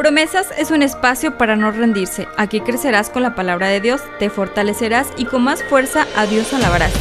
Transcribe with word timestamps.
Promesas 0.00 0.46
es 0.56 0.70
un 0.70 0.80
espacio 0.82 1.36
para 1.36 1.56
no 1.56 1.70
rendirse. 1.72 2.26
Aquí 2.38 2.62
crecerás 2.62 3.10
con 3.10 3.22
la 3.22 3.34
palabra 3.34 3.68
de 3.68 3.82
Dios, 3.82 4.00
te 4.18 4.30
fortalecerás 4.30 5.08
y 5.18 5.26
con 5.26 5.42
más 5.42 5.62
fuerza 5.62 6.06
a 6.16 6.24
Dios 6.24 6.54
alabarás. 6.54 6.94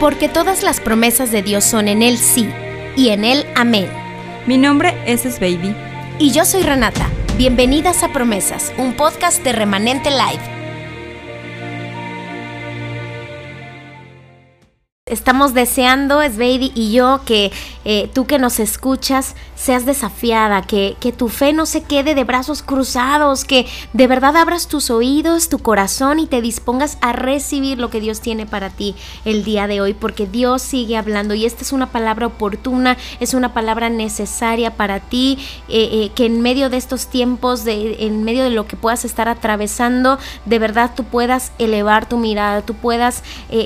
Porque 0.00 0.28
todas 0.28 0.64
las 0.64 0.80
promesas 0.80 1.30
de 1.30 1.42
Dios 1.42 1.62
son 1.62 1.86
en 1.86 2.02
Él 2.02 2.18
sí 2.18 2.50
y 2.96 3.10
en 3.10 3.24
Él 3.24 3.46
amén. 3.54 3.88
Mi 4.48 4.58
nombre 4.58 5.00
es 5.06 5.38
Baby. 5.38 5.76
Y 6.18 6.32
yo 6.32 6.44
soy 6.44 6.64
Renata. 6.64 7.08
Bienvenidas 7.36 8.02
a 8.02 8.08
Promesas, 8.08 8.72
un 8.78 8.94
podcast 8.94 9.44
de 9.44 9.52
Remanente 9.52 10.10
Live. 10.10 10.54
Estamos 15.06 15.52
deseando, 15.54 16.22
Sveidi 16.22 16.72
y 16.74 16.90
yo, 16.90 17.20
que 17.24 17.52
eh, 17.84 18.10
tú 18.14 18.26
que 18.26 18.38
nos 18.38 18.58
escuchas 18.58 19.36
seas 19.64 19.86
desafiada, 19.86 20.60
que, 20.60 20.94
que, 21.00 21.10
tu 21.10 21.28
fe 21.28 21.54
no 21.54 21.64
se 21.64 21.82
quede 21.82 22.14
de 22.14 22.24
brazos 22.24 22.62
cruzados, 22.62 23.44
que 23.44 23.66
de 23.94 24.06
verdad 24.06 24.36
abras 24.36 24.68
tus 24.68 24.90
oídos, 24.90 25.48
tu 25.48 25.58
corazón 25.58 26.18
y 26.18 26.26
te 26.26 26.42
dispongas 26.42 26.98
a 27.00 27.14
recibir 27.14 27.78
lo 27.78 27.88
que 27.88 28.00
Dios 28.00 28.20
tiene 28.20 28.44
para 28.44 28.68
ti 28.68 28.94
el 29.24 29.42
día 29.42 29.66
de 29.66 29.80
hoy, 29.80 29.94
porque 29.94 30.26
Dios 30.26 30.60
sigue 30.60 30.98
hablando 30.98 31.32
y 31.32 31.46
esta 31.46 31.62
es 31.62 31.72
una 31.72 31.86
palabra 31.86 32.26
oportuna, 32.26 32.98
es 33.20 33.32
una 33.32 33.54
palabra 33.54 33.88
necesaria 33.88 34.76
para 34.76 35.00
ti, 35.00 35.38
eh, 35.70 35.88
eh, 35.92 36.10
que 36.14 36.26
en 36.26 36.42
medio 36.42 36.68
de 36.68 36.76
estos 36.76 37.06
tiempos, 37.06 37.64
de, 37.64 38.04
en 38.04 38.22
medio 38.22 38.44
de 38.44 38.50
lo 38.50 38.66
que 38.66 38.76
puedas 38.76 39.06
estar 39.06 39.30
atravesando, 39.30 40.18
de 40.44 40.58
verdad 40.58 40.90
tú 40.94 41.04
puedas 41.04 41.52
elevar 41.58 42.06
tu 42.06 42.18
mirada, 42.18 42.60
tú 42.60 42.74
puedas 42.74 43.22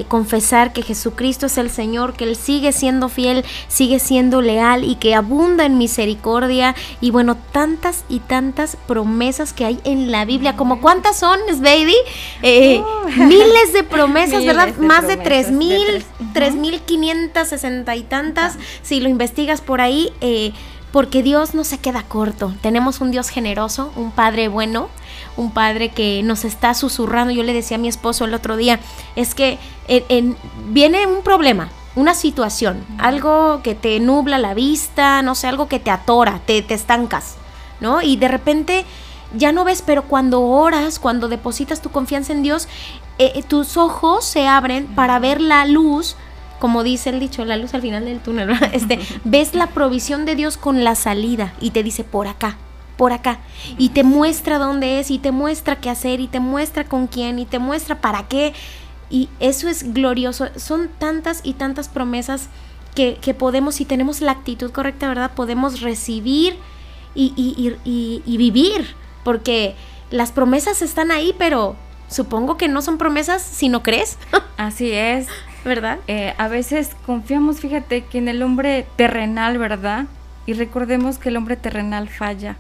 confesar 0.07 0.73
que 0.73 0.83
Jesucristo 0.83 1.47
es 1.47 1.59
el 1.59 1.71
Señor, 1.71 2.13
que 2.13 2.25
Él 2.25 2.37
sigue 2.37 2.71
siendo 2.73 3.09
fiel, 3.09 3.45
sigue 3.67 3.99
siendo 3.99 4.43
leal 4.43 4.85
y 4.85 4.95
que 4.95 5.17
abunda 5.17 5.67
en 5.67 5.79
misericordia 5.89 6.75
y 7.01 7.11
bueno, 7.11 7.37
tantas 7.53 8.05
y 8.11 8.21
tantas 8.21 8.77
promesas 8.87 9.55
que 9.55 9.65
hay 9.65 9.81
en 9.85 10.13
la 10.13 10.27
Biblia, 10.27 10.55
como 10.55 10.83
cuántas 10.83 11.19
son, 11.19 11.41
baby, 11.61 11.97
eh, 12.43 12.83
miles 13.17 13.73
de 13.73 13.83
promesas, 13.97 14.45
¿verdad? 14.45 14.77
Más 14.77 15.07
de 15.07 15.17
tres 15.17 15.51
mil, 15.51 16.05
tres 16.35 16.55
mil 16.55 16.81
quinientas 16.83 17.49
sesenta 17.49 17.97
y 17.97 18.03
tantas, 18.03 18.59
si 18.83 19.01
lo 19.01 19.09
investigas 19.09 19.63
por 19.63 19.81
ahí, 19.81 20.13
eh, 20.21 20.53
porque 20.93 21.23
Dios 21.23 21.55
no 21.55 21.65
se 21.65 21.79
queda 21.79 22.03
corto. 22.03 22.53
Tenemos 22.61 23.01
un 23.01 23.11
Dios 23.11 23.31
generoso, 23.31 23.91
un 23.97 24.11
Padre 24.11 24.49
bueno, 24.49 24.89
un 25.37 25.53
Padre 25.53 25.89
que 25.89 26.23
nos 26.23 26.45
está 26.45 26.75
susurrando. 26.75 27.33
Yo 27.33 27.45
le 27.45 27.55
decía 27.55 27.79
a 27.79 27.81
mi 27.81 27.89
esposo 27.89 28.27
el 28.27 28.35
otro 28.35 28.59
día, 28.59 28.79
es 29.17 29.35
que 29.35 29.59
viene 30.71 31.07
un 31.07 31.23
problema, 31.23 31.71
una 31.99 32.15
situación, 32.15 32.85
algo 32.99 33.61
que 33.63 33.75
te 33.75 33.99
nubla 33.99 34.39
la 34.39 34.55
vista, 34.55 35.21
no 35.23 35.35
sé, 35.35 35.49
algo 35.49 35.67
que 35.67 35.81
te 35.81 35.91
atora, 35.91 36.41
te, 36.47 36.63
te 36.63 36.75
estancas, 36.75 37.35
¿no? 37.81 38.03
Y 38.03 38.17
de 38.17 38.29
repente 38.29 38.87
ya 39.35 39.51
no 39.51 39.65
ves, 39.65 39.83
pero 39.85 40.05
cuando 40.05 40.43
oras, 40.43 41.01
cuando 41.01 41.29
depositas 41.29 41.83
tu 41.83 41.91
confianza 41.91 42.33
en 42.33 42.45
Dios, 42.45 42.69
eh, 43.19 43.33
eh, 43.35 43.43
tus 43.43 43.77
ojos 43.77 44.25
se 44.25 44.47
abren 44.47 44.87
para 44.87 45.19
ver 45.19 45.41
la 45.41 45.67
luz, 45.67 46.15
como 46.61 46.85
dice 46.85 47.11
el 47.11 47.19
dicho, 47.19 47.45
la 47.45 47.57
luz 47.57 47.75
al 47.75 47.83
final 47.83 48.05
del 48.05 48.21
túnel, 48.21 48.51
Este, 48.73 49.01
ves 49.25 49.55
la 49.55 49.67
provisión 49.67 50.25
de 50.25 50.37
Dios 50.37 50.57
con 50.57 50.85
la 50.85 50.95
salida 50.95 51.53
y 51.61 51.71
te 51.71 51.83
dice 51.83 52.05
por 52.05 52.29
acá, 52.29 52.59
por 52.97 53.13
acá, 53.13 53.41
y 53.77 53.89
te 53.89 54.05
muestra 54.05 54.59
dónde 54.59 55.01
es, 55.01 55.11
y 55.11 55.19
te 55.19 55.33
muestra 55.33 55.77
qué 55.77 55.91
hacer, 55.91 56.21
y 56.21 56.29
te 56.29 56.39
muestra 56.39 56.85
con 56.85 57.09
quién, 57.09 57.41
y 57.41 57.45
te 57.45 57.59
muestra 57.59 58.01
para 58.01 58.29
qué. 58.29 58.55
Y 59.11 59.29
eso 59.41 59.69
es 59.69 59.95
glorioso. 59.95 60.49
Son 60.57 60.89
tantas 60.99 61.41
y 61.43 61.55
tantas 61.55 61.89
promesas 61.89 62.49
que, 62.95 63.35
podemos, 63.35 63.77
si 63.77 63.85
tenemos 63.85 64.21
la 64.21 64.33
actitud 64.33 64.73
correcta, 64.73 65.09
¿verdad? 65.09 65.31
Podemos 65.35 65.81
recibir 65.81 66.57
y, 67.15 67.33
y, 67.85 68.37
vivir. 68.37 68.95
Porque 69.25 69.75
las 70.11 70.33
promesas 70.33 70.83
están 70.83 71.11
ahí, 71.11 71.35
pero 71.39 71.77
supongo 72.09 72.57
que 72.57 72.69
no 72.69 72.83
son 72.83 72.99
promesas 72.99 73.43
si 73.43 73.69
no 73.69 73.83
crees. 73.83 74.19
Así 74.57 74.91
es. 74.91 75.29
¿Verdad? 75.65 75.99
Eh, 76.07 76.35
a 76.39 76.49
veces 76.49 76.91
confiamos, 77.05 77.61
fíjate, 77.61 78.05
que 78.05 78.19
en 78.19 78.29
el 78.29 78.43
hombre 78.43 78.87
terrenal, 78.97 79.59
¿verdad? 79.59 80.07
Y 80.47 80.55
recordemos 80.55 81.19
que 81.19 81.29
el 81.29 81.37
hombre 81.37 81.57
terrenal 81.57 82.09
falla. 82.09 82.57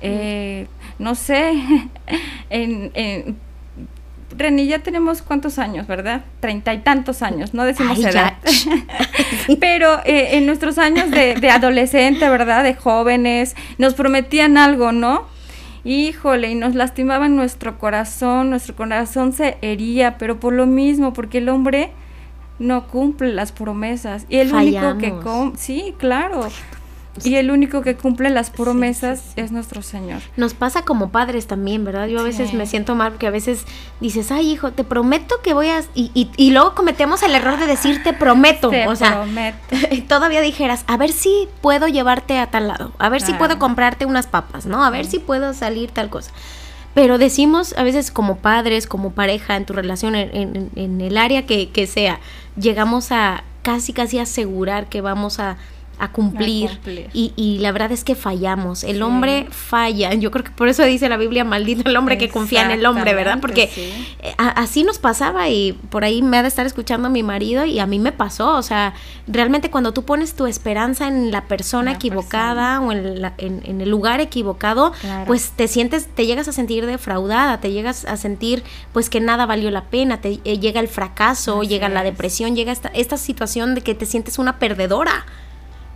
Eh, 0.00 0.68
no 0.98 1.14
sé, 1.14 1.52
en, 2.50 3.36
Reni, 4.36 4.66
ya 4.66 4.80
tenemos 4.80 5.22
cuántos 5.22 5.58
años, 5.58 5.86
¿verdad? 5.86 6.22
Treinta 6.40 6.74
y 6.74 6.78
tantos 6.78 7.22
años, 7.22 7.54
no 7.54 7.64
decimos 7.64 7.98
edad. 7.98 8.34
Pero 9.60 10.00
eh, 10.04 10.36
en 10.36 10.46
nuestros 10.46 10.78
años 10.78 11.10
de, 11.10 11.34
de, 11.34 11.50
adolescente, 11.50 12.28
¿verdad? 12.28 12.64
De 12.64 12.74
jóvenes, 12.74 13.54
nos 13.78 13.94
prometían 13.94 14.58
algo, 14.58 14.92
¿no? 14.92 15.24
Híjole, 15.84 16.50
y 16.50 16.54
nos 16.56 16.74
lastimaban 16.74 17.36
nuestro 17.36 17.78
corazón, 17.78 18.50
nuestro 18.50 18.74
corazón 18.74 19.32
se 19.32 19.56
hería, 19.62 20.18
pero 20.18 20.40
por 20.40 20.52
lo 20.52 20.66
mismo, 20.66 21.12
porque 21.12 21.38
el 21.38 21.48
hombre 21.48 21.92
no 22.58 22.88
cumple 22.88 23.32
las 23.32 23.52
promesas. 23.52 24.26
Y 24.28 24.38
el 24.38 24.52
único 24.52 24.98
que... 24.98 25.14
Sí, 25.56 25.94
claro. 25.98 26.48
Y 27.24 27.36
el 27.36 27.50
único 27.50 27.82
que 27.82 27.96
cumple 27.96 28.30
las 28.30 28.50
promesas 28.50 29.32
es 29.36 29.52
nuestro 29.52 29.82
Señor. 29.82 30.20
Nos 30.36 30.54
pasa 30.54 30.82
como 30.82 31.10
padres 31.10 31.46
también, 31.46 31.84
¿verdad? 31.84 32.06
Yo 32.08 32.20
a 32.20 32.22
veces 32.22 32.52
me 32.52 32.66
siento 32.66 32.94
mal 32.94 33.12
porque 33.12 33.26
a 33.26 33.30
veces 33.30 33.64
dices, 34.00 34.30
ay 34.30 34.50
hijo, 34.50 34.72
te 34.72 34.84
prometo 34.84 35.36
que 35.42 35.54
voy 35.54 35.68
a... 35.68 35.82
Y, 35.94 36.30
y, 36.36 36.50
luego 36.50 36.74
cometemos 36.74 37.22
el 37.22 37.34
error 37.34 37.58
de 37.58 37.66
decir, 37.66 38.02
te 38.02 38.12
prometo. 38.12 38.70
o 38.86 38.96
sea, 38.96 39.24
todavía 40.08 40.40
dijeras, 40.40 40.84
a 40.86 40.96
ver 40.96 41.12
si 41.12 41.48
puedo 41.60 41.88
llevarte 41.88 42.38
a 42.38 42.50
tal 42.50 42.68
lado, 42.68 42.92
a 42.98 43.08
ver 43.08 43.20
si 43.22 43.32
puedo 43.34 43.58
comprarte 43.58 44.06
unas 44.06 44.26
papas, 44.26 44.66
¿no? 44.66 44.84
A 44.84 44.90
ver 44.90 45.06
si 45.06 45.18
puedo 45.18 45.54
salir 45.54 45.90
tal 45.90 46.10
cosa. 46.10 46.30
Pero 46.94 47.18
decimos 47.18 47.74
a 47.76 47.82
veces 47.82 48.10
como 48.10 48.38
padres, 48.38 48.86
como 48.86 49.10
pareja, 49.10 49.56
en 49.56 49.66
tu 49.66 49.74
relación, 49.74 50.14
en, 50.14 50.70
en 50.74 51.00
el 51.02 51.18
área 51.18 51.44
que, 51.44 51.68
que 51.68 51.86
sea, 51.86 52.20
llegamos 52.56 53.12
a 53.12 53.44
casi, 53.66 53.92
casi 53.92 54.20
asegurar 54.20 54.88
que 54.88 55.00
vamos 55.00 55.40
a 55.40 55.56
a 55.98 56.12
cumplir. 56.12 56.80
Y, 57.12 57.58
la 57.60 57.72
verdad 57.72 57.92
es 57.92 58.04
que 58.04 58.14
fallamos. 58.14 58.84
El 58.84 59.02
hombre 59.02 59.46
falla. 59.50 60.12
Yo 60.14 60.30
creo 60.30 60.44
que 60.44 60.50
por 60.50 60.68
eso 60.68 60.82
dice 60.84 61.08
la 61.08 61.16
Biblia, 61.16 61.44
maldito 61.44 61.88
el 61.88 61.96
hombre 61.96 62.18
que 62.18 62.28
confía 62.28 62.64
en 62.64 62.70
el 62.70 62.86
hombre, 62.86 63.14
¿verdad? 63.14 63.38
Porque 63.40 63.70
eh, 64.22 64.34
así 64.36 64.82
nos 64.82 64.98
pasaba 64.98 65.48
y 65.48 65.72
por 65.90 66.04
ahí 66.04 66.22
me 66.22 66.38
ha 66.38 66.42
de 66.42 66.48
estar 66.48 66.66
escuchando 66.66 67.10
mi 67.10 67.22
marido 67.22 67.64
y 67.64 67.78
a 67.78 67.86
mí 67.86 67.98
me 67.98 68.12
pasó. 68.12 68.56
O 68.56 68.62
sea, 68.62 68.94
realmente 69.26 69.70
cuando 69.70 69.92
tú 69.92 70.04
pones 70.04 70.34
tu 70.34 70.46
esperanza 70.46 71.08
en 71.08 71.30
la 71.30 71.44
persona 71.44 71.92
equivocada 71.92 72.80
o 72.80 72.92
en, 72.92 73.24
en, 73.38 73.80
el 73.80 73.88
lugar 73.88 74.20
equivocado, 74.20 74.92
pues 75.26 75.50
te 75.50 75.68
sientes, 75.68 76.08
te 76.14 76.26
llegas 76.26 76.48
a 76.48 76.52
sentir 76.52 76.86
defraudada, 76.86 77.60
te 77.60 77.72
llegas 77.72 78.04
a 78.04 78.16
sentir 78.16 78.62
pues 78.92 79.10
que 79.10 79.20
nada 79.20 79.46
valió 79.46 79.70
la 79.70 79.84
pena, 79.84 80.20
te 80.20 80.40
eh, 80.44 80.58
llega 80.58 80.80
el 80.80 80.88
fracaso, 80.88 81.62
llega 81.62 81.88
la 81.88 82.02
depresión, 82.02 82.54
llega 82.56 82.72
esta, 82.72 82.88
esta 82.88 83.16
situación 83.16 83.74
de 83.74 83.80
que 83.80 83.94
te 83.94 84.06
sientes 84.06 84.38
una 84.38 84.58
perdedora. 84.58 85.26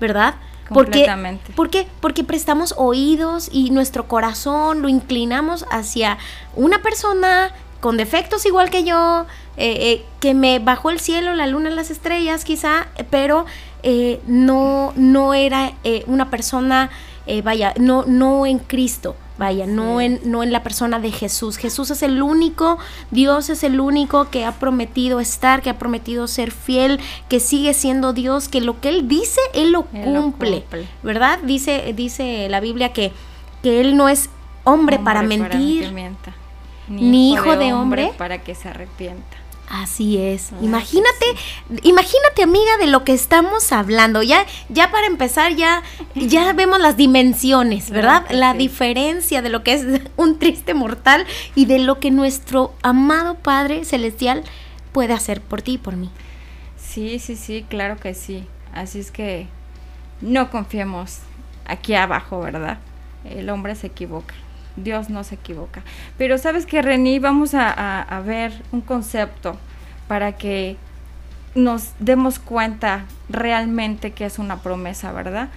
¿Verdad? 0.00 0.34
Completamente. 0.68 1.52
¿Por 1.52 1.68
qué? 1.68 1.88
Porque 2.00 2.24
prestamos 2.24 2.74
oídos 2.76 3.48
y 3.52 3.70
nuestro 3.70 4.06
corazón 4.06 4.82
lo 4.82 4.88
inclinamos 4.88 5.66
hacia 5.70 6.18
una 6.54 6.80
persona 6.80 7.52
con 7.80 7.96
defectos 7.96 8.46
igual 8.46 8.70
que 8.70 8.84
yo, 8.84 9.26
eh, 9.56 9.76
eh, 9.80 10.04
que 10.20 10.34
me 10.34 10.58
bajó 10.58 10.90
el 10.90 11.00
cielo, 11.00 11.34
la 11.34 11.46
luna, 11.46 11.70
las 11.70 11.90
estrellas 11.90 12.44
quizá, 12.44 12.88
pero 13.10 13.46
eh, 13.82 14.20
no, 14.26 14.92
no 14.96 15.34
era 15.34 15.72
una 16.06 16.30
persona, 16.30 16.90
vaya, 17.42 17.74
no, 17.78 18.04
no 18.06 18.46
en 18.46 18.58
Cristo. 18.58 19.16
Vaya, 19.40 19.66
no, 19.66 20.02
en, 20.02 20.20
no 20.26 20.42
en 20.42 20.52
la 20.52 20.62
persona 20.62 21.00
de 21.00 21.10
Jesús. 21.10 21.56
Jesús 21.56 21.90
es 21.90 22.02
el 22.02 22.20
único, 22.22 22.76
Dios 23.10 23.48
es 23.48 23.64
el 23.64 23.80
único 23.80 24.28
que 24.28 24.44
ha 24.44 24.52
prometido 24.52 25.18
estar, 25.18 25.62
que 25.62 25.70
ha 25.70 25.78
prometido 25.78 26.28
ser 26.28 26.50
fiel, 26.50 27.00
que 27.30 27.40
sigue 27.40 27.72
siendo 27.72 28.12
Dios, 28.12 28.50
que 28.50 28.60
lo 28.60 28.82
que 28.82 28.90
Él 28.90 29.08
dice, 29.08 29.40
Él 29.54 29.72
lo, 29.72 29.84
cumple, 29.84 30.66
¿verdad? 31.02 31.38
Dice, 31.42 31.94
dice 31.96 32.50
la 32.50 32.60
Biblia 32.60 32.92
que, 32.92 33.12
que 33.62 33.80
Él 33.80 33.96
no 33.96 34.10
es 34.10 34.28
hombre, 34.64 34.98
para 34.98 35.22
mentir, 35.22 35.90
ni, 36.86 37.32
hijo 37.32 37.56
de 37.56 37.72
hombre 37.72 38.12
para 38.18 38.42
que 38.42 38.54
se 38.54 38.68
arrepienta. 38.68 39.38
Así 39.70 40.18
es. 40.18 40.50
imagínate, 40.60 41.26
imagínate 41.84 42.42
amiga 42.42 42.76
de 42.80 42.88
lo 42.88 43.04
que 43.04 43.12
estamos 43.12 43.70
hablando. 43.70 44.20
Ya, 44.20 44.44
ya 44.68 44.90
para 44.90 45.06
empezar 45.06 45.54
ya, 45.54 45.84
ya 46.16 46.52
vemos 46.54 46.80
las 46.80 46.96
dimensiones, 46.96 47.90
¿verdad? 47.90 48.26
La 48.30 48.52
diferencia 48.52 49.42
de 49.42 49.48
lo 49.48 49.62
que 49.62 49.74
es 49.74 49.86
un 50.16 50.40
triste 50.40 50.74
mortal 50.74 51.24
y 51.54 51.66
de 51.66 51.78
lo 51.78 52.00
que 52.00 52.10
nuestro 52.10 52.74
amado 52.82 53.36
Padre 53.36 53.84
Celestial 53.84 54.42
puede 54.90 55.12
hacer 55.12 55.40
por 55.40 55.62
ti 55.62 55.74
y 55.74 55.78
por 55.78 55.94
mí. 55.94 56.10
Sí, 56.76 57.20
sí, 57.20 57.36
sí, 57.36 57.64
claro 57.68 57.96
que 57.96 58.14
sí. 58.14 58.44
Así 58.72 58.98
es 58.98 59.12
que 59.12 59.46
no 60.20 60.50
confiemos 60.50 61.20
aquí 61.64 61.94
abajo, 61.94 62.40
¿verdad? 62.40 62.78
El 63.24 63.48
hombre 63.50 63.76
se 63.76 63.86
equivoca. 63.86 64.34
Dios 64.76 65.10
no 65.10 65.24
se 65.24 65.36
equivoca. 65.36 65.82
Pero 66.18 66.38
sabes 66.38 66.66
que 66.66 66.82
Reni, 66.82 67.18
vamos 67.18 67.54
a, 67.54 68.22
ver 68.24 68.52
un 68.72 68.80
concepto 68.80 69.56
para 70.08 70.32
que 70.32 70.76
nos 71.54 71.92
demos 71.98 72.38
cuenta 72.38 73.04
realmente 73.28 74.12
que 74.12 74.24
es 74.24 74.38
una 74.38 74.62
promesa, 74.62 75.12
¿verdad? 75.12 75.48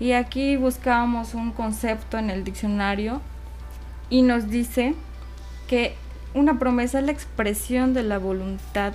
Y 0.00 0.12
aquí 0.12 0.56
buscábamos 0.56 1.34
un 1.34 1.52
concepto 1.52 2.18
en 2.18 2.30
el 2.30 2.44
diccionario 2.44 3.20
y 4.10 4.22
nos 4.22 4.50
dice 4.50 4.94
que 5.68 5.94
una 6.34 6.58
promesa 6.58 6.98
es 6.98 7.06
la 7.06 7.12
expresión 7.12 7.94
de 7.94 8.02
la 8.02 8.18
voluntad 8.18 8.92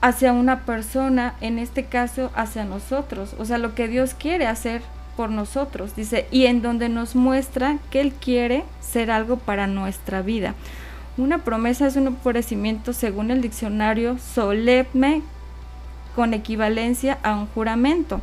hacia 0.00 0.32
una 0.32 0.60
persona, 0.60 1.34
en 1.40 1.58
este 1.58 1.86
caso 1.86 2.30
hacia 2.34 2.64
nosotros, 2.64 3.34
o 3.38 3.44
sea, 3.44 3.58
lo 3.58 3.74
que 3.74 3.88
Dios 3.88 4.14
quiere 4.14 4.46
hacer 4.46 4.82
por 5.16 5.30
nosotros, 5.30 5.96
dice, 5.96 6.26
y 6.30 6.46
en 6.46 6.62
donde 6.62 6.88
nos 6.88 7.14
muestra 7.14 7.78
que 7.90 8.00
Él 8.00 8.12
quiere 8.12 8.64
ser 8.80 9.10
algo 9.10 9.36
para 9.36 9.66
nuestra 9.66 10.22
vida. 10.22 10.54
Una 11.16 11.38
promesa 11.38 11.86
es 11.86 11.96
un 11.96 12.08
ofrecimiento, 12.08 12.92
según 12.92 13.30
el 13.30 13.40
diccionario, 13.40 14.18
solemne 14.18 15.22
con 16.14 16.34
equivalencia 16.34 17.18
a 17.22 17.36
un 17.36 17.46
juramento. 17.46 18.20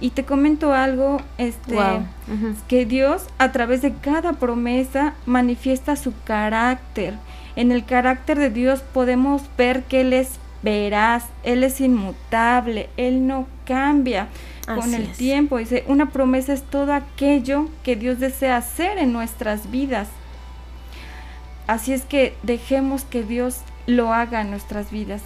Y 0.00 0.10
te 0.10 0.24
comento 0.24 0.72
algo, 0.72 1.20
este, 1.36 1.76
que 2.68 2.86
Dios 2.86 3.26
a 3.38 3.52
través 3.52 3.82
de 3.82 3.92
cada 3.92 4.34
promesa 4.34 5.14
manifiesta 5.26 5.96
su 5.96 6.14
carácter. 6.24 7.14
En 7.56 7.70
el 7.70 7.84
carácter 7.84 8.38
de 8.38 8.50
Dios 8.50 8.80
podemos 8.80 9.42
ver 9.58 9.82
que 9.82 10.00
Él 10.00 10.12
es 10.12 10.38
veraz, 10.62 11.26
Él 11.42 11.64
es 11.64 11.80
inmutable, 11.80 12.88
Él 12.96 13.26
no 13.26 13.46
cambia 13.66 14.28
con 14.66 14.94
el 14.94 15.10
tiempo. 15.12 15.58
Dice, 15.58 15.84
una 15.86 16.10
promesa 16.10 16.52
es 16.52 16.62
todo 16.62 16.92
aquello 16.92 17.68
que 17.82 17.96
Dios 17.96 18.18
desea 18.18 18.56
hacer 18.56 18.98
en 18.98 19.12
nuestras 19.12 19.70
vidas. 19.70 20.08
Así 21.66 21.92
es 21.92 22.04
que 22.04 22.34
dejemos 22.42 23.04
que 23.04 23.22
Dios 23.22 23.60
lo 23.86 24.12
haga 24.12 24.40
en 24.40 24.50
nuestras 24.50 24.90
vidas. 24.90 25.22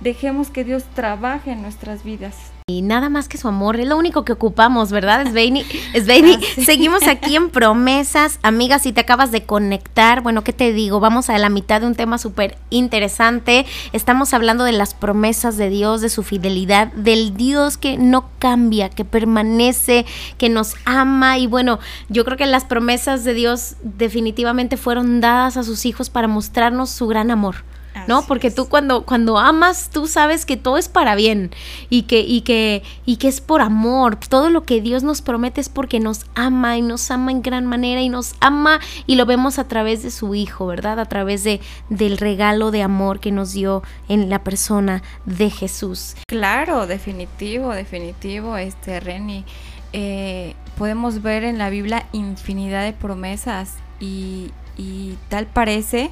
Dejemos 0.00 0.50
que 0.50 0.64
Dios 0.64 0.84
trabaje 0.94 1.52
en 1.52 1.62
nuestras 1.62 2.04
vidas. 2.04 2.53
Y 2.66 2.80
nada 2.80 3.10
más 3.10 3.28
que 3.28 3.36
su 3.36 3.46
amor, 3.46 3.78
es 3.78 3.86
lo 3.86 3.98
único 3.98 4.24
que 4.24 4.32
ocupamos, 4.32 4.90
¿verdad, 4.90 5.26
Sveini? 5.28 5.64
Sveini, 5.92 6.42
seguimos 6.64 7.06
aquí 7.06 7.36
en 7.36 7.50
promesas. 7.50 8.38
Amigas, 8.42 8.84
si 8.84 8.92
te 8.94 9.02
acabas 9.02 9.30
de 9.30 9.42
conectar, 9.42 10.22
bueno, 10.22 10.42
¿qué 10.44 10.54
te 10.54 10.72
digo? 10.72 10.98
Vamos 10.98 11.28
a 11.28 11.36
la 11.36 11.50
mitad 11.50 11.82
de 11.82 11.88
un 11.88 11.94
tema 11.94 12.16
súper 12.16 12.56
interesante. 12.70 13.66
Estamos 13.92 14.32
hablando 14.32 14.64
de 14.64 14.72
las 14.72 14.94
promesas 14.94 15.58
de 15.58 15.68
Dios, 15.68 16.00
de 16.00 16.08
su 16.08 16.22
fidelidad, 16.22 16.90
del 16.94 17.36
Dios 17.36 17.76
que 17.76 17.98
no 17.98 18.30
cambia, 18.38 18.88
que 18.88 19.04
permanece, 19.04 20.06
que 20.38 20.48
nos 20.48 20.74
ama. 20.86 21.36
Y 21.36 21.46
bueno, 21.46 21.80
yo 22.08 22.24
creo 22.24 22.38
que 22.38 22.46
las 22.46 22.64
promesas 22.64 23.24
de 23.24 23.34
Dios 23.34 23.74
definitivamente 23.82 24.78
fueron 24.78 25.20
dadas 25.20 25.58
a 25.58 25.64
sus 25.64 25.84
hijos 25.84 26.08
para 26.08 26.28
mostrarnos 26.28 26.88
su 26.88 27.06
gran 27.08 27.30
amor. 27.30 27.56
¿No? 28.06 28.22
Porque 28.26 28.50
tú 28.50 28.68
cuando, 28.68 29.04
cuando 29.04 29.38
amas, 29.38 29.90
tú 29.92 30.06
sabes 30.06 30.46
que 30.46 30.56
todo 30.56 30.78
es 30.78 30.88
para 30.88 31.14
bien 31.14 31.50
y 31.90 32.02
que, 32.02 32.20
y, 32.20 32.42
que, 32.42 32.82
y 33.04 33.16
que 33.16 33.28
es 33.28 33.40
por 33.40 33.60
amor. 33.60 34.16
Todo 34.16 34.50
lo 34.50 34.64
que 34.64 34.80
Dios 34.80 35.02
nos 35.02 35.22
promete 35.22 35.60
es 35.60 35.68
porque 35.68 36.00
nos 36.00 36.26
ama 36.34 36.76
y 36.76 36.82
nos 36.82 37.10
ama 37.10 37.30
en 37.30 37.42
gran 37.42 37.66
manera 37.66 38.00
y 38.00 38.08
nos 38.08 38.34
ama 38.40 38.80
y 39.06 39.16
lo 39.16 39.26
vemos 39.26 39.58
a 39.58 39.68
través 39.68 40.02
de 40.02 40.10
su 40.10 40.34
Hijo, 40.34 40.66
¿verdad? 40.66 40.98
A 41.00 41.06
través 41.06 41.44
de, 41.44 41.60
del 41.88 42.18
regalo 42.18 42.70
de 42.70 42.82
amor 42.82 43.20
que 43.20 43.32
nos 43.32 43.52
dio 43.52 43.82
en 44.08 44.30
la 44.30 44.42
persona 44.42 45.02
de 45.24 45.50
Jesús. 45.50 46.14
Claro, 46.26 46.86
definitivo, 46.86 47.72
definitivo, 47.72 48.56
este 48.56 49.00
Reni. 49.00 49.44
Eh, 49.92 50.54
podemos 50.76 51.22
ver 51.22 51.44
en 51.44 51.58
la 51.58 51.70
Biblia 51.70 52.06
infinidad 52.12 52.84
de 52.84 52.92
promesas 52.92 53.74
y, 54.00 54.50
y 54.76 55.16
tal 55.28 55.46
parece 55.46 56.10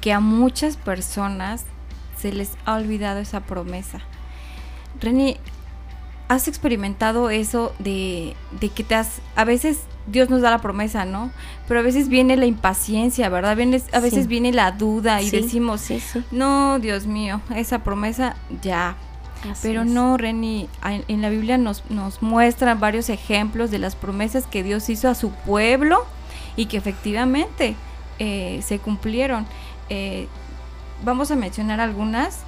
que 0.00 0.12
a 0.12 0.20
muchas 0.20 0.76
personas 0.76 1.64
se 2.16 2.32
les 2.32 2.52
ha 2.64 2.74
olvidado 2.74 3.20
esa 3.20 3.40
promesa. 3.40 4.00
Reni, 5.00 5.36
¿has 6.28 6.48
experimentado 6.48 7.30
eso 7.30 7.72
de, 7.78 8.34
de, 8.60 8.68
que 8.68 8.84
te 8.84 8.94
has... 8.94 9.20
A 9.36 9.44
veces 9.44 9.80
Dios 10.06 10.28
nos 10.30 10.42
da 10.42 10.50
la 10.50 10.58
promesa, 10.58 11.04
¿no? 11.04 11.30
Pero 11.66 11.80
a 11.80 11.82
veces 11.82 12.08
viene 12.08 12.36
la 12.36 12.46
impaciencia, 12.46 13.28
¿verdad? 13.28 13.56
Viene, 13.56 13.80
a 13.92 14.00
veces 14.00 14.26
viene 14.26 14.52
la 14.52 14.72
duda 14.72 15.22
y 15.22 15.30
decimos, 15.30 15.80
sí, 15.80 16.02
no, 16.30 16.78
Dios 16.78 17.06
mío, 17.06 17.40
esa 17.54 17.80
promesa 17.84 18.36
ya. 18.62 18.96
Pero 19.62 19.84
no, 19.84 20.16
Reni, 20.16 20.68
en 20.82 21.22
la 21.22 21.28
Biblia 21.28 21.58
nos, 21.58 21.88
nos 21.90 22.22
muestran 22.22 22.80
varios 22.80 23.08
ejemplos 23.08 23.70
de 23.70 23.78
las 23.78 23.94
promesas 23.94 24.46
que 24.46 24.64
Dios 24.64 24.88
hizo 24.88 25.08
a 25.08 25.14
su 25.14 25.30
pueblo 25.30 26.04
y 26.56 26.66
que 26.66 26.76
efectivamente 26.76 27.76
eh, 28.18 28.60
se 28.64 28.80
cumplieron. 28.80 29.46
Eh, 29.88 30.28
vamos 31.04 31.30
a 31.30 31.36
mencionar 31.36 31.80
algunas. 31.80 32.40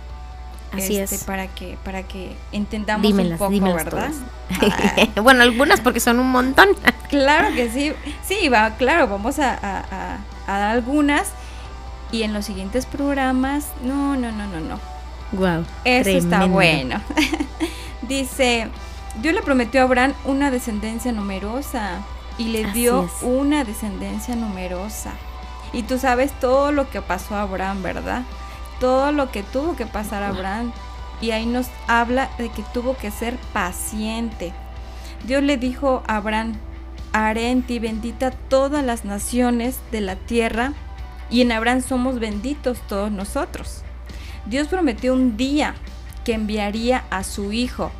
Así 0.72 0.98
este, 0.98 1.16
es. 1.16 1.24
Para 1.24 1.48
que, 1.48 1.76
para 1.84 2.04
que 2.04 2.36
entendamos 2.52 3.12
un 3.12 3.36
poco, 3.36 3.74
¿verdad? 3.74 4.12
Ah. 4.50 5.06
bueno, 5.22 5.42
algunas 5.42 5.80
porque 5.80 6.00
son 6.00 6.20
un 6.20 6.30
montón. 6.30 6.68
claro 7.08 7.54
que 7.54 7.70
sí. 7.70 7.92
Sí, 8.24 8.48
va, 8.48 8.70
claro, 8.76 9.08
vamos 9.08 9.38
a, 9.38 9.54
a, 9.54 10.18
dar 10.46 10.70
algunas. 10.70 11.32
Y 12.12 12.22
en 12.22 12.32
los 12.32 12.44
siguientes 12.44 12.86
programas, 12.86 13.68
no, 13.84 14.16
no, 14.16 14.32
no, 14.32 14.46
no, 14.46 14.60
no. 14.60 14.80
Wow. 15.32 15.64
Eso 15.84 16.10
está 16.10 16.46
bueno. 16.46 17.00
Dice, 18.02 18.68
Dios 19.22 19.34
le 19.34 19.42
prometió 19.42 19.80
a 19.80 19.84
Abraham 19.84 20.14
una 20.24 20.50
descendencia 20.50 21.12
numerosa 21.12 22.00
y 22.36 22.48
le 22.48 22.72
dio 22.72 23.08
una 23.22 23.64
descendencia 23.64 24.34
numerosa. 24.34 25.12
Y 25.72 25.82
tú 25.82 25.98
sabes 25.98 26.32
todo 26.40 26.72
lo 26.72 26.90
que 26.90 27.00
pasó 27.00 27.36
a 27.36 27.42
Abraham, 27.42 27.82
¿verdad? 27.82 28.22
Todo 28.80 29.12
lo 29.12 29.30
que 29.30 29.42
tuvo 29.42 29.76
que 29.76 29.86
pasar 29.86 30.22
a 30.22 30.28
Abraham. 30.28 30.72
Y 31.20 31.32
ahí 31.32 31.46
nos 31.46 31.68
habla 31.86 32.30
de 32.38 32.48
que 32.48 32.62
tuvo 32.72 32.96
que 32.96 33.10
ser 33.10 33.36
paciente. 33.52 34.52
Dios 35.26 35.42
le 35.42 35.56
dijo 35.56 36.02
a 36.06 36.16
Abraham, 36.16 36.54
haré 37.12 37.50
en 37.50 37.62
ti 37.62 37.78
bendita 37.78 38.30
todas 38.30 38.84
las 38.84 39.04
naciones 39.04 39.78
de 39.92 40.00
la 40.00 40.16
tierra, 40.16 40.72
y 41.28 41.42
en 41.42 41.52
Abraham 41.52 41.82
somos 41.82 42.18
benditos 42.18 42.80
todos 42.88 43.10
nosotros. 43.10 43.82
Dios 44.46 44.68
prometió 44.68 45.12
un 45.12 45.36
día 45.36 45.74
que 46.24 46.34
enviaría 46.34 47.04
a 47.10 47.22
su 47.22 47.52
hijo, 47.52 47.92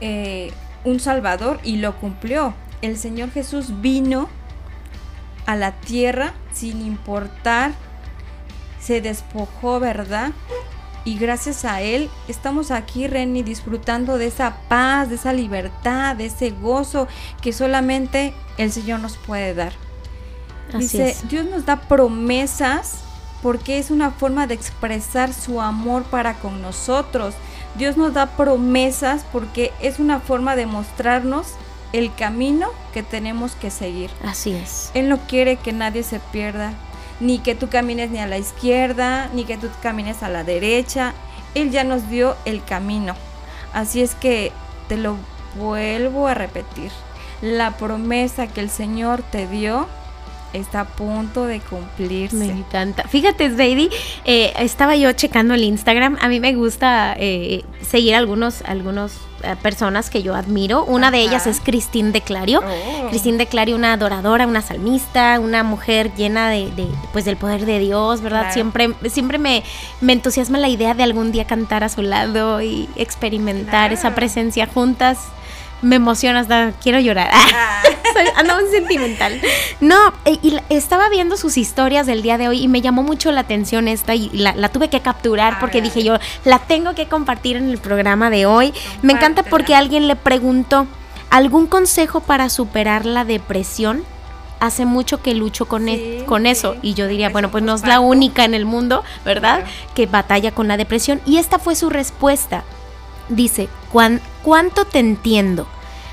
eh, 0.00 0.52
un 0.84 1.00
Salvador, 1.00 1.60
y 1.62 1.76
lo 1.76 1.96
cumplió. 1.96 2.54
El 2.82 2.96
Señor 2.96 3.30
Jesús 3.30 3.80
vino 3.80 4.28
a 5.48 5.56
la 5.56 5.72
tierra 5.72 6.34
sin 6.52 6.82
importar, 6.82 7.72
se 8.78 9.00
despojó, 9.00 9.80
¿verdad? 9.80 10.32
Y 11.06 11.16
gracias 11.16 11.64
a 11.64 11.80
Él 11.80 12.10
estamos 12.28 12.70
aquí, 12.70 13.06
Reni, 13.06 13.42
disfrutando 13.42 14.18
de 14.18 14.26
esa 14.26 14.58
paz, 14.68 15.08
de 15.08 15.14
esa 15.14 15.32
libertad, 15.32 16.16
de 16.16 16.26
ese 16.26 16.50
gozo 16.50 17.08
que 17.40 17.54
solamente 17.54 18.34
el 18.58 18.70
Señor 18.70 19.00
nos 19.00 19.16
puede 19.16 19.54
dar. 19.54 19.72
Dice, 20.74 21.16
Dios 21.30 21.46
nos 21.46 21.64
da 21.64 21.80
promesas 21.80 22.98
porque 23.42 23.78
es 23.78 23.90
una 23.90 24.10
forma 24.10 24.46
de 24.46 24.52
expresar 24.52 25.32
su 25.32 25.62
amor 25.62 26.02
para 26.02 26.34
con 26.34 26.60
nosotros. 26.60 27.34
Dios 27.76 27.96
nos 27.96 28.12
da 28.12 28.26
promesas 28.36 29.24
porque 29.32 29.72
es 29.80 29.98
una 29.98 30.20
forma 30.20 30.56
de 30.56 30.66
mostrarnos 30.66 31.54
el 31.92 32.14
camino 32.14 32.68
que 32.92 33.02
tenemos 33.02 33.52
que 33.52 33.70
seguir. 33.70 34.10
Así 34.24 34.52
es. 34.52 34.90
Él 34.94 35.08
no 35.08 35.18
quiere 35.18 35.56
que 35.56 35.72
nadie 35.72 36.02
se 36.02 36.20
pierda, 36.20 36.72
ni 37.20 37.38
que 37.38 37.54
tú 37.54 37.68
camines 37.68 38.10
ni 38.10 38.18
a 38.18 38.26
la 38.26 38.38
izquierda, 38.38 39.28
ni 39.32 39.44
que 39.44 39.58
tú 39.58 39.68
camines 39.82 40.22
a 40.22 40.28
la 40.28 40.44
derecha. 40.44 41.14
Él 41.54 41.70
ya 41.70 41.84
nos 41.84 42.08
dio 42.08 42.36
el 42.44 42.62
camino. 42.64 43.14
Así 43.72 44.02
es 44.02 44.14
que 44.14 44.52
te 44.88 44.96
lo 44.96 45.16
vuelvo 45.56 46.28
a 46.28 46.34
repetir. 46.34 46.92
La 47.40 47.76
promesa 47.76 48.46
que 48.46 48.60
el 48.60 48.70
Señor 48.70 49.22
te 49.22 49.46
dio 49.46 49.88
está 50.52 50.80
a 50.80 50.84
punto 50.84 51.46
de 51.46 51.60
cumplirse. 51.60 52.36
Me 52.36 52.46
encanta. 52.46 53.04
Fíjate, 53.04 53.50
Zadie, 53.50 53.90
eh, 54.24 54.52
estaba 54.58 54.96
yo 54.96 55.12
checando 55.12 55.54
el 55.54 55.62
Instagram. 55.62 56.16
A 56.20 56.28
mí 56.28 56.40
me 56.40 56.54
gusta 56.54 57.14
eh, 57.18 57.64
seguir 57.82 58.14
algunos, 58.14 58.62
algunos 58.62 59.12
eh, 59.42 59.54
personas 59.62 60.10
que 60.10 60.22
yo 60.22 60.34
admiro. 60.34 60.84
Una 60.84 61.10
de 61.10 61.20
ellas 61.20 61.46
es 61.46 61.60
Christine 61.60 62.12
de 62.12 62.20
Clario. 62.20 62.60
Oh. 62.60 63.08
Christine 63.08 63.38
de 63.38 63.46
Clario, 63.46 63.76
una 63.76 63.92
adoradora, 63.92 64.46
una 64.46 64.62
salmista, 64.62 65.38
una 65.40 65.62
mujer 65.62 66.12
llena 66.16 66.50
de, 66.50 66.68
pues 67.12 67.24
del 67.24 67.36
poder 67.36 67.64
de 67.64 67.78
Dios, 67.78 68.20
¿verdad? 68.20 68.52
Siempre, 68.52 68.94
siempre 69.08 69.38
me, 69.38 69.62
me, 70.00 70.12
entusiasma 70.12 70.58
la 70.58 70.68
idea 70.68 70.94
de 70.94 71.02
algún 71.02 71.30
día 71.30 71.46
cantar 71.46 71.84
a 71.84 71.88
su 71.88 72.02
lado 72.02 72.60
y 72.62 72.88
experimentar 72.96 73.92
esa 73.92 74.14
presencia 74.14 74.66
juntas 74.66 75.18
me 75.82 75.96
emociona 75.96 76.40
hasta 76.40 76.72
quiero 76.82 76.98
llorar. 77.00 77.30
Ah. 77.60 77.82
Ando 78.36 78.56
un 78.56 78.70
sentimental. 78.70 79.40
No, 79.80 80.12
eh, 80.24 80.38
y 80.42 80.56
estaba 80.70 81.08
viendo 81.08 81.36
sus 81.36 81.56
historias 81.56 82.06
del 82.06 82.22
día 82.22 82.38
de 82.38 82.48
hoy 82.48 82.62
y 82.62 82.68
me 82.68 82.80
llamó 82.80 83.02
mucho 83.02 83.30
la 83.32 83.42
atención 83.42 83.88
esta 83.88 84.14
y 84.14 84.28
la, 84.30 84.68
tuve 84.70 84.88
que 84.88 85.00
capturar 85.00 85.58
porque 85.60 85.80
dije 85.82 86.02
yo, 86.02 86.18
la 86.44 86.58
tengo 86.58 86.94
que 86.94 87.06
compartir 87.06 87.56
en 87.56 87.68
el 87.68 87.78
programa 87.78 88.30
de 88.30 88.46
hoy. 88.46 88.72
Me 89.02 89.12
encanta 89.12 89.42
porque 89.42 89.74
alguien 89.74 90.08
le 90.08 90.16
preguntó, 90.16 90.86
¿algún 91.30 91.66
consejo 91.66 92.20
para 92.20 92.48
superar 92.48 93.06
la 93.06 93.24
depresión? 93.24 94.04
Hace 94.60 94.84
mucho 94.84 95.22
que 95.22 95.34
lucho 95.34 95.66
con, 95.66 95.88
e-, 95.88 96.24
con 96.26 96.46
eso 96.46 96.76
y 96.82 96.94
yo 96.94 97.06
diría, 97.06 97.28
bueno, 97.28 97.50
pues 97.50 97.62
no 97.62 97.74
es 97.74 97.82
la 97.82 98.00
única 98.00 98.44
en 98.44 98.54
el 98.54 98.64
mundo, 98.64 99.04
¿verdad? 99.24 99.64
Que 99.94 100.06
batalla 100.06 100.52
con 100.52 100.66
la 100.66 100.76
depresión. 100.76 101.20
Y 101.24 101.38
esta 101.38 101.58
fue 101.58 101.76
su 101.76 101.90
respuesta. 101.90 102.64
Dice, 103.28 103.68
¿cuánto 104.42 104.84
te 104.84 104.98
entiendo? 104.98 105.66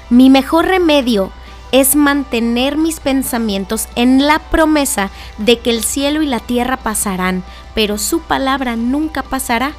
Mi 0.09 0.29
mejor 0.29 0.65
remedio 0.65 1.31
es 1.71 1.95
mantener 1.95 2.77
mis 2.77 2.99
pensamientos 2.99 3.87
en 3.95 4.25
la 4.25 4.39
promesa 4.39 5.09
de 5.37 5.59
que 5.59 5.71
el 5.71 5.83
cielo 5.83 6.21
y 6.21 6.25
la 6.25 6.39
tierra 6.39 6.77
pasarán, 6.77 7.43
pero 7.73 7.97
su 7.97 8.19
palabra 8.21 8.75
nunca 8.75 9.23
pasará. 9.23 9.73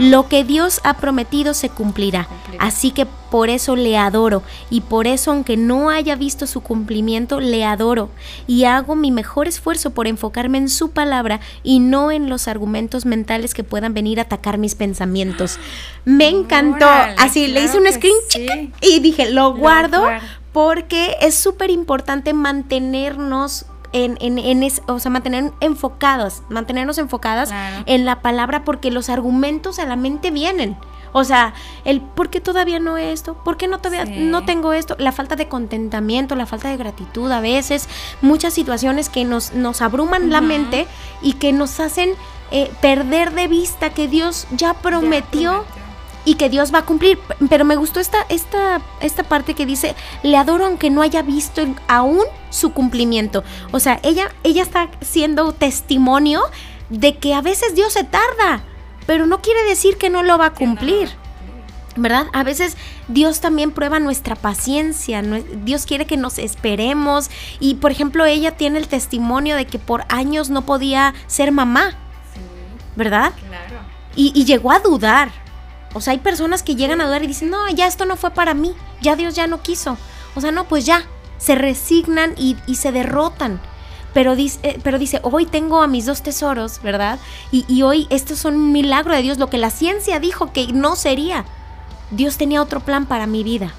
Lo 0.00 0.28
que 0.28 0.44
Dios 0.44 0.80
ha 0.82 0.94
prometido 0.94 1.52
se 1.52 1.68
cumplirá. 1.68 2.26
Así 2.58 2.90
que 2.90 3.04
por 3.04 3.50
eso 3.50 3.76
le 3.76 3.98
adoro. 3.98 4.42
Y 4.70 4.80
por 4.80 5.06
eso, 5.06 5.30
aunque 5.30 5.58
no 5.58 5.90
haya 5.90 6.16
visto 6.16 6.46
su 6.46 6.62
cumplimiento, 6.62 7.38
le 7.38 7.66
adoro. 7.66 8.08
Y 8.46 8.64
hago 8.64 8.96
mi 8.96 9.10
mejor 9.10 9.46
esfuerzo 9.46 9.90
por 9.90 10.06
enfocarme 10.06 10.56
en 10.56 10.70
su 10.70 10.92
palabra 10.92 11.40
y 11.62 11.80
no 11.80 12.10
en 12.10 12.30
los 12.30 12.48
argumentos 12.48 13.04
mentales 13.04 13.52
que 13.52 13.62
puedan 13.62 13.92
venir 13.92 14.20
a 14.20 14.22
atacar 14.22 14.56
mis 14.56 14.74
pensamientos. 14.74 15.58
Me 16.06 16.28
encantó. 16.28 16.88
Así 17.18 17.48
le 17.48 17.62
hice 17.62 17.78
un 17.78 17.86
screen 17.92 18.72
y 18.80 19.00
dije, 19.00 19.30
lo 19.30 19.54
guardo 19.54 20.02
porque 20.52 21.16
es 21.20 21.34
súper 21.34 21.70
importante 21.70 22.32
mantenernos 22.32 23.66
en, 23.92 24.16
en, 24.20 24.38
en 24.38 24.72
o 24.86 24.98
sea, 24.98 25.10
mantener 25.10 25.52
enfocados, 25.60 26.42
mantenernos 26.48 26.98
enfocadas 26.98 27.50
en 27.86 28.04
la 28.04 28.22
palabra 28.22 28.64
porque 28.64 28.90
los 28.90 29.08
argumentos 29.08 29.78
a 29.78 29.86
la 29.86 29.96
mente 29.96 30.30
vienen. 30.30 30.76
O 31.12 31.24
sea, 31.24 31.54
el 31.84 32.00
por 32.00 32.30
qué 32.30 32.40
todavía 32.40 32.78
no 32.78 32.96
esto, 32.96 33.34
por 33.34 33.56
qué 33.56 33.66
no 33.66 33.78
todavía 33.78 34.04
no 34.04 34.44
tengo 34.44 34.72
esto, 34.72 34.94
la 34.98 35.12
falta 35.12 35.34
de 35.34 35.48
contentamiento, 35.48 36.36
la 36.36 36.46
falta 36.46 36.68
de 36.68 36.76
gratitud 36.76 37.30
a 37.32 37.40
veces, 37.40 37.88
muchas 38.22 38.54
situaciones 38.54 39.08
que 39.08 39.24
nos, 39.24 39.52
nos 39.52 39.82
abruman 39.82 40.30
la 40.30 40.40
mente 40.40 40.86
y 41.20 41.32
que 41.34 41.52
nos 41.52 41.80
hacen 41.80 42.14
eh, 42.52 42.70
perder 42.80 43.32
de 43.32 43.48
vista 43.48 43.90
que 43.90 44.06
Dios 44.06 44.46
ya 44.52 44.74
prometió 44.74 45.64
y 46.24 46.34
que 46.34 46.48
Dios 46.48 46.72
va 46.72 46.80
a 46.80 46.84
cumplir. 46.84 47.18
Pero 47.48 47.64
me 47.64 47.76
gustó 47.76 48.00
esta, 48.00 48.24
esta, 48.28 48.80
esta 49.00 49.22
parte 49.22 49.54
que 49.54 49.66
dice, 49.66 49.94
le 50.22 50.36
adoro 50.36 50.66
aunque 50.66 50.90
no 50.90 51.02
haya 51.02 51.22
visto 51.22 51.62
aún 51.88 52.24
su 52.50 52.72
cumplimiento. 52.72 53.44
O 53.72 53.80
sea, 53.80 54.00
ella, 54.02 54.32
ella 54.42 54.62
está 54.62 54.90
siendo 55.00 55.52
testimonio 55.52 56.42
de 56.90 57.16
que 57.16 57.34
a 57.34 57.40
veces 57.40 57.74
Dios 57.74 57.92
se 57.92 58.04
tarda, 58.04 58.62
pero 59.06 59.26
no 59.26 59.40
quiere 59.40 59.62
decir 59.64 59.96
que 59.96 60.10
no 60.10 60.22
lo 60.22 60.38
va 60.38 60.46
a 60.46 60.54
cumplir. 60.54 61.08
¿Verdad? 61.96 62.26
A 62.32 62.44
veces 62.44 62.76
Dios 63.08 63.40
también 63.40 63.72
prueba 63.72 63.98
nuestra 63.98 64.36
paciencia, 64.36 65.22
Dios 65.22 65.86
quiere 65.86 66.06
que 66.06 66.16
nos 66.16 66.38
esperemos 66.38 67.30
y 67.58 67.74
por 67.74 67.90
ejemplo 67.90 68.24
ella 68.24 68.52
tiene 68.52 68.78
el 68.78 68.86
testimonio 68.86 69.56
de 69.56 69.66
que 69.66 69.80
por 69.80 70.04
años 70.08 70.50
no 70.50 70.62
podía 70.62 71.14
ser 71.26 71.50
mamá, 71.50 71.96
¿verdad? 72.94 73.32
Claro. 73.48 73.80
Y, 74.14 74.30
y 74.36 74.44
llegó 74.44 74.70
a 74.70 74.78
dudar, 74.78 75.32
o 75.92 76.00
sea, 76.00 76.12
hay 76.12 76.18
personas 76.18 76.62
que 76.62 76.76
llegan 76.76 77.00
a 77.00 77.06
dudar 77.06 77.22
y 77.24 77.26
dicen, 77.26 77.50
no, 77.50 77.68
ya 77.68 77.86
esto 77.86 78.04
no 78.04 78.16
fue 78.16 78.30
para 78.30 78.54
mí, 78.54 78.74
ya 79.00 79.16
Dios 79.16 79.34
ya 79.34 79.46
no 79.46 79.60
quiso. 79.62 79.96
O 80.34 80.40
sea, 80.40 80.52
no, 80.52 80.64
pues 80.64 80.86
ya, 80.86 81.04
se 81.38 81.54
resignan 81.54 82.34
y, 82.36 82.56
se 82.74 82.92
derrotan. 82.92 83.60
Pero 84.14 84.36
dice, 84.36 84.58
eh, 84.62 84.80
pero 84.82 84.98
dice, 84.98 85.20
hoy 85.22 85.46
tengo 85.46 85.82
a 85.82 85.86
mis 85.86 86.06
dos 86.06 86.22
tesoros, 86.22 86.80
¿verdad? 86.82 87.18
Y, 87.50 87.82
hoy 87.82 88.06
esto 88.10 88.34
es 88.34 88.44
un 88.44 88.72
milagro 88.72 89.14
de 89.14 89.22
Dios, 89.22 89.38
lo 89.38 89.50
que 89.50 89.58
la 89.58 89.70
ciencia 89.70 90.20
dijo 90.20 90.52
que 90.52 90.68
no 90.72 90.94
sería. 90.96 91.44
Dios 92.10 92.36
tenía 92.36 92.62
otro 92.62 92.80
plan 92.80 93.06
para 93.06 93.26
mi 93.26 93.42
vida. 93.42 93.72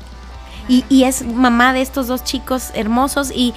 Y, 0.67 1.03
es 1.03 1.25
mamá 1.25 1.73
de 1.73 1.81
estos 1.81 2.07
dos 2.07 2.23
chicos 2.23 2.71
hermosos 2.73 3.31
y, 3.31 3.53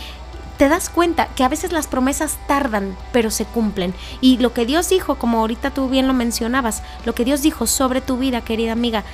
te 0.65 0.71
das 0.71 0.89
cuenta 0.89 1.27
que 1.27 1.45
a 1.45 1.51
veces 1.51 1.73
las 1.73 1.87
promesas 1.89 2.39
tardan, 2.47 2.97
pero 3.13 3.31
se 3.31 3.45
cumplen. 3.45 3.93
Y 4.23 4.39
lo 4.39 4.55
que 4.55 4.65
Dios 4.65 4.89
dijo, 4.89 5.17
como 5.17 5.41
ahorita 5.41 5.73
tú 5.73 5.91
bien 5.91 6.07
lo 6.07 6.15
mencionabas, 6.15 6.83
lo 7.05 7.15
que 7.15 7.27
Dios 7.27 7.43
dijo 7.43 7.67
sobre 7.67 8.01
tu 8.01 8.17
vida, 8.17 8.41
querida 8.41 8.73
amiga, 8.73 9.05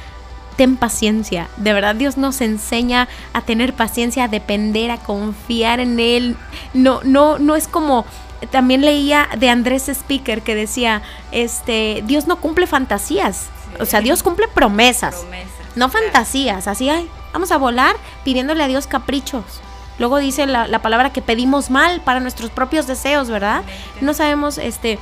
ten 0.54 0.76
paciencia. 0.76 1.48
De 1.56 1.72
verdad 1.72 1.96
Dios 1.96 2.16
nos 2.16 2.40
enseña 2.40 3.08
a 3.32 3.40
tener 3.40 3.74
paciencia, 3.74 4.22
a 4.22 4.28
depender, 4.28 4.92
a 4.92 4.98
confiar 4.98 5.80
en 5.80 5.98
Él. 5.98 6.36
No, 6.72 7.00
no, 7.02 7.40
no 7.40 7.56
es 7.56 7.66
como 7.66 8.04
también 8.52 8.82
leía 8.82 9.28
de 9.36 9.48
Andrés 9.48 9.88
Speaker 9.88 10.42
que 10.42 10.54
decía, 10.54 11.02
este, 11.32 12.04
Dios 12.06 12.28
no 12.28 12.36
cumple 12.36 12.68
fantasías. 12.68 13.48
O 13.80 13.86
sea, 13.86 14.00
Dios 14.00 14.22
cumple 14.22 14.46
promesas, 14.46 15.26
no 15.74 15.88
fantasías. 15.88 16.68
Así, 16.68 16.88
ay, 16.88 17.10
vamos 17.32 17.50
a 17.50 17.56
volar 17.56 17.96
pidiéndole 18.22 18.62
a 18.62 18.68
Dios 18.68 18.86
caprichos. 18.86 19.62
Luego 20.00 20.16
dice 20.16 20.46
la, 20.46 20.78
palabra 20.80 21.12
que 21.12 21.20
pedimos 21.20 21.68
mal 21.68 22.00
para 22.00 22.20
nuestros 22.20 22.50
propios 22.50 22.86
deseos, 22.86 23.28
¿verdad? 23.28 23.62
No 24.00 24.14
sabemos 24.14 24.56
este 24.56 24.98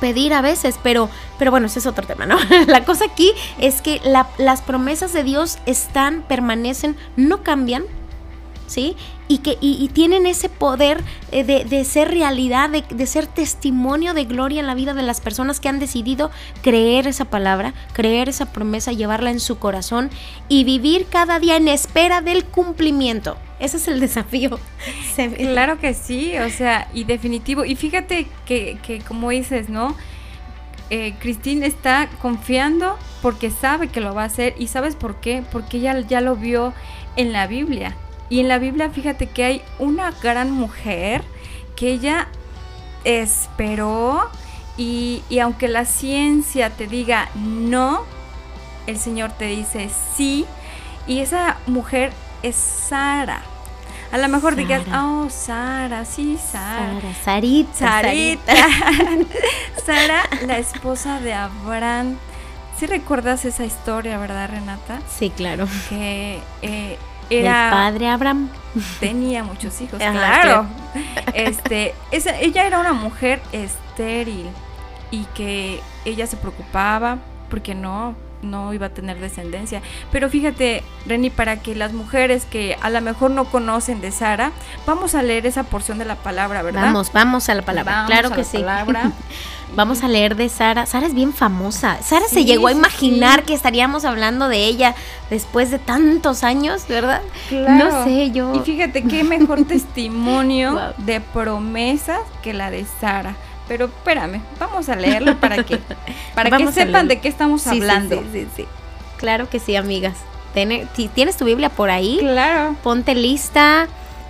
pedir 0.00 0.34
a 0.34 0.42
veces, 0.42 0.80
pero, 0.82 1.08
pero 1.38 1.52
bueno, 1.52 1.68
ese 1.68 1.78
es 1.78 1.86
otro 1.86 2.04
tema, 2.04 2.26
¿no? 2.26 2.36
la 2.66 2.84
cosa 2.84 3.04
aquí 3.04 3.30
es 3.60 3.80
que 3.80 4.00
las 4.36 4.62
promesas 4.62 5.12
de 5.12 5.22
Dios 5.22 5.58
están, 5.64 6.22
permanecen, 6.22 6.96
no 7.16 7.44
cambian, 7.44 7.84
¿sí? 8.66 8.96
Y 9.28 9.38
que 9.38 9.58
y, 9.60 9.88
tienen 9.92 10.26
ese 10.26 10.48
poder 10.48 11.04
eh, 11.30 11.44
de, 11.44 11.84
ser 11.84 12.10
realidad, 12.10 12.68
de, 12.68 12.82
de, 12.82 13.06
ser 13.06 13.28
testimonio 13.28 14.12
de 14.12 14.24
gloria 14.24 14.58
en 14.58 14.66
la 14.66 14.74
vida 14.74 14.92
de 14.92 15.02
las 15.02 15.20
personas 15.20 15.60
que 15.60 15.68
han 15.68 15.78
decidido 15.78 16.32
creer 16.62 17.06
esa 17.06 17.26
palabra, 17.26 17.74
creer 17.92 18.28
esa 18.28 18.46
promesa, 18.46 18.90
llevarla 18.90 19.30
en 19.30 19.38
su 19.38 19.60
corazón 19.60 20.10
y 20.48 20.64
vivir 20.64 21.06
cada 21.08 21.38
día 21.38 21.54
en 21.54 21.68
espera 21.68 22.22
del 22.22 22.44
cumplimiento. 22.44 23.36
Ese 23.58 23.78
es 23.78 23.88
el 23.88 24.00
desafío. 24.00 24.58
Claro 25.36 25.78
que 25.78 25.94
sí, 25.94 26.36
o 26.36 26.50
sea, 26.50 26.88
y 26.92 27.04
definitivo. 27.04 27.64
Y 27.64 27.74
fíjate 27.74 28.26
que, 28.44 28.78
que 28.82 29.00
como 29.00 29.30
dices, 29.30 29.70
¿no? 29.70 29.96
Eh, 30.90 31.14
Cristina 31.18 31.66
está 31.66 32.08
confiando 32.20 32.96
porque 33.22 33.50
sabe 33.50 33.88
que 33.88 34.00
lo 34.00 34.14
va 34.14 34.22
a 34.22 34.26
hacer. 34.26 34.54
¿Y 34.58 34.66
sabes 34.66 34.94
por 34.94 35.16
qué? 35.16 35.42
Porque 35.50 35.78
ella 35.78 35.98
ya 36.00 36.20
lo 36.20 36.36
vio 36.36 36.74
en 37.16 37.32
la 37.32 37.46
Biblia. 37.46 37.96
Y 38.28 38.40
en 38.40 38.48
la 38.48 38.58
Biblia, 38.58 38.90
fíjate 38.90 39.26
que 39.26 39.44
hay 39.44 39.62
una 39.78 40.10
gran 40.22 40.50
mujer 40.50 41.22
que 41.76 41.88
ella 41.88 42.28
esperó 43.04 44.28
y, 44.76 45.22
y 45.30 45.38
aunque 45.38 45.68
la 45.68 45.84
ciencia 45.84 46.70
te 46.70 46.86
diga 46.86 47.30
no, 47.34 48.02
el 48.86 48.98
Señor 48.98 49.32
te 49.32 49.46
dice 49.46 49.88
sí. 50.14 50.44
Y 51.06 51.20
esa 51.20 51.56
mujer 51.66 52.12
es 52.42 52.56
Sara. 52.56 53.42
A 54.12 54.18
lo 54.18 54.28
mejor 54.28 54.54
digas, 54.54 54.82
oh, 54.94 55.28
Sara, 55.30 56.04
sí, 56.04 56.38
Sara. 56.38 57.00
Sara, 57.00 57.14
Sarita. 57.24 57.78
Sarita. 57.78 58.54
Sara, 59.84 60.22
la 60.46 60.58
esposa 60.58 61.20
de 61.20 61.34
Abraham. 61.34 62.16
¿Sí 62.78 62.86
recuerdas 62.86 63.44
esa 63.44 63.64
historia, 63.64 64.18
verdad, 64.18 64.50
Renata? 64.50 65.00
Sí, 65.08 65.30
claro. 65.30 65.66
Que 65.88 66.40
eh, 66.62 66.98
era... 67.30 67.64
El 67.64 67.70
padre 67.70 68.08
Abraham. 68.08 68.48
Tenía 69.00 69.42
muchos 69.42 69.80
hijos, 69.80 69.98
claro. 69.98 70.66
Este, 71.34 71.94
esa, 72.10 72.38
ella 72.38 72.66
era 72.66 72.78
una 72.78 72.92
mujer 72.92 73.40
estéril 73.52 74.46
y 75.10 75.24
que 75.34 75.80
ella 76.04 76.26
se 76.26 76.36
preocupaba 76.36 77.18
porque 77.48 77.74
no 77.74 78.14
no 78.46 78.72
iba 78.72 78.86
a 78.86 78.90
tener 78.90 79.18
descendencia. 79.20 79.82
Pero 80.10 80.30
fíjate, 80.30 80.82
Reni, 81.06 81.30
para 81.30 81.60
que 81.60 81.74
las 81.74 81.92
mujeres 81.92 82.44
que 82.44 82.76
a 82.80 82.90
lo 82.90 83.00
mejor 83.00 83.30
no 83.30 83.44
conocen 83.44 84.00
de 84.00 84.10
Sara, 84.10 84.52
vamos 84.86 85.14
a 85.14 85.22
leer 85.22 85.46
esa 85.46 85.64
porción 85.64 85.98
de 85.98 86.04
la 86.04 86.16
palabra, 86.16 86.62
¿verdad? 86.62 86.82
Vamos, 86.82 87.12
vamos 87.12 87.48
a 87.48 87.54
la 87.54 87.62
palabra. 87.62 88.04
claro 88.06 88.30
que 88.30 88.44
sí. 88.44 88.64
vamos 89.74 90.02
a 90.02 90.08
leer 90.08 90.36
de 90.36 90.48
Sara. 90.48 90.86
Sara 90.86 91.06
es 91.06 91.14
bien 91.14 91.32
famosa. 91.32 91.98
Sara 92.02 92.26
se 92.28 92.44
llegó 92.44 92.68
a 92.68 92.72
imaginar 92.72 93.44
que 93.44 93.54
estaríamos 93.54 94.04
hablando 94.04 94.48
de 94.48 94.64
ella 94.64 94.94
después 95.30 95.70
de 95.70 95.78
tantos 95.78 96.44
años, 96.44 96.86
¿verdad? 96.88 97.22
No 97.50 98.04
sé, 98.04 98.30
yo. 98.30 98.54
Y 98.54 98.60
fíjate 98.60 99.02
qué 99.02 99.24
mejor 99.24 99.64
testimonio 99.68 100.94
de 100.98 101.20
promesas 101.20 102.20
que 102.42 102.52
la 102.52 102.70
de 102.70 102.86
Sara. 103.00 103.36
Pero 103.68 103.86
espérame, 103.86 104.40
vamos 104.58 104.88
a 104.88 104.96
leerlo 104.96 105.36
para 105.38 105.64
que, 105.64 105.80
para 106.34 106.56
que 106.56 106.72
sepan 106.72 107.08
de 107.08 107.20
qué 107.20 107.28
estamos 107.28 107.66
hablando. 107.66 108.22
Sí, 108.32 108.46
sí, 108.54 108.66
Claro 109.16 109.48
que 109.48 109.58
sí, 109.58 109.76
amigas. 109.76 110.14
si 110.94 111.08
tienes 111.08 111.36
tu 111.36 111.44
Biblia 111.44 111.70
por 111.70 111.90
ahí, 111.90 112.18
claro. 112.20 112.76
ponte 112.82 113.14
lista. 113.14 113.88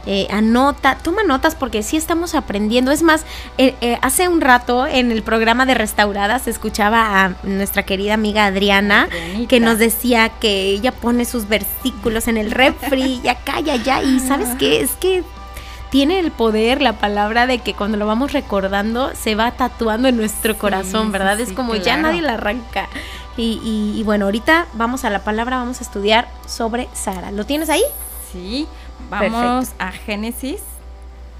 Eh, 0.09 0.29
anota, 0.31 0.97
toma 1.03 1.25
notas 1.25 1.57
porque 1.57 1.83
sí 1.83 1.97
estamos 1.97 2.37
aprendiendo. 2.37 2.93
Es 2.93 3.03
más, 3.03 3.25
eh, 3.59 3.75
eh, 3.81 3.99
hace 4.03 4.29
un 4.29 4.41
rato 4.41 4.87
en 4.87 5.11
el 5.11 5.25
programa 5.25 5.67
de 5.67 5.75
Restauradas 5.75 6.47
escuchaba 6.47 7.25
a 7.25 7.35
nuestra 7.43 7.83
querida 7.83 8.15
amiga 8.15 8.47
Adriana 8.47 9.09
que 9.49 9.59
nos 9.59 9.79
decía 9.79 10.29
que 10.29 10.69
ella 10.71 10.93
pone 10.93 11.25
sus 11.25 11.49
versículos 11.49 12.29
en 12.29 12.37
el 12.37 12.53
refri 12.53 13.21
y 13.25 13.29
acá 13.29 13.59
y 13.59 13.71
allá. 13.71 14.01
Y 14.01 14.21
sabes 14.21 14.51
qué, 14.61 14.81
es 14.81 14.93
que 14.93 15.25
tiene 15.97 16.19
el 16.19 16.31
poder 16.31 16.83
la 16.83 16.99
palabra 16.99 17.47
de 17.47 17.61
que 17.61 17.73
cuando 17.73 17.97
lo 17.97 18.07
vamos 18.07 18.35
recordando 18.35 19.15
se 19.15 19.35
va 19.35 19.53
tatuando 19.53 20.09
en 20.09 20.19
nuestro 20.19 20.59
corazón, 20.59 21.11
¿verdad? 21.11 21.41
es 21.41 21.55
como 21.55 21.75
ya 21.75 21.97
nadie 21.97 22.21
la 22.21 22.35
arranca. 22.35 22.87
Y, 23.39 24.03
bueno, 24.05 24.27
ahorita 24.27 24.67
vamos 24.75 25.07
a 25.07 25.11
la 25.11 25.25
palabra, 25.25 25.57
vamos 25.57 25.81
a 25.81 25.85
estudiar 25.85 26.29
sobre 26.47 26.87
Sara. 26.93 27.31
¿Lo 27.31 27.47
tienes 27.47 27.71
ahí? 27.71 27.81
Sí, 28.31 28.69
vamos 29.09 29.73
a 29.79 29.91
Génesis 29.91 30.61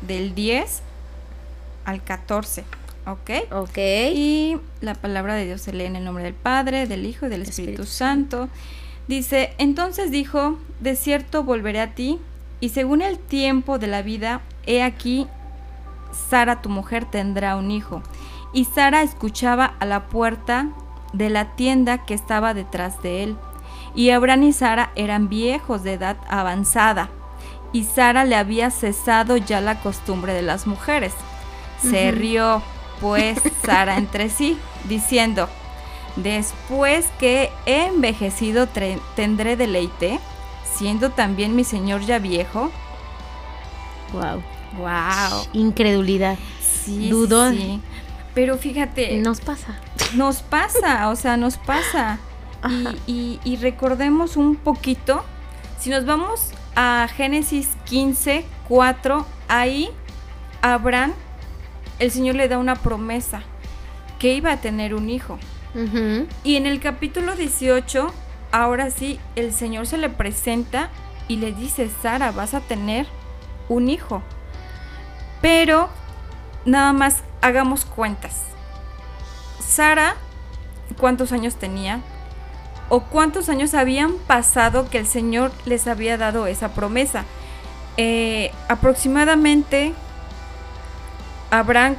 del 0.01 0.35
10 0.35 0.81
al 1.85 2.03
14. 2.03 2.65
¿Ok? 3.07 3.53
Ok. 3.53 3.77
Y 4.15 4.57
la 4.81 4.95
palabra 4.95 5.35
de 5.35 5.45
Dios 5.45 5.61
se 5.61 5.75
lee 5.75 5.85
en 5.85 5.97
el 5.97 6.05
nombre 6.05 6.25
del 6.25 6.33
Padre, 6.33 6.87
del 6.87 7.05
Hijo 7.05 7.27
y 7.27 7.29
del 7.29 7.43
Espíritu, 7.43 7.85
Santo. 7.85 8.49
Dice, 9.07 9.53
entonces 9.59 10.11
dijo, 10.11 10.59
de 10.81 10.97
cierto 10.97 11.45
volveré 11.45 11.81
a 11.83 11.95
ti, 11.95 12.19
y 12.61 12.71
según 12.71 13.03
el 13.03 13.19
tiempo 13.19 13.79
de 13.79 13.87
la 13.87 14.03
vida, 14.03 14.41
he 14.67 14.83
aquí, 14.83 15.27
Sara 16.31 16.63
tu 16.63 16.69
mujer 16.69 17.05
tendrá 17.05 17.57
un 17.57 17.71
hijo. 17.71 18.03
Y 18.53 18.65
Sara 18.65 19.03
escuchaba 19.03 19.75
a 19.79 19.85
la 19.85 20.07
puerta 20.07 20.69
de 21.13 21.31
la 21.31 21.57
tienda 21.57 22.05
que 22.05 22.15
estaba 22.15 22.55
detrás 22.55 23.03
de 23.03 23.23
él. 23.23 23.37
Y 23.95 24.11
Abraham 24.11 24.45
y 24.45 24.53
Sara 24.53 24.91
eran 24.95 25.29
viejos 25.29 25.83
de 25.83 25.95
edad 25.95 26.17
avanzada, 26.29 27.11
y 27.73 27.85
Sara 27.85 28.25
le 28.25 28.37
había 28.37 28.71
cesado 28.71 29.37
ya 29.37 29.61
la 29.61 29.81
costumbre 29.81 30.33
de 30.33 30.43
las 30.43 30.67
mujeres. 30.67 31.13
Se 31.83 32.11
rió, 32.11 32.63
pues, 33.01 33.39
Sara 33.65 33.97
entre 33.99 34.31
sí, 34.31 34.59
diciendo, 34.89 35.49
Después 36.17 37.07
que 37.19 37.51
he 37.67 37.87
envejecido 37.87 38.67
tendré 39.15 39.57
deleite, 39.57 40.19
siendo 40.77 41.11
también 41.11 41.57
mi 41.57 41.65
señor 41.65 42.03
ya 42.03 42.19
viejo. 42.19 42.71
Wow. 44.13 44.43
Wow. 44.79 45.47
Incredulidad. 45.53 46.37
Sí. 46.61 47.11
Sí. 47.29 47.81
Pero 48.35 48.59
fíjate. 48.59 49.17
Nos 49.19 49.41
pasa. 49.41 49.79
Nos 50.15 50.43
pasa, 50.43 51.09
o 51.09 51.17
sea, 51.17 51.37
nos 51.37 51.57
pasa. 51.57 52.19
Y, 53.07 53.39
y, 53.45 53.57
recordemos 53.57 54.37
un 54.37 54.57
poquito, 54.57 55.25
si 55.79 55.89
nos 55.89 56.05
vamos 56.05 56.51
a 56.75 57.07
Génesis 57.17 57.69
15, 57.85 58.45
4, 58.69 59.25
ahí 59.47 59.91
Abraham, 60.63 61.13
el 62.01 62.11
Señor 62.11 62.35
le 62.35 62.49
da 62.49 62.59
una 62.59 62.75
promesa, 62.75 63.43
que 64.19 64.35
iba 64.35 64.51
a 64.51 64.61
tener 64.61 64.95
un 64.95 65.11
hijo. 65.11 65.39
Y 66.43 66.57
en 66.57 66.67
el 66.67 66.81
capítulo 66.81 67.37
18, 67.37 68.13
ahora 68.57 68.91
sí, 68.91 69.21
el 69.35 69.53
Señor 69.53 69.87
se 69.87 69.99
le 69.99 70.09
presenta 70.09 70.89
y 71.29 71.37
le 71.37 71.53
dice, 71.53 71.91
Sara, 72.03 72.31
vas 72.31 72.55
a 72.55 72.61
tener 72.61 73.07
un 73.69 73.91
hijo. 73.91 74.23
Pero 75.43 75.91
nada 76.65 76.95
más 76.95 77.23
hagamos 77.43 77.85
cuentas. 77.85 78.45
Sara, 79.61 80.15
¿cuántos 80.99 81.33
años 81.33 81.57
tenía? 81.57 82.01
¿O 82.89 83.01
cuántos 83.01 83.51
años 83.51 83.75
habían 83.75 84.15
pasado 84.15 84.89
que 84.89 84.99
el 84.99 85.07
Señor 85.07 85.53
les 85.67 85.87
había 85.87 86.17
dado 86.17 86.47
esa 86.47 86.71
promesa? 86.71 87.25
Eh, 87.99 88.53
aproximadamente 88.69 89.93
Abraham 91.51 91.97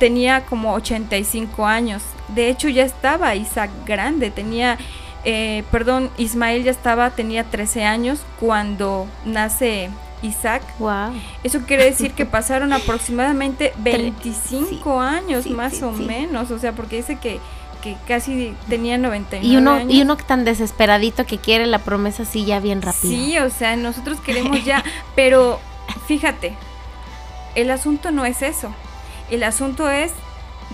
tenía 0.00 0.46
como 0.46 0.72
85 0.74 1.64
años. 1.64 2.02
De 2.28 2.48
hecho 2.48 2.68
ya 2.68 2.82
estaba 2.82 3.36
Isaac 3.36 3.70
grande, 3.86 4.32
tenía, 4.32 4.78
eh, 5.24 5.64
perdón, 5.70 6.10
Ismael 6.18 6.64
ya 6.64 6.70
estaba, 6.70 7.10
tenía 7.10 7.44
13 7.44 7.84
años 7.84 8.20
cuando 8.38 9.06
nace 9.24 9.90
Isaac. 10.22 10.62
Wow. 10.78 11.12
Eso 11.42 11.60
quiere 11.60 11.84
decir 11.84 12.12
que 12.12 12.26
pasaron 12.26 12.72
aproximadamente 12.72 13.72
25 13.78 15.00
años 15.00 15.48
más 15.50 15.82
o 15.82 15.92
menos, 15.92 16.50
o 16.50 16.58
sea, 16.58 16.72
porque 16.72 16.96
dice 16.96 17.16
que, 17.16 17.40
que 17.82 17.96
casi 18.06 18.54
tenía 18.68 18.98
99 18.98 19.46
y 19.46 19.56
uno, 19.56 19.72
años. 19.72 19.92
Y 19.92 20.02
uno 20.02 20.16
tan 20.16 20.44
desesperadito 20.44 21.26
que 21.26 21.38
quiere 21.38 21.66
la 21.66 21.78
promesa 21.78 22.24
así 22.24 22.44
ya 22.44 22.60
bien 22.60 22.82
rápido. 22.82 23.12
Sí, 23.12 23.38
o 23.38 23.50
sea, 23.50 23.76
nosotros 23.76 24.20
queremos 24.20 24.64
ya, 24.64 24.82
pero 25.14 25.60
fíjate, 26.06 26.54
el 27.54 27.70
asunto 27.70 28.10
no 28.10 28.24
es 28.24 28.42
eso. 28.42 28.74
El 29.30 29.42
asunto 29.42 29.88
es 29.88 30.12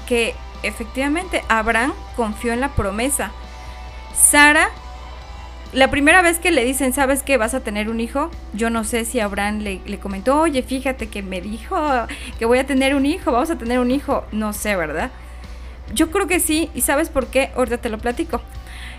que 0.07 0.35
efectivamente 0.62 1.45
Abraham 1.49 1.92
confió 2.16 2.52
en 2.52 2.61
la 2.61 2.71
promesa. 2.71 3.33
Sara, 4.20 4.70
la 5.72 5.90
primera 5.90 6.20
vez 6.22 6.38
que 6.38 6.50
le 6.50 6.64
dicen, 6.64 6.92
¿sabes 6.92 7.22
que 7.22 7.36
vas 7.36 7.54
a 7.54 7.60
tener 7.60 7.88
un 7.88 8.00
hijo? 8.00 8.30
Yo 8.52 8.70
no 8.70 8.84
sé 8.84 9.04
si 9.04 9.20
Abraham 9.20 9.60
le, 9.60 9.98
comentó, 9.98 10.40
oye, 10.40 10.62
fíjate 10.62 11.08
que 11.08 11.22
me 11.22 11.40
dijo 11.40 11.76
que 12.38 12.44
voy 12.44 12.58
a 12.58 12.66
tener 12.66 12.94
un 12.94 13.06
hijo, 13.06 13.32
vamos 13.32 13.50
a 13.50 13.56
tener 13.56 13.78
un 13.78 13.90
hijo. 13.90 14.24
No 14.33 14.52
sé, 14.52 14.76
¿verdad? 14.76 15.11
Yo 15.94 16.11
creo 16.11 16.26
que 16.26 16.38
sí, 16.38 16.70
y 16.74 16.83
¿sabes 16.83 17.09
por 17.09 17.28
qué? 17.28 17.50
Ahorita 17.56 17.78
te 17.78 17.88
lo 17.88 17.98
platico. 17.98 18.40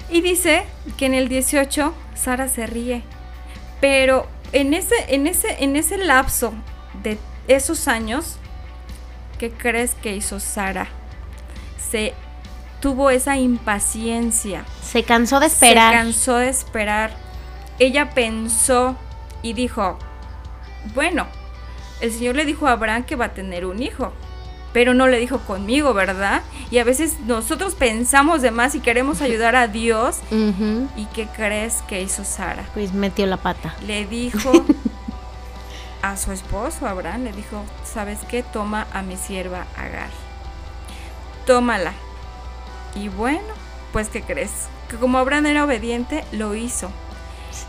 Y 0.10 0.22
dice 0.22 0.64
que 0.98 1.06
en 1.06 1.14
el 1.14 1.30
18 1.30 1.94
Sara 2.16 2.48
se 2.48 2.68
ríe. 2.68 3.04
Pero 3.80 4.28
en 4.54 4.74
ese, 4.74 4.96
en 5.10 5.28
ese, 5.28 5.64
en 5.64 5.76
ese 5.76 5.98
lapso 5.98 6.54
de 7.04 7.18
esos 7.48 7.88
años, 7.88 8.38
¿qué 9.40 9.52
crees 9.52 9.94
que 9.94 10.16
hizo 10.16 10.40
Sara? 10.40 10.88
Se 11.90 12.14
tuvo 12.82 13.10
esa 13.12 13.38
impaciencia. 13.38 14.66
Se 14.84 15.04
cansó 15.04 15.40
de 15.40 15.46
esperar. 15.46 15.94
Se 15.94 15.98
cansó 16.00 16.36
de 16.38 16.50
esperar. 16.50 17.12
Ella 17.80 18.10
pensó 18.10 18.98
y 19.42 19.54
dijo, 19.54 19.98
bueno, 20.94 21.28
el 22.02 22.12
Señor 22.12 22.36
le 22.36 22.46
dijo 22.46 22.68
a 22.68 22.74
Abraham 22.74 23.04
que 23.04 23.16
va 23.16 23.26
a 23.26 23.34
tener 23.34 23.66
un 23.66 23.82
hijo, 23.82 24.12
pero 24.74 24.94
no 24.94 25.08
le 25.08 25.20
dijo 25.20 25.40
conmigo, 25.40 25.94
¿verdad? 25.94 26.42
Y 26.70 26.80
a 26.80 26.84
veces 26.84 27.20
nosotros 27.26 27.76
pensamos 27.76 28.42
de 28.42 28.52
más 28.52 28.76
y 28.76 28.80
queremos 28.80 29.22
ayudar 29.22 29.56
a 29.56 29.68
Dios. 29.68 30.20
¿Y 30.32 31.06
qué 31.14 31.28
crees 31.28 31.84
que 31.88 32.02
hizo 32.02 32.26
Sara? 32.26 32.66
Pues 32.74 32.94
metió 32.94 33.26
la 33.26 33.38
pata. 33.38 33.76
Le 33.86 34.06
dijo, 34.06 34.52
a 36.02 36.18
su 36.18 36.32
esposo 36.32 36.88
Abraham 36.88 37.26
le 37.26 37.32
dijo, 37.32 37.64
¿sabes 37.86 38.20
qué? 38.28 38.44
Toma 38.44 38.88
a 38.92 39.02
mi 39.02 39.16
sierva 39.16 39.68
Agar. 39.78 40.10
Tómala. 41.46 41.94
Y 42.96 43.10
bueno, 43.10 43.54
pues 43.94 44.10
¿qué 44.10 44.22
crees? 44.22 44.52
Que 44.90 44.98
como 44.98 45.18
Abraham 45.18 45.46
era 45.48 45.64
obediente, 45.64 46.24
lo 46.32 46.56
hizo. 46.56 46.92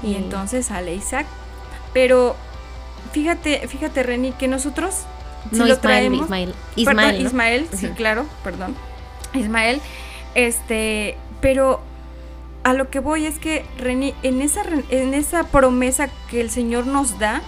Y 0.02 0.14
entonces 0.14 0.66
sale 0.66 0.94
Isaac. 0.94 1.26
Pero 1.92 2.36
fíjate, 3.12 3.66
fíjate 3.68 4.02
Reni, 4.02 4.32
que 4.32 4.48
nosotros 4.48 5.04
si 5.50 5.58
no, 5.58 5.66
lo 5.66 5.78
traemos, 5.78 6.22
Ismael, 6.22 6.54
Ismael, 6.76 7.26
Ismael 7.26 7.68
sí, 7.74 7.88
claro, 7.88 8.26
perdón. 8.44 8.76
Ismael, 9.34 9.80
este, 10.34 11.16
pero 11.40 11.80
a 12.64 12.72
lo 12.74 12.90
que 12.90 13.00
voy 13.00 13.26
es 13.26 13.38
que 13.38 13.64
Reni, 13.78 14.14
en 14.22 14.40
esa, 14.40 14.62
en 14.90 15.14
esa 15.14 15.44
promesa 15.44 16.08
que 16.30 16.40
el 16.40 16.50
Señor 16.50 16.86
nos 16.86 17.18
da, 17.18 17.42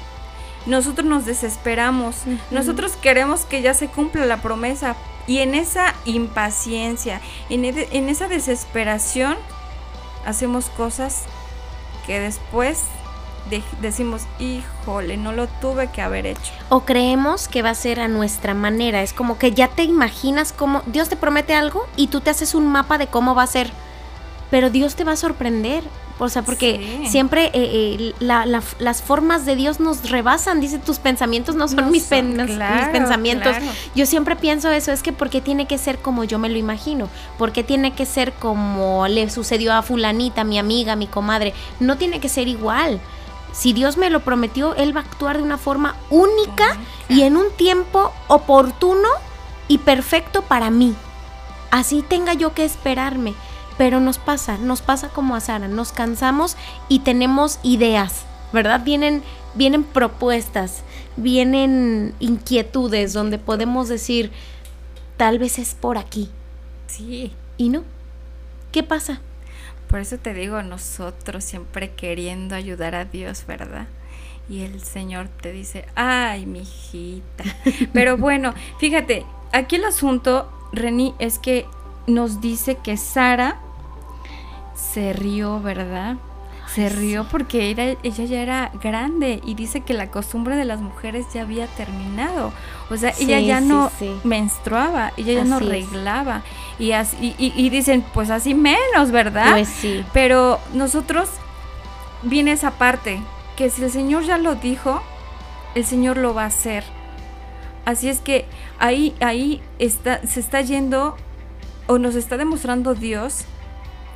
nosotros 0.67 1.07
nos 1.07 1.25
desesperamos, 1.25 2.23
nosotros 2.51 2.93
queremos 2.97 3.43
que 3.43 3.63
ya 3.63 3.75
se 3.75 3.89
cumpla 3.89 4.27
la 4.27 4.43
promesa 4.43 4.97
y 5.27 5.39
en 5.39 5.55
esa 5.55 5.95
impaciencia, 6.05 7.21
en, 7.49 7.65
en 7.65 8.09
esa 8.09 8.29
desesperación, 8.29 9.37
hacemos 10.27 10.67
cosas 10.71 11.25
que 12.07 12.21
después 12.21 12.85
decimos, 13.81 14.23
híjole, 14.39 15.17
no 15.17 15.33
lo 15.33 15.47
tuve 15.47 15.89
que 15.89 16.03
haber 16.03 16.27
hecho. 16.27 16.53
O 16.69 16.81
creemos 16.81 17.49
que 17.49 17.63
va 17.63 17.71
a 17.71 17.75
ser 17.75 18.01
a 18.01 18.09
nuestra 18.09 18.55
manera. 18.55 19.03
Es 19.03 19.13
como 19.13 19.39
que 19.39 19.53
ya 19.53 19.69
te 19.69 19.85
imaginas 19.85 20.53
cómo 20.53 20.83
Dios 20.87 21.09
te 21.09 21.17
promete 21.17 21.55
algo 21.55 21.87
y 21.97 22.09
tú 22.09 22.21
te 22.21 22.31
haces 22.31 22.55
un 22.55 22.67
mapa 22.67 22.99
de 22.99 23.07
cómo 23.07 23.35
va 23.35 23.43
a 23.43 23.49
ser. 23.49 23.71
Pero 24.51 24.71
Dios 24.71 24.95
te 24.95 25.05
va 25.05 25.13
a 25.13 25.17
sorprender. 25.17 25.85
O 26.19 26.29
sea, 26.29 26.43
porque 26.43 27.03
siempre 27.09 27.47
eh, 27.55 28.13
eh, 28.15 28.15
las 28.21 29.03
formas 29.03 29.45
de 29.45 29.57
Dios 29.57 29.81
nos 29.81 30.09
rebasan. 30.11 30.61
Dice, 30.61 30.79
tus 30.79 30.99
pensamientos 30.99 31.57
no 31.57 31.67
son, 31.67 31.91
mis, 31.91 32.05
pensamientos. 32.05 33.57
Yo 33.95 34.07
siempre 34.07 34.37
pienso 34.37 34.71
eso, 34.71 34.93
es 34.93 35.03
que 35.03 35.13
porque 35.13 35.41
tiene 35.41 35.67
que 35.67 35.77
ser 35.77 35.99
como 35.99 36.23
yo 36.25 36.39
me 36.39 36.49
lo 36.49 36.57
imagino, 36.57 37.09
porque 37.37 37.65
tiene 37.65 37.93
que 37.93 38.07
ser 38.07 38.33
como 38.33 39.09
le 39.09 39.29
sucedió 39.29 39.73
a 39.73 39.83
fulanita, 39.83 40.45
mi 40.45 40.59
amiga, 40.59 40.95
mi 40.95 41.09
comadre. 41.09 41.53
No 41.81 41.97
tiene 41.97 42.21
que 42.21 42.29
ser 42.29 42.47
igual. 42.47 43.01
Si 43.53 43.73
Dios 43.73 43.97
me 43.97 44.11
lo 44.11 44.21
prometió, 44.21 44.75
Él 44.75 44.97
va 44.97 45.01
a 45.01 45.05
actuar 45.05 45.37
de 45.39 45.43
una 45.43 45.59
forma 45.59 45.97
única 46.11 46.77
y 47.09 47.23
en 47.23 47.37
un 47.37 47.51
tiempo 47.51 48.13
oportuno 48.29 49.09
y 49.69 49.79
perfecto 49.79 50.43
para 50.43 50.71
mí. 50.71 50.95
Así 51.71 52.03
tenga 52.03 52.35
yo 52.35 52.55
que 52.55 52.65
esperarme. 52.65 53.35
Pero 53.77 54.01
nos 54.01 54.19
pasa, 54.19 54.59
nos 54.59 54.83
pasa 54.83 55.09
como 55.09 55.35
a 55.35 55.41
Sara, 55.41 55.69
nos 55.69 55.93
cansamos 55.93 56.57
y 56.89 57.01
tenemos 57.01 57.59
ideas, 57.63 58.25
¿verdad? 58.53 58.83
Vienen, 58.85 59.23
vienen 59.55 59.85
propuestas, 59.85 60.83
vienen 61.17 62.15
inquietudes 62.21 63.13
donde 63.13 63.39
podemos 63.39 63.89
decir, 63.89 64.31
tal 65.17 65.39
vez 65.39 65.59
es 65.59 65.75
por 65.75 65.99
aquí. 65.99 66.31
Sí. 66.87 67.33
¿Y 67.57 67.69
no? 67.69 67.85
¿Qué 68.73 68.83
pasa? 68.83 69.21
Por 69.89 70.01
eso 70.01 70.19
te 70.19 70.35
digo, 70.35 70.63
nosotros 70.63 71.45
siempre 71.45 71.93
queriendo 71.93 72.57
ayudar 72.57 72.95
a 72.95 73.05
Dios, 73.05 73.47
¿verdad? 73.47 73.87
Y 74.49 74.63
el 74.63 74.81
Señor 74.81 75.29
te 75.29 75.53
dice, 75.53 75.87
ay, 75.95 76.47
mi 76.47 76.61
hijita. 76.61 77.45
Pero 77.93 78.17
bueno, 78.17 78.55
fíjate, 78.79 79.25
aquí 79.53 79.77
el 79.77 79.85
asunto, 79.85 80.51
Reni, 80.73 81.15
es 81.19 81.39
que 81.39 81.67
nos 82.07 82.41
dice 82.41 82.77
que 82.77 82.97
Sara 82.97 83.59
se 84.75 85.13
rió, 85.13 85.61
¿verdad? 85.61 86.17
se 86.75 86.89
rió 86.89 87.25
porque 87.31 87.71
era, 87.71 87.97
ella 88.03 88.25
ya 88.25 88.41
era 88.41 88.73
grande 88.83 89.41
y 89.45 89.55
dice 89.55 89.83
que 89.83 89.95
la 89.95 90.11
costumbre 90.11 90.57
de 90.57 90.65
las 90.65 90.81
mujeres 90.81 91.27
ya 91.33 91.43
había 91.43 91.69
terminado. 91.69 92.53
O 92.91 92.97
sea, 92.97 93.15
ella 93.21 93.39
ya 93.39 93.61
no 93.61 93.93
menstruaba, 94.25 95.13
ella 95.17 95.35
ya 95.35 95.45
no 95.45 95.57
arreglaba. 95.57 96.43
Y, 96.81 96.91
así, 96.91 97.35
y, 97.39 97.71
dicen, 97.71 98.05
pues 98.13 98.31
así 98.31 98.55
menos, 98.55 99.13
¿verdad? 99.13 99.53
Pues 99.53 99.69
sí. 99.69 100.05
Pero 100.13 100.59
nosotros 100.73 101.29
viene 102.25 102.51
esa 102.51 102.73
parte, 102.73 103.21
que 103.57 103.71
si 103.71 103.85
el 103.85 103.91
Señor 103.91 104.25
ya 104.25 104.39
lo 104.39 104.57
dijo, 104.57 105.01
el 105.77 105.85
Señor 105.85 106.17
lo 106.17 106.35
va 106.35 106.43
a 106.43 106.47
hacer. 106.47 106.83
Así 107.85 108.09
es 108.09 108.19
que 108.21 108.47
ahí, 108.81 109.15
ahí 109.21 109.63
está, 109.79 110.27
se 110.27 110.41
está 110.41 110.61
yendo 110.61 111.17
o 111.87 111.99
nos 111.99 112.15
está 112.15 112.37
demostrando 112.37 112.95
Dios 112.95 113.45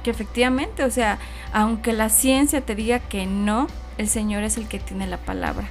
que 0.03 0.11
efectivamente, 0.11 0.85
o 0.85 0.91
sea, 0.91 1.19
aunque 1.53 1.93
la 1.93 2.09
ciencia 2.09 2.61
te 2.61 2.75
diga 2.75 2.99
que 3.01 3.27
no, 3.27 3.67
el 3.99 4.09
Señor 4.09 4.45
es 4.45 4.57
el 4.57 4.69
que 4.69 4.79
tiene 4.79 5.07
la 5.07 5.19
palabra. 5.19 5.69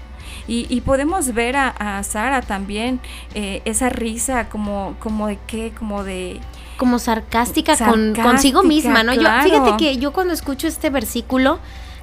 Y, 0.49 0.79
podemos 0.81 1.33
ver 1.33 1.57
a, 1.57 2.01
Sara 2.03 2.41
también 2.41 3.01
eh, 3.33 3.61
esa 3.65 3.89
risa 3.89 4.47
como, 4.47 4.95
como 4.99 5.27
de 5.27 5.37
qué, 5.45 5.73
como 5.77 6.05
de... 6.05 6.39
Como 6.77 6.99
sarcástica, 6.99 7.75
con, 7.77 8.15
consigo 8.15 8.63
misma, 8.63 9.03
¿no? 9.03 9.13
Yo, 9.13 9.27
fíjate 9.43 9.75
que 9.77 9.97
yo 9.97 10.13
cuando 10.13 10.33
escucho 10.33 10.67
este 10.67 10.89
versículo 10.89 11.59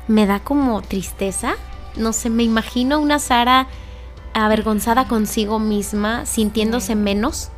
me 0.08 0.26
da 0.26 0.40
como 0.40 0.82
tristeza. 0.82 1.54
No 1.96 2.12
sé, 2.12 2.28
me 2.28 2.42
imagino 2.42 2.98
una 2.98 3.18
Sara 3.18 3.66
avergonzada 4.34 5.06
consigo 5.06 5.58
misma, 5.58 6.26
sintiéndose 6.26 6.96
menos, 6.96 7.50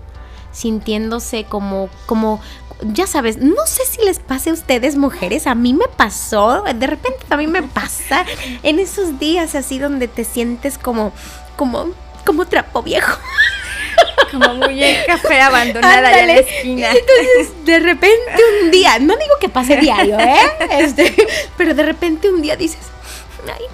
sintiéndose 0.57 1.45
como, 1.45 1.91
como, 2.07 2.41
ya 2.83 3.07
sabes, 3.07 3.37
no 3.39 3.67
sé 3.67 3.85
si 3.85 4.03
les 4.03 4.19
pase 4.19 4.51
a 4.51 4.53
ustedes 4.55 4.97
mujeres, 4.97 5.47
a 5.47 5.55
mí 5.55 5.75
me 5.75 5.87
pasó, 5.87 6.63
de 6.63 6.87
repente 6.87 7.21
también 7.29 7.53
me 7.53 7.63
pasa 7.63 8.25
en 8.63 8.79
esos 8.79 9.19
días 9.19 9.55
así 9.55 9.79
donde 9.79 10.09
te 10.09 10.25
sientes 10.25 10.79
como, 10.79 11.13
como, 11.57 11.89
como 12.25 12.47
trapo 12.47 12.83
viejo. 12.83 13.19
Como 14.31 14.55
muy 14.55 14.83
en 14.83 15.07
café 15.07 15.41
abandonada 15.41 16.19
en 16.19 16.27
la 16.27 16.35
esquina. 16.35 16.91
Entonces, 16.91 17.65
de 17.65 17.79
repente 17.79 18.41
un 18.63 18.71
día, 18.71 18.99
no 18.99 19.17
digo 19.17 19.35
que 19.41 19.49
pase 19.49 19.77
diario, 19.81 20.19
¿eh? 20.19 20.37
Este, 20.73 21.15
pero 21.57 21.75
de 21.75 21.83
repente 21.83 22.29
un 22.29 22.43
día 22.43 22.57
dices, 22.57 22.81
ay, 23.47 23.65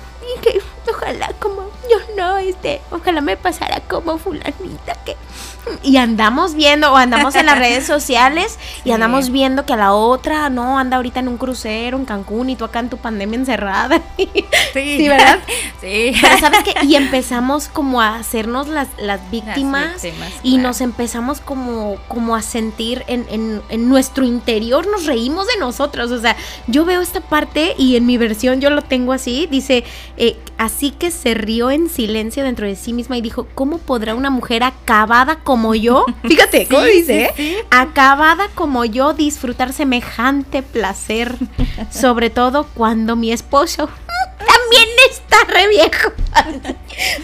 que 0.43 0.61
ojalá 0.91 1.33
como 1.39 1.71
yo 1.91 1.99
no, 2.17 2.39
este, 2.39 2.81
ojalá 2.91 3.21
me 3.21 3.37
pasara 3.37 3.81
como 3.81 4.19
fulanita 4.19 4.95
que 5.05 5.17
y 5.83 5.97
andamos 5.97 6.55
viendo 6.55 6.93
o 6.93 6.97
andamos 6.97 7.35
en 7.35 7.47
las 7.47 7.59
redes 7.59 7.87
sociales 7.93 8.59
y 8.85 8.91
andamos 8.91 9.31
viendo 9.31 9.65
que 9.67 9.73
a 9.73 9.77
la 9.77 9.93
otra 9.93 10.51
no 10.51 10.79
anda 10.79 10.97
ahorita 10.97 11.21
en 11.21 11.29
un 11.29 11.39
crucero 11.39 11.97
en 11.97 12.05
Cancún 12.05 12.51
y 12.51 12.57
tú 12.57 12.65
acá 12.65 12.81
en 12.81 12.89
tu 12.89 12.97
pandemia 12.97 13.39
encerrada. 13.39 14.03
Sí, 14.73 15.07
¿verdad? 15.07 15.39
Sí. 15.83 16.15
Pero 16.19 16.39
sabes 16.39 16.65
que 16.65 16.73
y 16.87 16.97
empezamos 16.97 17.69
como 17.69 18.01
a 18.01 18.17
hacernos 18.17 18.69
las, 18.69 18.89
las 18.99 19.31
víctimas, 19.31 20.03
y 20.43 20.57
nos 20.57 20.81
empezamos 20.81 21.41
como, 21.41 21.97
como 22.09 22.35
a 22.35 22.41
sentir 22.41 23.05
en, 23.07 23.27
en, 23.69 23.89
nuestro 23.89 24.25
interior, 24.25 24.87
nos 24.87 25.05
reímos 25.05 25.47
de 25.47 25.59
nosotros. 25.59 26.11
O 26.11 26.19
sea, 26.19 26.37
yo 26.69 26.87
veo 26.87 27.03
esta 27.03 27.21
parte 27.21 27.75
y 27.77 27.97
en 27.97 28.07
mi 28.07 28.17
versión 28.17 28.63
yo 28.63 28.71
lo 28.71 28.81
tengo 28.81 29.13
así, 29.13 29.47
dice, 29.51 29.85
eh, 30.17 30.39
así 30.57 30.91
que 30.91 31.11
se 31.11 31.35
rió 31.35 31.71
en 31.71 31.91
silencio 31.91 32.43
dentro 32.43 32.67
de 32.67 32.75
sí 32.75 32.95
misma 32.95 33.19
y 33.19 33.21
dijo, 33.21 33.47
¿cómo 33.55 33.77
podrá 33.77 34.15
una 34.15 34.31
mujer 34.31 34.63
acabada 34.63 35.37
con 35.41 35.52
como 35.53 35.75
yo, 35.75 36.07
fíjate, 36.23 36.67
¿cómo 36.67 36.83
dice? 36.85 37.31
Acabada 37.71 38.49
como 38.55 38.87
yo 38.87 39.13
disfrutar 39.13 39.75
semejante 39.75 40.63
placer, 40.63 41.37
sobre 41.91 42.31
todo 42.31 42.67
cuando 42.73 43.17
mi 43.17 43.33
esposo 43.33 43.91
también 44.39 44.89
está 45.11 45.45
re 45.45 45.69
viejo. 45.69 46.13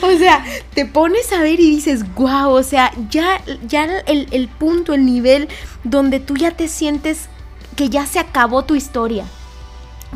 o 0.03 0.19
sea, 0.19 0.45
te 0.75 0.85
pones 0.85 1.33
a 1.33 1.41
ver 1.41 1.59
y 1.59 1.71
dices, 1.71 2.05
wow, 2.17 2.51
o 2.51 2.63
sea, 2.63 2.93
ya, 3.09 3.41
ya 3.67 3.87
el, 4.05 4.29
el 4.31 4.49
punto, 4.49 4.93
el 4.93 5.07
nivel 5.07 5.49
donde 5.83 6.21
tú 6.21 6.37
ya 6.37 6.51
te 6.51 6.69
sientes 6.69 7.31
que 7.77 7.89
ya 7.89 8.05
se 8.05 8.19
acabó 8.19 8.63
tu 8.63 8.75
historia, 8.75 9.25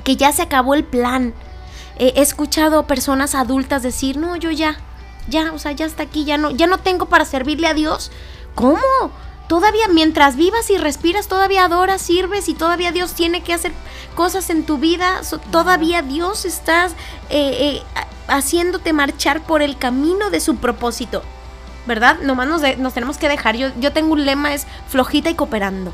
que 0.04 0.16
ya 0.16 0.32
se 0.32 0.42
acabó 0.42 0.74
el 0.74 0.84
plan. 0.84 1.32
he 1.98 2.20
escuchado 2.20 2.86
personas 2.86 3.34
adultas 3.34 3.82
decir, 3.82 4.18
no, 4.18 4.36
yo 4.36 4.50
ya, 4.50 4.76
ya, 5.28 5.52
o 5.52 5.58
sea, 5.58 5.72
ya 5.72 5.86
está 5.86 6.02
aquí, 6.02 6.24
ya 6.24 6.38
no, 6.38 6.50
ya 6.50 6.66
no 6.66 6.78
tengo 6.78 7.06
para 7.06 7.24
servirle 7.24 7.66
a 7.66 7.74
Dios. 7.74 8.10
¿Cómo? 8.54 8.80
Todavía 9.48 9.88
mientras 9.88 10.36
vivas 10.36 10.70
y 10.70 10.78
respiras, 10.78 11.28
todavía 11.28 11.64
adoras, 11.64 12.00
sirves 12.00 12.48
y 12.48 12.54
todavía 12.54 12.92
Dios 12.92 13.12
tiene 13.12 13.42
que 13.42 13.52
hacer 13.52 13.72
cosas 14.14 14.50
en 14.50 14.64
tu 14.64 14.78
vida, 14.78 15.20
todavía 15.50 16.02
Dios 16.02 16.44
está 16.44 16.86
eh, 16.86 16.90
eh, 17.30 17.82
haciéndote 18.28 18.92
marchar 18.92 19.42
por 19.42 19.62
el 19.62 19.76
camino 19.76 20.30
de 20.30 20.40
su 20.40 20.56
propósito. 20.56 21.22
¿Verdad? 21.84 22.20
Nomás 22.22 22.46
nos, 22.46 22.78
nos 22.78 22.94
tenemos 22.94 23.18
que 23.18 23.28
dejar. 23.28 23.56
Yo, 23.56 23.68
yo 23.80 23.92
tengo 23.92 24.12
un 24.12 24.24
lema, 24.24 24.54
es 24.54 24.66
flojita 24.88 25.30
y 25.30 25.34
cooperando. 25.34 25.92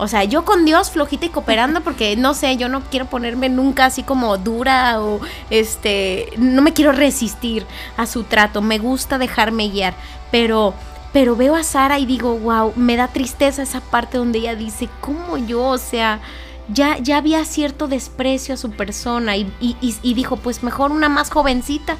O 0.00 0.08
sea, 0.08 0.24
yo 0.24 0.44
con 0.44 0.64
Dios 0.64 0.90
flojita 0.90 1.26
y 1.26 1.28
cooperando 1.28 1.82
porque 1.82 2.16
no 2.16 2.32
sé, 2.32 2.56
yo 2.56 2.68
no 2.68 2.80
quiero 2.90 3.06
ponerme 3.06 3.48
nunca 3.50 3.84
así 3.84 4.02
como 4.02 4.38
dura 4.38 5.00
o 5.00 5.20
este, 5.50 6.32
no 6.38 6.62
me 6.62 6.72
quiero 6.72 6.92
resistir 6.92 7.66
a 7.96 8.06
su 8.06 8.24
trato, 8.24 8.62
me 8.62 8.78
gusta 8.78 9.18
dejarme 9.18 9.68
guiar, 9.68 9.94
pero 10.30 10.74
pero 11.12 11.34
veo 11.36 11.56
a 11.56 11.64
Sara 11.64 11.98
y 11.98 12.06
digo, 12.06 12.38
wow, 12.38 12.72
me 12.76 12.96
da 12.96 13.08
tristeza 13.08 13.62
esa 13.62 13.80
parte 13.80 14.16
donde 14.16 14.38
ella 14.38 14.54
dice, 14.54 14.88
¿cómo 15.00 15.36
yo? 15.36 15.64
O 15.64 15.78
sea, 15.78 16.20
ya, 16.68 16.98
ya 16.98 17.16
había 17.16 17.44
cierto 17.44 17.88
desprecio 17.88 18.54
a 18.54 18.56
su 18.56 18.70
persona 18.70 19.36
y, 19.36 19.52
y 19.60 20.14
dijo, 20.14 20.36
pues 20.36 20.62
mejor 20.62 20.92
una 20.92 21.08
más 21.08 21.30
jovencita 21.30 21.96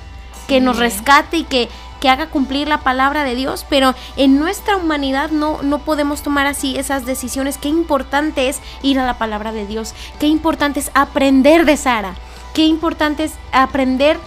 que 0.46 0.60
nos 0.60 0.78
rescate 0.78 1.38
y 1.38 1.44
que 1.44 1.68
que 2.00 2.08
haga 2.08 2.28
cumplir 2.28 2.66
la 2.66 2.78
palabra 2.78 3.24
de 3.24 3.34
Dios, 3.34 3.64
pero 3.68 3.94
en 4.16 4.38
nuestra 4.38 4.76
humanidad 4.76 5.30
no, 5.30 5.62
no 5.62 5.80
podemos 5.80 6.22
tomar 6.22 6.46
así 6.46 6.76
esas 6.76 7.06
decisiones. 7.06 7.58
Qué 7.58 7.68
importante 7.68 8.48
es 8.48 8.60
ir 8.82 8.98
a 8.98 9.06
la 9.06 9.18
palabra 9.18 9.52
de 9.52 9.66
Dios, 9.66 9.94
qué 10.18 10.26
importante 10.26 10.80
es 10.80 10.90
aprender 10.94 11.64
de 11.64 11.76
Sara, 11.76 12.14
qué 12.54 12.64
importante 12.64 13.24
es 13.24 13.34
aprender 13.52 14.18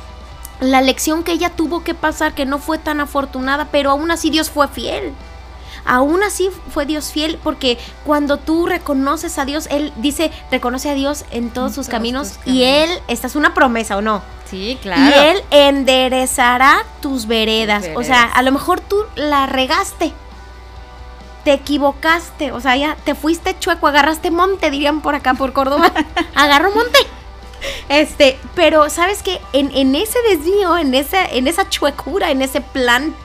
la 0.59 0.81
lección 0.81 1.23
que 1.23 1.33
ella 1.33 1.49
tuvo 1.49 1.83
que 1.83 1.93
pasar, 1.93 2.33
que 2.33 2.45
no 2.45 2.59
fue 2.59 2.77
tan 2.77 2.99
afortunada, 2.99 3.67
pero 3.71 3.89
aún 3.89 4.11
así 4.11 4.29
Dios 4.29 4.49
fue 4.49 4.67
fiel. 4.67 5.13
Aún 5.85 6.23
así 6.23 6.49
fue 6.73 6.85
Dios 6.85 7.11
fiel 7.11 7.39
porque 7.43 7.77
cuando 8.05 8.37
tú 8.37 8.65
reconoces 8.65 9.37
a 9.37 9.45
Dios, 9.45 9.67
Él 9.69 9.91
dice, 9.97 10.31
reconoce 10.51 10.89
a 10.89 10.93
Dios 10.93 11.25
en 11.31 11.49
todos 11.49 11.73
sus 11.73 11.87
caminos, 11.87 12.39
y 12.45 12.63
Él, 12.63 12.89
esta 13.07 13.27
es 13.27 13.35
una 13.35 13.53
promesa 13.53 13.97
o 13.97 14.01
no, 14.01 14.21
Sí, 14.53 14.77
claro. 14.83 15.01
Y 15.01 15.19
Él 15.29 15.43
enderezará 15.49 16.85
tus 17.01 17.25
veredas. 17.25 17.85
O 17.95 18.03
sea, 18.03 18.23
a 18.23 18.43
lo 18.43 18.51
mejor 18.51 18.81
tú 18.81 19.03
la 19.15 19.47
regaste. 19.47 20.13
Te 21.43 21.53
equivocaste. 21.53 22.51
O 22.51 22.59
sea, 22.59 22.75
ya 22.75 22.95
te 23.03 23.15
fuiste 23.15 23.57
chueco, 23.57 23.87
agarraste 23.87 24.29
monte, 24.29 24.69
dirían 24.69 25.01
por 25.01 25.15
acá, 25.15 25.33
por 25.33 25.53
Córdoba. 25.53 25.91
Agarró 26.35 26.69
monte. 26.69 26.99
Este, 27.89 28.37
pero 28.53 28.91
sabes 28.91 29.23
que 29.23 29.41
en, 29.53 29.75
en, 29.75 29.95
ese 29.95 30.19
desvío, 30.29 30.77
en 30.77 30.93
esa, 30.93 31.25
en 31.25 31.47
esa 31.47 31.67
chuecura, 31.67 32.29
en 32.29 32.43
ese 32.43 32.61
plan 32.61 33.15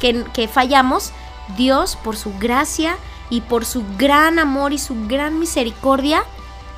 que, 0.00 0.24
que 0.34 0.48
fallamos, 0.48 1.12
Dios, 1.56 1.96
por 1.96 2.16
su 2.16 2.36
gracia 2.38 2.96
y 3.30 3.40
por 3.42 3.64
su 3.64 3.84
gran 3.98 4.38
amor 4.38 4.72
y 4.72 4.78
su 4.78 5.06
gran 5.06 5.38
misericordia, 5.38 6.22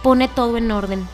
pone 0.03 0.29
todo 0.29 0.57
en 0.57 0.70
orden. 0.70 1.07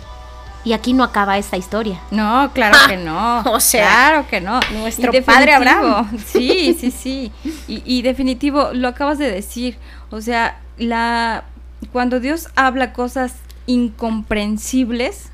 Y 0.62 0.74
aquí 0.74 0.92
no 0.92 1.04
acaba 1.04 1.38
esta 1.38 1.56
historia. 1.56 2.00
No, 2.10 2.50
claro 2.52 2.76
que 2.86 2.98
no. 2.98 3.40
O 3.52 3.60
sea, 3.60 3.88
claro 3.88 4.26
que 4.28 4.40
no. 4.42 4.60
Nuestro 4.72 5.12
padre 5.24 5.54
Abraham. 5.54 6.18
Sí, 6.26 6.76
sí, 6.78 6.90
sí. 6.90 7.32
Y, 7.66 7.82
y, 7.86 8.02
definitivo, 8.02 8.70
lo 8.74 8.88
acabas 8.88 9.18
de 9.18 9.30
decir. 9.30 9.78
O 10.10 10.20
sea, 10.20 10.60
la 10.76 11.44
cuando 11.92 12.20
Dios 12.20 12.48
habla 12.56 12.92
cosas 12.92 13.36
incomprensibles, 13.66 15.30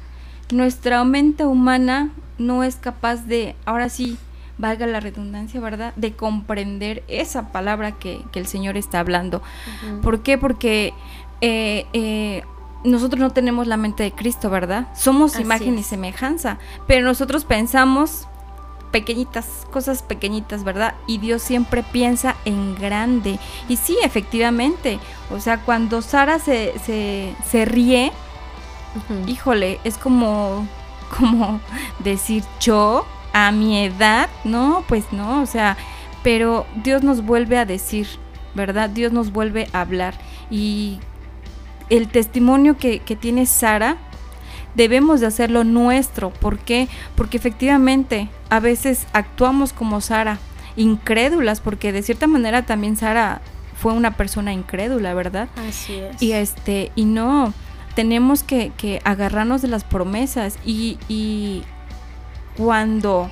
nuestra 0.51 1.03
mente 1.05 1.45
humana 1.45 2.11
no 2.39 2.63
es 2.63 2.77
capaz 2.77 3.27
de, 3.27 3.57
ahora 3.65 3.89
sí, 3.89 4.17
valga 4.59 4.87
la 4.87 5.01
redundancia, 5.01 5.61
¿verdad? 5.61 5.93
De 5.97 6.15
comprender 6.15 7.03
esa 7.09 7.53
palabra 7.53 7.93
que, 7.93 8.23
que 8.33 8.39
el 8.39 8.47
Señor 8.47 8.77
está 8.77 9.01
hablando. 9.01 9.43
¿Por 10.03 10.23
qué? 10.23 10.39
Porque 10.39 10.95
eh, 11.41 11.87
eh, 11.93 12.43
nosotros 12.85 13.21
no 13.21 13.31
tenemos 13.31 13.67
la 13.67 13.77
mente 13.77 14.03
de 14.03 14.13
Cristo, 14.13 14.49
¿verdad? 14.51 14.89
Somos 14.95 15.39
imagen 15.39 15.79
y 15.79 15.83
semejanza, 15.83 16.59
pero 16.87 17.05
nosotros 17.05 17.45
pensamos 17.45 18.27
pequeñitas, 18.91 19.67
cosas 19.71 20.03
pequeñitas, 20.03 20.65
¿verdad? 20.65 20.95
Y 21.07 21.19
Dios 21.19 21.43
siempre 21.43 21.83
piensa 21.83 22.37
en 22.45 22.75
grande. 22.77 23.39
Y 23.69 23.77
sí, 23.77 23.99
efectivamente, 24.03 24.99
o 25.31 25.41
sea, 25.41 25.59
cuando 25.59 26.01
Sara 26.01 26.39
se, 26.39 26.73
se, 26.79 27.65
ríe, 27.65 28.13
híjole, 29.27 29.81
es 29.85 29.99
como, 29.99 30.67
como 31.19 31.61
decir 31.99 32.45
yo 32.61 33.05
a 33.39 33.53
mi 33.53 33.85
edad, 33.85 34.31
no, 34.45 34.83
pues 34.89 35.13
no, 35.13 35.43
o 35.43 35.47
sea, 35.47 35.77
pero 36.23 36.65
Dios 36.83 37.03
nos 37.03 37.23
vuelve 37.23 37.59
a 37.59 37.67
decir, 37.67 38.07
¿verdad? 38.55 38.89
Dios 38.89 39.13
nos 39.13 39.31
vuelve 39.31 39.69
a 39.75 39.83
hablar. 39.83 40.15
Y 40.51 41.01
el 41.91 42.09
testimonio 42.09 42.79
que, 42.79 42.99
tiene 43.21 43.45
Sara 43.45 43.99
debemos 44.75 45.21
de 45.21 45.27
hacerlo 45.27 45.65
nuestro. 45.65 46.31
¿Por 46.31 46.59
qué? 46.61 46.89
Porque 47.15 47.37
efectivamente 47.37 48.31
a 48.49 48.59
veces 48.59 49.07
actuamos 49.13 49.75
como 49.75 50.01
Sara, 50.01 50.39
incrédulas, 50.75 51.61
porque 51.61 51.93
de 51.93 52.03
cierta 52.03 52.27
manera 52.27 52.63
también 52.63 52.97
Sara 52.97 53.43
fue 53.79 53.93
una 53.93 54.17
persona 54.17 54.55
incrédula, 54.55 55.13
¿verdad? 55.13 55.51
Así 55.69 55.93
es. 55.93 56.23
Y 56.23 56.33
este, 56.33 56.91
y 56.97 57.05
no, 57.05 57.53
tenemos 57.95 58.43
que, 58.43 58.73
agarrarnos 59.05 59.61
de 59.61 59.69
las 59.69 59.85
promesas 59.85 60.57
y, 60.65 60.97
y 61.07 61.65
cuando 62.57 63.31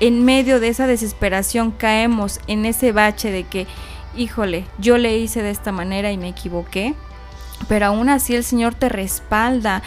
en 0.00 0.24
medio 0.24 0.60
de 0.60 0.68
esa 0.68 0.86
desesperación 0.86 1.70
caemos 1.70 2.40
en 2.46 2.64
ese 2.64 2.92
bache 2.92 3.30
de 3.30 3.44
que, 3.44 3.66
híjole, 4.16 4.64
yo 4.78 4.98
le 4.98 5.16
hice 5.18 5.42
de 5.42 5.50
esta 5.50 5.72
manera 5.72 6.10
y 6.12 6.18
me 6.18 6.28
equivoqué, 6.28 6.94
pero 7.68 7.86
aún 7.86 8.08
así 8.08 8.34
el 8.34 8.44
Señor 8.44 8.74
te 8.74 8.88
respalda. 8.88 9.82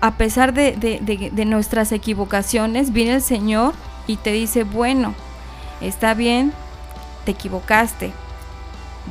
A 0.00 0.16
pesar 0.16 0.52
de, 0.52 1.44
nuestras 1.46 1.92
equivocaciones, 1.92 2.92
viene 2.92 3.14
el 3.14 3.22
Señor 3.22 3.74
y 4.06 4.16
te 4.16 4.32
dice, 4.32 4.64
bueno, 4.64 5.14
está 5.80 6.14
bien, 6.14 6.52
te 7.24 7.32
equivocaste. 7.32 8.12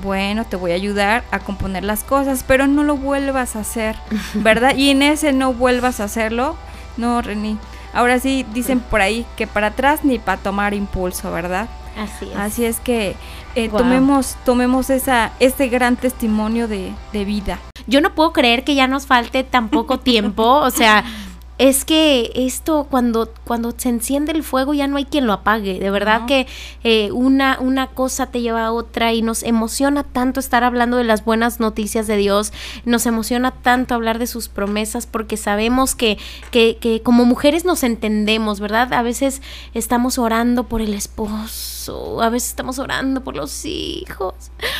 Bueno, 0.03 0.43
te 0.45 0.57
voy 0.57 0.71
a 0.71 0.75
ayudar 0.75 1.23
a 1.31 1.39
componer 1.39 1.83
las 1.85 2.03
cosas, 2.03 2.43
pero 2.45 2.67
no 2.67 2.83
lo 2.83 2.97
vuelvas 2.97 3.55
a 3.55 3.61
hacer, 3.61 3.95
¿verdad? 4.33 4.75
Y 4.75 4.89
en 4.89 5.01
ese 5.01 5.31
no 5.31 5.53
vuelvas 5.53 5.99
a 5.99 6.05
hacerlo, 6.05 6.55
no, 6.97 7.21
Reni. 7.21 7.57
Ahora 7.95 8.19
sí 8.19 8.45
dicen 8.53 8.81
por 8.81 9.01
ahí 9.01 9.25
que 9.37 9.47
para 9.47 9.67
atrás 9.67 10.03
ni 10.03 10.19
para 10.19 10.37
tomar 10.41 10.73
impulso, 10.73 11.31
¿verdad? 11.31 11.69
Así 11.97 12.25
es. 12.29 12.35
Así 12.35 12.65
es 12.65 12.79
que 12.81 13.15
eh, 13.55 13.69
tomemos, 13.69 14.35
tomemos 14.43 14.89
esa, 14.89 15.31
ese 15.39 15.69
gran 15.69 15.95
testimonio 15.95 16.67
de, 16.67 16.91
de 17.13 17.25
vida. 17.25 17.57
Yo 17.87 18.01
no 18.01 18.13
puedo 18.13 18.33
creer 18.33 18.63
que 18.65 18.75
ya 18.75 18.87
nos 18.87 19.05
falte 19.05 19.43
tan 19.43 19.69
poco 19.69 19.99
tiempo, 19.99 20.43
o 20.43 20.71
sea, 20.71 21.05
es 21.57 21.85
que 21.85 22.31
esto 22.35 22.87
cuando, 22.89 23.31
cuando 23.45 23.73
se 23.77 23.89
enciende 23.89 24.33
el 24.33 24.43
fuego 24.43 24.73
ya 24.73 24.87
no 24.87 24.97
hay 24.97 25.05
quien 25.05 25.25
lo 25.25 25.33
apague. 25.33 25.79
De 25.79 25.89
verdad 25.89 26.25
que 26.25 26.47
eh, 26.83 27.11
una, 27.11 27.57
una 27.59 27.87
cosa 27.87 28.27
te 28.27 28.41
lleva 28.41 28.65
a 28.65 28.71
otra 28.71 29.13
y 29.13 29.21
nos 29.21 29.43
emociona 29.43 30.03
tanto 30.03 30.39
estar 30.39 30.63
hablando 30.63 30.97
de 30.97 31.05
las 31.05 31.23
buenas 31.23 31.59
noticias 31.59 32.07
de 32.07 32.17
Dios, 32.17 32.51
nos 32.83 33.05
emociona 33.05 33.51
tanto 33.51 33.95
hablar 33.95 34.19
de 34.19 34.27
sus 34.27 34.49
promesas 34.49 35.07
porque 35.07 35.37
sabemos 35.37 35.95
que, 35.95 36.17
que, 36.51 36.77
que 36.79 37.01
como 37.01 37.25
mujeres 37.25 37.63
nos 37.63 37.83
entendemos, 37.83 38.59
¿verdad? 38.59 38.93
A 38.93 39.01
veces 39.01 39.41
estamos 39.73 40.17
orando 40.17 40.65
por 40.65 40.81
el 40.81 40.93
esposo, 40.93 42.21
a 42.21 42.29
veces 42.29 42.49
estamos 42.49 42.79
orando 42.79 43.23
por 43.23 43.35
los 43.35 43.65
hijos, 43.65 44.33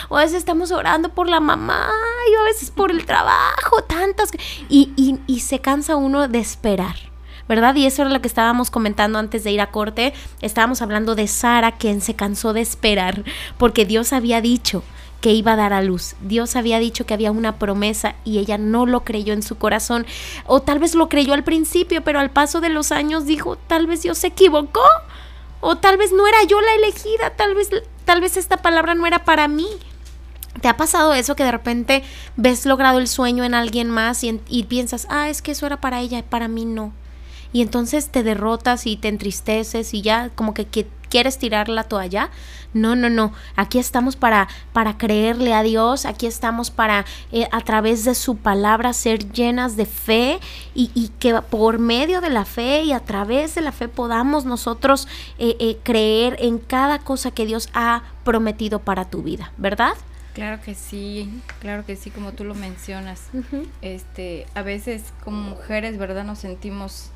o 0.09 0.17
a 0.17 0.21
veces 0.21 0.37
estamos 0.37 0.71
orando 0.71 1.09
por 1.09 1.29
la 1.29 1.39
mamá 1.39 1.89
a 2.33 2.43
veces 2.43 2.71
por 2.71 2.91
el 2.91 3.05
trabajo, 3.05 3.83
tantas... 3.83 4.31
Y, 4.69 4.91
y, 4.95 5.19
y 5.27 5.41
se 5.41 5.59
cansa 5.59 5.95
uno 5.95 6.27
de 6.27 6.39
esperar. 6.39 6.95
¿verdad? 7.47 7.75
Y 7.75 7.85
eso 7.85 8.01
era 8.01 8.11
lo 8.11 8.21
que 8.21 8.27
estábamos 8.27 8.71
comentando 8.71 9.19
antes 9.19 9.43
de 9.43 9.51
ir 9.51 9.61
a 9.61 9.71
corte. 9.71 10.13
Estábamos 10.41 10.81
hablando 10.81 11.15
de 11.15 11.27
Sara, 11.27 11.73
quien 11.73 12.01
se 12.01 12.15
cansó 12.15 12.53
de 12.53 12.61
esperar, 12.61 13.23
porque 13.57 13.85
Dios 13.85 14.13
había 14.13 14.41
dicho 14.41 14.83
que 15.21 15.33
iba 15.33 15.53
a 15.53 15.55
dar 15.55 15.73
a 15.73 15.81
luz. 15.81 16.15
Dios 16.21 16.55
había 16.55 16.79
dicho 16.79 17.05
que 17.05 17.13
había 17.13 17.31
una 17.31 17.57
promesa 17.57 18.15
y 18.25 18.39
ella 18.39 18.57
no 18.57 18.85
lo 18.85 19.03
creyó 19.03 19.33
en 19.33 19.43
su 19.43 19.57
corazón. 19.57 20.05
O 20.45 20.61
tal 20.61 20.79
vez 20.79 20.95
lo 20.95 21.09
creyó 21.09 21.33
al 21.33 21.43
principio, 21.43 22.03
pero 22.03 22.19
al 22.19 22.29
paso 22.29 22.61
de 22.61 22.69
los 22.69 22.91
años 22.91 23.25
dijo, 23.25 23.57
tal 23.67 23.87
vez 23.87 24.03
Dios 24.03 24.17
se 24.19 24.27
equivocó. 24.27 24.83
O 25.61 25.77
tal 25.77 25.97
vez 25.97 26.11
no 26.11 26.27
era 26.27 26.43
yo 26.43 26.61
la 26.61 26.75
elegida, 26.75 27.31
tal 27.35 27.55
vez, 27.55 27.69
tal 28.05 28.21
vez 28.21 28.37
esta 28.37 28.57
palabra 28.57 28.93
no 28.93 29.07
era 29.07 29.25
para 29.25 29.47
mí. 29.47 29.67
¿Te 30.61 30.69
ha 30.69 30.77
pasado 30.77 31.13
eso 31.13 31.35
que 31.35 31.43
de 31.43 31.51
repente 31.51 32.03
ves 32.37 32.65
logrado 32.65 32.99
el 32.99 33.07
sueño 33.07 33.43
en 33.43 33.53
alguien 33.53 33.89
más 33.89 34.23
y, 34.23 34.63
piensas, 34.63 35.05
ah, 35.09 35.29
es 35.29 35.41
que 35.41 35.51
eso 35.51 35.65
era 35.65 35.81
para 35.81 35.99
ella, 35.99 36.23
para 36.23 36.47
mí 36.47 36.65
no? 36.65 36.93
Y 37.51 37.61
entonces 37.61 38.09
te 38.09 38.23
derrotas 38.23 38.85
y 38.85 38.97
te 38.97 39.07
entristeces 39.07 39.93
y 39.93 40.01
ya 40.01 40.29
como 40.35 40.53
que, 40.53 40.65
quieres 41.09 41.37
tirar 41.37 41.69
la 41.69 41.83
toalla. 41.83 42.29
No, 42.73 42.97
no, 42.97 43.09
no. 43.09 43.31
Aquí 43.55 43.79
estamos 43.79 44.17
para, 44.17 44.49
para 44.73 44.97
creerle 44.97 45.53
a 45.53 45.63
Dios. 45.63 46.05
Aquí 46.05 46.25
estamos 46.25 46.71
para, 46.71 47.05
eh, 47.31 47.47
a 47.53 47.61
través 47.61 48.03
de 48.03 48.15
su 48.15 48.35
palabra, 48.35 48.91
ser 48.91 49.31
llenas 49.31 49.77
de 49.77 49.85
fe 49.85 50.39
y, 50.73 50.91
y, 50.93 51.09
que 51.19 51.33
por 51.35 51.79
medio 51.79 52.19
de 52.19 52.29
la 52.29 52.43
fe 52.43 52.83
y 52.83 52.91
a 52.91 52.99
través 52.99 53.55
de 53.55 53.61
la 53.61 53.71
fe 53.71 53.87
podamos 53.87 54.43
nosotros 54.43 55.07
eh, 55.37 55.55
eh, 55.59 55.77
creer 55.83 56.35
en 56.39 56.57
cada 56.57 56.99
cosa 56.99 57.31
que 57.31 57.45
Dios 57.45 57.69
ha 57.73 58.03
prometido 58.25 58.79
para 58.79 59.05
tu 59.05 59.21
vida, 59.21 59.53
¿verdad? 59.55 59.93
Claro 60.35 60.61
que 60.61 60.75
sí, 60.75 61.41
claro 61.61 61.85
que 61.85 61.95
sí, 61.95 62.11
como 62.11 62.33
tú 62.33 62.43
lo 62.43 62.55
mencionas. 62.55 63.29
Este, 63.81 64.45
a 64.53 64.63
veces 64.63 65.13
como 65.23 65.37
mujeres, 65.41 65.97
¿verdad? 65.97 66.25
Nos 66.25 66.39
sentimos 66.39 67.09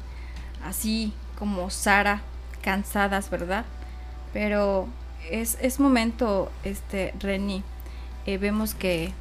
así 0.64 1.14
como 1.38 1.70
Sara, 1.70 2.22
cansadas, 2.62 3.30
¿verdad? 3.30 3.66
Pero 4.32 4.88
es, 5.30 5.58
es 5.62 5.82
momento, 5.82 6.50
este, 6.64 7.14
Reni, 7.20 7.62
eh, 8.26 8.38
vemos 8.38 8.74
que 8.74 9.12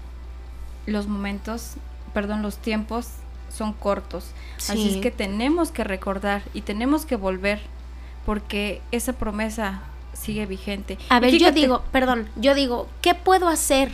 los 0.87 1.09
momentos, 1.09 1.73
perdón, 2.15 2.41
los 2.41 2.59
tiempos 2.59 3.09
son 3.53 3.73
cortos. 3.73 4.31
Así 4.59 4.95
es 4.95 4.97
que 4.99 5.11
tenemos 5.11 5.73
que 5.73 5.83
recordar 5.83 6.43
y 6.55 6.61
tenemos 6.61 7.05
que 7.05 7.17
volver 7.17 7.61
porque 8.25 8.81
esa 8.93 9.15
promesa 9.15 9.83
sigue 10.19 10.47
vigente. 10.47 10.99
A 11.09 11.21
ver, 11.21 11.37
yo 11.37 11.53
digo, 11.53 11.83
perdón, 11.93 12.29
yo 12.37 12.55
digo, 12.55 12.89
¿qué 13.01 13.15
puedo 13.15 13.49
hacer? 13.49 13.91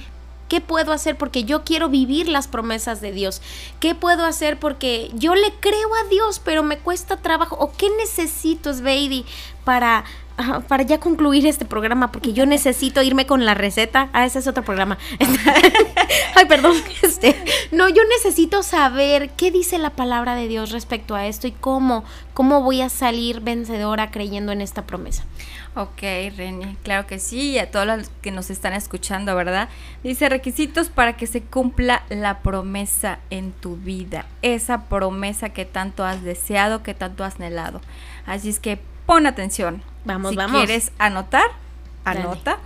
¿Qué 0.49 0.61
puedo 0.61 0.93
hacer 0.93 1.17
porque 1.17 1.45
yo 1.45 1.65
quiero 1.65 1.89
vivir 1.89 2.29
las 2.29 2.49
promesas 2.49 3.01
de 3.01 3.13
Dios? 3.13 3.41
¿Qué 3.81 3.95
puedo 3.95 4.25
hacer 4.25 4.59
porque 4.59 5.11
yo 5.15 5.35
le 5.35 5.53
creo 5.61 5.95
a 5.95 6.09
Dios, 6.09 6.41
pero 6.45 6.63
me 6.63 6.79
cuesta 6.79 7.17
trabajo? 7.17 7.57
¿O 7.59 7.73
qué 7.73 7.89
necesito, 7.99 8.73
Sveidi, 8.73 9.25
para 9.65 10.05
para 10.69 10.83
ya 10.83 10.99
concluir 10.99 11.47
este 11.47 11.65
programa, 11.65 12.11
porque 12.11 12.33
yo 12.33 12.45
necesito 12.47 13.03
irme 13.03 13.27
con 13.27 13.45
la 13.45 13.55
receta. 13.55 14.09
Ah, 14.13 14.27
ese 14.27 14.41
es 14.41 14.47
otro 14.47 14.65
programa. 14.65 14.99
Ay, 16.35 16.47
perdón. 16.47 16.75
Este, 17.03 17.37
no, 17.71 17.89
yo 17.89 18.03
necesito 18.17 18.63
saber 18.63 19.31
qué 19.31 19.51
dice 19.51 19.79
la 19.79 19.91
palabra 19.91 20.35
de 20.35 20.49
Dios 20.49 20.71
respecto 20.71 21.15
a 21.15 21.27
esto 21.27 21.47
y 21.47 21.53
cómo, 21.53 22.05
cómo 22.33 22.63
voy 22.63 22.81
a 22.81 22.89
salir 22.89 23.41
vencedora 23.41 24.11
creyendo 24.11 24.53
en 24.53 24.61
esta 24.61 24.87
promesa. 24.87 25.25
Ok, 25.77 26.03
Reni, 26.37 26.77
claro 26.85 27.05
que 27.09 27.19
sí, 27.19 27.51
y 27.51 27.59
a 27.59 27.69
todos 27.73 27.85
los 27.85 28.09
que 28.23 28.31
nos 28.31 28.49
están 28.49 28.75
escuchando, 28.75 29.35
¿verdad? 29.35 29.69
Dice 30.05 30.29
requisitos 30.29 30.89
para 30.89 31.17
que 31.17 31.27
se 31.27 31.43
cumpla 31.43 32.05
la 32.11 32.39
promesa 32.41 33.19
en 33.31 33.51
tu 33.51 33.77
vida, 33.77 34.25
esa 34.43 34.85
promesa 34.85 35.49
que 35.49 35.65
tanto 35.65 36.05
has 36.05 36.23
deseado, 36.23 36.85
que 36.85 36.95
tanto 36.95 37.25
has 37.25 37.37
anhelado. 37.37 37.81
Así 38.25 38.51
es 38.51 38.61
que 38.61 38.79
pon 39.05 39.27
atención. 39.27 39.83
Vamos, 40.05 40.31
si 40.31 40.37
vamos. 40.37 40.59
quieres 40.59 40.93
anotar, 40.99 41.51
anota. 42.05 42.59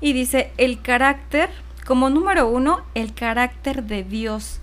Y 0.00 0.12
dice 0.12 0.50
el 0.56 0.82
carácter, 0.82 1.50
como 1.86 2.10
número 2.10 2.48
uno, 2.48 2.82
el 2.94 3.14
carácter 3.14 3.84
de 3.84 4.02
Dios. 4.02 4.58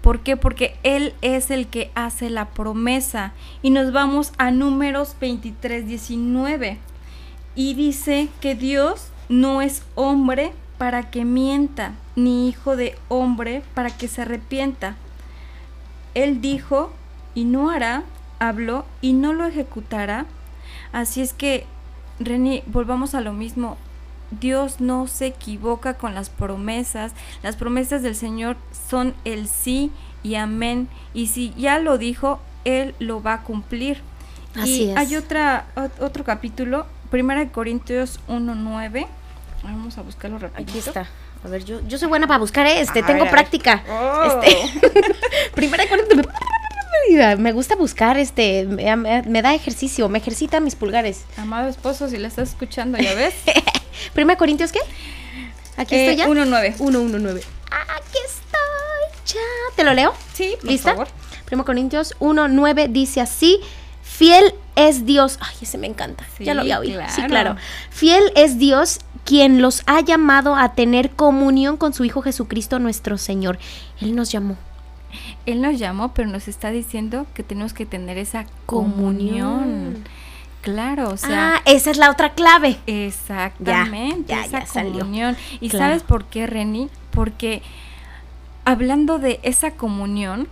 ¿Por 0.00 0.20
qué? 0.20 0.38
Porque 0.38 0.74
Él 0.84 1.14
es 1.20 1.50
el 1.50 1.68
que 1.68 1.90
hace 1.94 2.30
la 2.30 2.48
promesa. 2.48 3.34
Y 3.60 3.70
nos 3.70 3.92
vamos 3.92 4.32
a 4.38 4.50
números 4.50 5.16
23, 5.20 5.86
19. 5.86 6.78
Y 7.54 7.74
dice 7.74 8.28
que 8.40 8.54
Dios 8.54 9.08
no 9.28 9.62
es 9.62 9.82
hombre 9.94 10.52
para 10.78 11.10
que 11.10 11.24
mienta, 11.24 11.92
ni 12.16 12.48
hijo 12.48 12.76
de 12.76 12.98
hombre 13.08 13.62
para 13.74 13.90
que 13.90 14.08
se 14.08 14.22
arrepienta. 14.22 14.96
Él 16.14 16.40
dijo 16.40 16.92
y 17.34 17.44
no 17.44 17.70
hará, 17.70 18.04
habló 18.38 18.84
y 19.00 19.12
no 19.12 19.32
lo 19.32 19.46
ejecutará. 19.46 20.26
Así 20.92 21.20
es 21.20 21.32
que, 21.32 21.66
Reni, 22.18 22.62
volvamos 22.66 23.14
a 23.14 23.20
lo 23.20 23.32
mismo. 23.32 23.76
Dios 24.40 24.80
no 24.80 25.06
se 25.06 25.26
equivoca 25.26 25.94
con 25.94 26.14
las 26.14 26.30
promesas. 26.30 27.12
Las 27.42 27.56
promesas 27.56 28.02
del 28.02 28.16
Señor 28.16 28.56
son 28.88 29.14
el 29.24 29.46
sí 29.46 29.90
y 30.22 30.34
amén. 30.36 30.88
Y 31.14 31.28
si 31.28 31.52
ya 31.56 31.78
lo 31.78 31.98
dijo, 31.98 32.40
Él 32.64 32.94
lo 32.98 33.22
va 33.22 33.34
a 33.34 33.42
cumplir. 33.42 34.00
Así 34.54 34.84
y 34.84 34.90
hay 34.90 35.16
otra, 35.16 35.66
otro 36.00 36.24
capítulo, 36.24 36.86
Primera 37.12 37.40
de 37.40 37.50
Corintios 37.50 38.20
1.9. 38.26 39.06
Vamos 39.62 39.98
a 39.98 40.02
buscarlo 40.02 40.38
rápido. 40.38 40.62
Aquí 40.62 40.78
está. 40.78 41.06
A 41.44 41.48
ver, 41.48 41.62
yo, 41.62 41.86
yo 41.86 41.98
soy 41.98 42.08
buena 42.08 42.26
para 42.26 42.38
buscar 42.38 42.66
este, 42.66 43.02
tengo 43.02 43.28
práctica. 43.28 43.84
Oh. 43.86 44.40
Este, 44.42 44.80
primera 45.54 45.84
de 45.84 45.90
Corintios 45.90 46.26
me 47.38 47.52
gusta 47.52 47.76
buscar, 47.76 48.16
este, 48.16 48.64
me, 48.64 49.42
da 49.42 49.54
ejercicio, 49.54 50.08
me 50.08 50.18
ejercita 50.18 50.58
mis 50.60 50.74
pulgares. 50.74 51.26
Amado 51.36 51.68
esposo, 51.68 52.08
si 52.08 52.16
la 52.16 52.28
estás 52.28 52.48
escuchando, 52.48 52.96
¿ya 52.96 53.14
ves? 53.14 53.34
¿Primera 54.14 54.38
Corintios 54.38 54.72
qué? 54.72 54.80
Aquí 55.76 55.94
estoy 55.94 56.16
ya. 56.16 56.28
1.9. 56.28 56.78
1.1.9. 56.78 57.42
Aquí 57.70 58.18
estoy 58.24 59.34
ya. 59.34 59.76
¿Te 59.76 59.84
lo 59.84 59.92
leo? 59.92 60.14
Sí, 60.32 60.56
por 60.62 60.70
¿Lista? 60.70 60.92
favor. 60.92 61.08
Primera 61.44 61.66
Corintios 61.66 62.14
1.9 62.20 62.88
dice 62.88 63.20
así, 63.20 63.60
fiel 64.12 64.54
es 64.76 65.06
Dios. 65.06 65.38
Ay, 65.40 65.56
ese 65.62 65.78
me 65.78 65.86
encanta. 65.86 66.24
ya 66.38 66.54
lo 66.54 66.62
había 66.62 66.78
oído. 66.78 67.00
Sí, 67.08 67.22
claro. 67.22 67.56
Fiel 67.90 68.22
es 68.36 68.58
Dios 68.58 69.00
quien 69.24 69.62
los 69.62 69.82
ha 69.86 70.00
llamado 70.00 70.56
a 70.56 70.74
tener 70.74 71.10
comunión 71.10 71.76
con 71.76 71.94
su 71.94 72.04
Hijo 72.04 72.22
Jesucristo 72.22 72.78
nuestro 72.78 73.18
Señor. 73.18 73.58
Él 74.00 74.16
nos 74.16 74.32
llamó 74.32 74.56
Él 75.46 75.60
nos 75.60 75.78
llamó, 75.78 76.12
pero 76.12 76.28
nos 76.28 76.48
está 76.48 76.70
diciendo 76.70 77.26
que 77.34 77.42
tenemos 77.42 77.72
que 77.72 77.86
tener 77.86 78.18
esa 78.18 78.46
comunión. 78.66 80.04
Claro, 80.60 81.10
o 81.10 81.16
sea. 81.16 81.56
Ah, 81.56 81.62
esa 81.64 81.90
es 81.90 81.96
la 81.96 82.10
otra 82.10 82.34
clave. 82.34 82.78
Exactamente, 82.86 84.32
esa 84.32 84.64
comunión. 84.64 85.36
¿Y 85.60 85.70
sabes 85.70 86.02
por 86.02 86.24
qué, 86.26 86.46
Reni? 86.46 86.88
Porque 87.10 87.62
hablando 88.64 89.18
de 89.18 89.40
esa 89.42 89.72
comunión, 89.72 90.48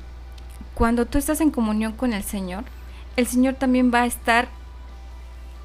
cuando 0.75 1.07
tú 1.07 1.19
estás 1.19 1.41
en 1.41 1.51
comunión 1.51 1.93
con 1.93 2.13
el 2.13 2.25
Señor, 2.25 2.65
el 3.21 3.27
Señor 3.27 3.55
también 3.55 3.93
va 3.93 4.03
a 4.03 4.07
estar 4.07 4.49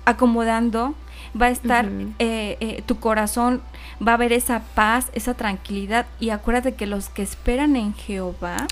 acomodando, 0.06 0.94
va 1.40 1.48
a 1.48 1.50
estar 1.50 1.86
eh, 2.20 2.58
eh, 2.60 2.84
tu 2.86 3.00
corazón, 3.00 3.62
va 4.06 4.12
a 4.12 4.16
haber 4.16 4.34
esa 4.34 4.62
paz, 4.76 5.10
esa 5.14 5.34
tranquilidad. 5.34 6.06
Y 6.20 6.30
acuérdate 6.30 6.76
que 6.76 6.86
los 6.86 7.10
que 7.10 7.24
esperan 7.24 7.76
en 7.76 7.94
Jehová, 7.94 8.68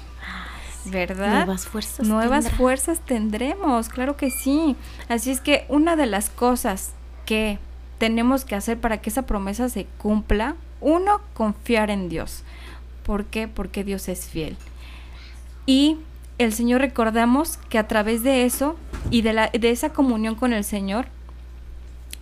¿verdad? 0.86 1.46
Nuevas 1.46 1.66
fuerzas. 1.66 2.08
Nuevas 2.08 2.52
fuerzas 2.52 3.00
tendremos, 3.00 3.90
claro 3.90 4.18
que 4.18 4.30
sí. 4.30 4.76
Así 5.10 5.32
es 5.32 5.42
que 5.42 5.66
una 5.70 5.96
de 5.96 6.06
las 6.06 6.30
cosas 6.30 6.92
que 7.26 7.60
tenemos 7.98 8.46
que 8.46 8.56
hacer 8.56 8.80
para 8.80 9.00
que 9.00 9.10
esa 9.10 9.24
promesa 9.24 9.70
se 9.70 9.86
cumpla, 9.98 10.56
uno, 10.82 11.22
confiar 11.34 11.90
en 11.90 12.10
Dios. 12.10 12.44
¿Por 13.06 13.26
qué? 13.26 13.48
Porque 13.48 13.84
Dios 13.84 14.08
es 14.10 14.28
fiel. 14.28 14.58
Y 15.66 15.98
el 16.38 16.54
Señor 16.54 16.82
recordamos 16.82 17.58
que 17.70 17.78
a 17.78 17.88
través 17.88 18.24
de 18.24 18.46
eso 18.46 18.76
y 19.10 19.22
de, 19.22 19.34
la, 19.34 19.50
de 19.50 19.70
esa 19.70 19.90
comunión 19.94 20.36
con 20.36 20.54
el 20.54 20.64
Señor, 20.64 21.08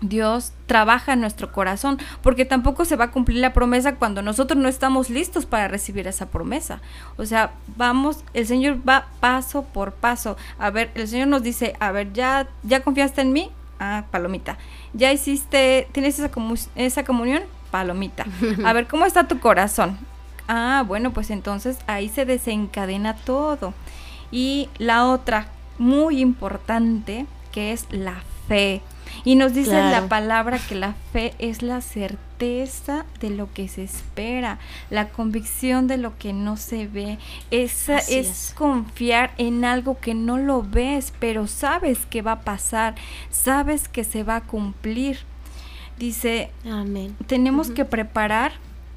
Dios 0.02 0.52
trabaja 0.66 1.14
en 1.14 1.22
nuestro 1.22 1.52
corazón, 1.52 2.00
porque 2.24 2.44
tampoco 2.44 2.86
se 2.86 2.96
va 2.96 3.06
a 3.06 3.12
cumplir 3.12 3.38
la 3.38 3.54
promesa 3.54 3.96
cuando 3.96 4.24
nosotros 4.24 4.60
no 4.62 4.68
estamos 4.68 5.10
listos 5.10 5.46
para 5.46 5.68
recibir 5.68 6.08
esa 6.08 6.26
promesa. 6.26 6.82
O 7.18 7.26
sea, 7.26 7.52
vamos, 7.78 8.24
el 8.34 8.48
Señor 8.48 8.78
va 8.88 9.08
paso 9.20 9.64
por 9.64 9.94
paso. 9.94 10.38
A 10.58 10.72
ver, 10.72 10.90
el 10.96 11.08
Señor 11.08 11.28
nos 11.28 11.44
dice, 11.44 11.76
a 11.80 11.92
ver, 11.92 12.14
ya, 12.14 12.48
ya 12.64 12.82
confiaste 12.82 13.22
en 13.22 13.32
mí, 13.32 13.52
ah, 13.80 14.06
palomita. 14.10 14.58
Ya 14.94 15.12
hiciste, 15.14 15.88
tienes 15.92 16.18
esa, 16.18 16.32
esa 16.76 17.04
comunión, 17.04 17.44
palomita. 17.70 18.26
A 18.66 18.74
ver, 18.74 18.88
¿cómo 18.88 19.06
está 19.06 19.28
tu 19.28 19.40
corazón? 19.40 19.98
Ah, 20.48 20.84
bueno, 20.86 21.12
pues 21.14 21.30
entonces 21.30 21.78
ahí 21.88 22.10
se 22.10 22.26
desencadena 22.26 23.16
todo. 23.16 23.74
Y 24.32 24.70
la 24.78 25.08
otra, 25.08 25.48
muy 25.78 26.20
importante, 26.20 27.26
que 27.52 27.74
es 27.74 27.86
la 27.92 28.24
fe. 28.48 28.82
Y 29.24 29.36
nos 29.36 29.54
dice 29.54 29.74
la 29.74 30.08
palabra 30.08 30.58
que 30.58 30.76
la 30.76 30.94
fe 31.12 31.34
es 31.38 31.62
la 31.62 31.82
certeza 31.82 33.06
de 33.20 33.30
lo 33.30 33.54
que 33.54 33.68
se 33.68 33.84
espera, 33.84 34.58
la 34.90 35.10
convicción 35.10 35.88
de 35.88 35.98
lo 35.98 36.18
que 36.18 36.34
no 36.34 36.58
se 36.58 36.88
ve. 36.88 37.20
Esa 37.52 37.98
es, 37.98 38.54
confiar 38.58 39.32
en 39.38 39.64
algo 39.66 40.00
que 40.00 40.14
no 40.14 40.38
lo 40.38 40.64
ves, 40.64 41.14
pero 41.20 41.48
sabes 41.48 42.00
que 42.10 42.22
va 42.22 42.34
a 42.34 42.42
pasar, 42.42 42.96
sabes 43.30 43.88
que 43.88 44.04
se 44.04 44.24
va 44.24 44.38
a 44.38 44.42
cumplir. 44.42 45.20
Dice, 46.00 46.50
Amén. 46.66 47.16
tenemos 47.28 47.70
que 47.70 47.86
preparar 47.86 48.54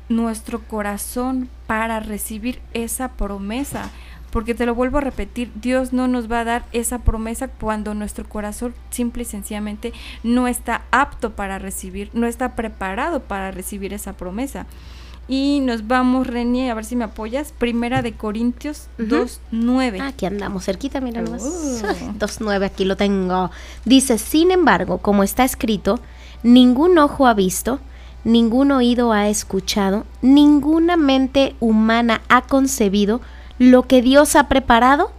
nuestro 0.08 0.62
corazón 0.62 1.48
para 1.66 2.00
recibir 2.00 2.60
esa 2.72 3.12
promesa. 3.12 3.90
Porque 4.34 4.56
te 4.56 4.66
lo 4.66 4.74
vuelvo 4.74 4.98
a 4.98 5.00
repetir, 5.00 5.52
Dios 5.54 5.92
no 5.92 6.08
nos 6.08 6.28
va 6.28 6.40
a 6.40 6.44
dar 6.44 6.64
esa 6.72 6.98
promesa 6.98 7.46
cuando 7.46 7.94
nuestro 7.94 8.28
corazón 8.28 8.74
simple 8.90 9.22
y 9.22 9.26
sencillamente 9.26 9.92
no 10.24 10.48
está 10.48 10.82
apto 10.90 11.36
para 11.36 11.60
recibir, 11.60 12.10
no 12.14 12.26
está 12.26 12.56
preparado 12.56 13.20
para 13.20 13.52
recibir 13.52 13.94
esa 13.94 14.14
promesa. 14.14 14.66
Y 15.28 15.60
nos 15.60 15.86
vamos, 15.86 16.26
Reni, 16.26 16.68
a 16.68 16.74
ver 16.74 16.84
si 16.84 16.96
me 16.96 17.04
apoyas. 17.04 17.52
Primera 17.52 18.02
de 18.02 18.14
Corintios 18.14 18.88
2.9. 18.98 20.00
Ah, 20.00 20.08
aquí 20.08 20.26
andamos 20.26 20.64
cerquita, 20.64 21.00
mira 21.00 21.22
uh. 21.22 21.26
2.9, 21.26 22.64
aquí 22.66 22.84
lo 22.84 22.96
tengo. 22.96 23.52
Dice, 23.84 24.18
sin 24.18 24.50
embargo, 24.50 24.98
como 24.98 25.22
está 25.22 25.44
escrito, 25.44 26.00
ningún 26.42 26.98
ojo 26.98 27.28
ha 27.28 27.34
visto, 27.34 27.78
ningún 28.24 28.72
oído 28.72 29.12
ha 29.12 29.28
escuchado, 29.28 30.06
ninguna 30.22 30.96
mente 30.96 31.54
humana 31.60 32.20
ha 32.28 32.42
concebido 32.42 33.20
lo 33.70 33.84
que 33.84 34.02
Dios 34.02 34.36
ha 34.36 34.48
preparado 34.48 35.10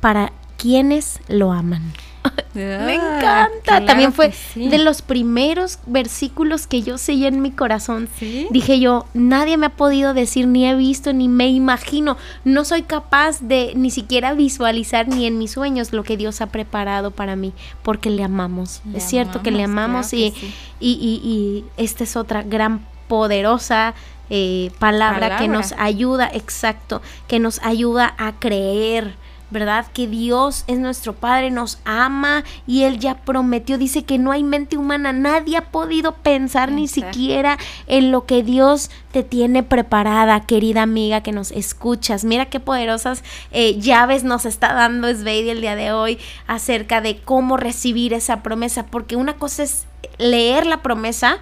para 0.00 0.32
quienes 0.56 1.20
lo 1.28 1.52
aman. 1.52 1.92
Me 2.54 2.98
ah, 2.98 3.48
encanta. 3.48 3.84
También 3.84 4.12
fue 4.12 4.32
de 4.54 4.78
los 4.78 5.02
primeros 5.02 5.78
versículos 5.86 6.66
que 6.66 6.82
yo 6.82 6.98
seguí 6.98 7.26
en 7.26 7.42
mi 7.42 7.50
corazón. 7.50 8.08
Dije 8.50 8.78
yo, 8.78 9.06
nadie 9.14 9.56
me 9.56 9.66
ha 9.66 9.70
podido 9.70 10.14
decir, 10.14 10.46
ni 10.46 10.66
he 10.66 10.74
visto, 10.74 11.12
ni 11.12 11.28
me 11.28 11.48
imagino. 11.48 12.16
No 12.44 12.64
soy 12.64 12.82
capaz 12.82 13.40
de 13.40 13.72
ni 13.74 13.90
siquiera 13.90 14.34
visualizar 14.34 15.08
ni 15.08 15.26
en 15.26 15.38
mis 15.38 15.52
sueños 15.52 15.92
lo 15.92 16.04
que 16.04 16.16
Dios 16.16 16.40
ha 16.40 16.46
preparado 16.46 17.10
para 17.10 17.36
mí, 17.36 17.52
porque 17.82 18.10
le 18.10 18.22
amamos. 18.22 18.82
es 18.94 19.02
cierto 19.02 19.42
que 19.42 19.50
le 19.50 19.64
amamos 19.64 20.12
y, 20.12 20.34
y, 20.78 20.90
y, 20.90 21.64
esta 21.76 22.04
es 22.04 22.16
otra 22.16 22.42
gran 22.42 22.86
poderosa 23.08 23.94
eh, 24.34 24.70
palabra, 24.78 25.36
que 25.36 25.46
nos 25.46 25.72
ayuda, 25.72 26.26
exacto, 26.32 27.02
que 27.28 27.38
nos 27.38 27.62
ayuda 27.62 28.14
a 28.16 28.32
creer, 28.38 29.14
¿verdad? 29.50 29.84
Que 29.92 30.06
Dios 30.06 30.64
es 30.68 30.78
nuestro 30.78 31.12
Padre, 31.12 31.50
nos 31.50 31.78
ama 31.84 32.42
y 32.66 32.84
Él 32.84 32.98
ya 32.98 33.16
prometió, 33.16 33.76
dice 33.76 34.04
que 34.04 34.16
no 34.16 34.32
hay 34.32 34.42
mente 34.42 34.78
humana, 34.78 35.12
nadie 35.12 35.58
ha 35.58 35.70
podido 35.70 36.14
pensar 36.14 36.72
ni 36.72 36.88
siquiera 36.88 37.58
en 37.86 38.10
lo 38.10 38.24
que 38.24 38.42
Dios 38.42 38.90
te 39.10 39.22
tiene 39.22 39.62
preparada, 39.62 40.40
querida 40.40 40.80
amiga 40.80 41.20
que 41.20 41.32
nos 41.32 41.50
escuchas. 41.50 42.24
Mira 42.24 42.46
qué 42.46 42.58
poderosas 42.58 43.22
eh, 43.50 43.78
llaves 43.80 44.24
nos 44.24 44.46
está 44.46 44.72
dando 44.72 45.12
Sveidi 45.12 45.50
el 45.50 45.60
día 45.60 45.76
de 45.76 45.92
hoy 45.92 46.18
acerca 46.46 47.02
de 47.02 47.18
cómo 47.18 47.58
recibir 47.58 48.14
esa 48.14 48.42
promesa, 48.42 48.86
porque 48.86 49.16
una 49.16 49.34
cosa 49.34 49.64
es 49.64 49.84
leer 50.16 50.64
la 50.64 50.80
promesa, 50.80 51.40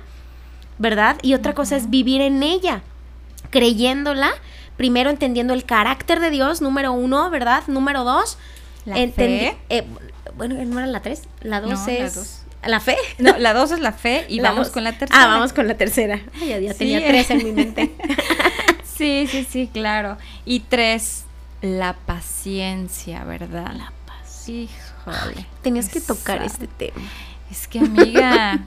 ¿verdad? 0.80 1.18
Y 1.22 1.34
otra 1.34 1.54
cosa 1.54 1.76
es 1.76 1.90
vivir 1.90 2.22
en 2.22 2.42
ella, 2.42 2.82
creyéndola, 3.50 4.32
primero 4.76 5.10
entendiendo 5.10 5.52
el 5.52 5.64
carácter 5.64 6.20
de 6.20 6.30
Dios, 6.30 6.62
número 6.62 6.92
uno, 6.92 7.30
¿verdad? 7.30 7.62
Número 7.68 8.02
dos, 8.02 8.38
la 8.86 8.94
fe. 8.94 9.56
Eh, 9.68 9.84
bueno, 10.36 10.56
¿no 10.64 10.78
era 10.78 10.86
la 10.88 11.02
tres? 11.02 11.22
La 11.42 11.60
dos 11.60 11.86
es... 11.86 12.44
La, 12.64 12.80
fe? 12.80 12.96
No, 13.18 13.36
la 13.36 13.52
dos 13.52 13.72
es 13.72 13.80
la 13.80 13.92
fe 13.92 14.24
y 14.28 14.40
vamos 14.40 14.70
con 14.70 14.82
la 14.82 14.92
tercera. 14.92 15.22
Ah, 15.22 15.26
vamos 15.26 15.52
con 15.52 15.68
la 15.68 15.74
tercera. 15.76 16.20
Ay, 16.40 16.62
ya, 16.62 16.74
tenía 16.74 17.06
tres 17.06 17.30
en 17.30 17.44
mi 17.44 17.52
mente. 17.52 17.94
sí, 18.84 19.26
sí, 19.30 19.46
sí, 19.48 19.68
claro. 19.70 20.16
Y 20.46 20.60
tres, 20.60 21.24
la 21.60 21.92
paciencia, 21.92 23.24
¿verdad? 23.24 23.72
La 23.74 23.92
paciencia. 24.06 24.76
Híjole. 25.06 25.46
Tenías 25.62 25.90
que 25.90 26.00
tocar 26.00 26.42
este 26.42 26.66
tema. 26.66 27.06
Es 27.50 27.68
que, 27.68 27.80
amiga, 27.80 28.60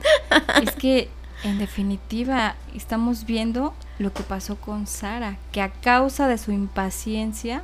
es 0.62 0.72
que 0.72 1.08
en 1.44 1.58
definitiva, 1.58 2.56
estamos 2.74 3.26
viendo 3.26 3.74
lo 3.98 4.12
que 4.12 4.22
pasó 4.22 4.56
con 4.56 4.86
Sara, 4.86 5.36
que 5.52 5.60
a 5.60 5.70
causa 5.70 6.26
de 6.26 6.38
su 6.38 6.52
impaciencia, 6.52 7.62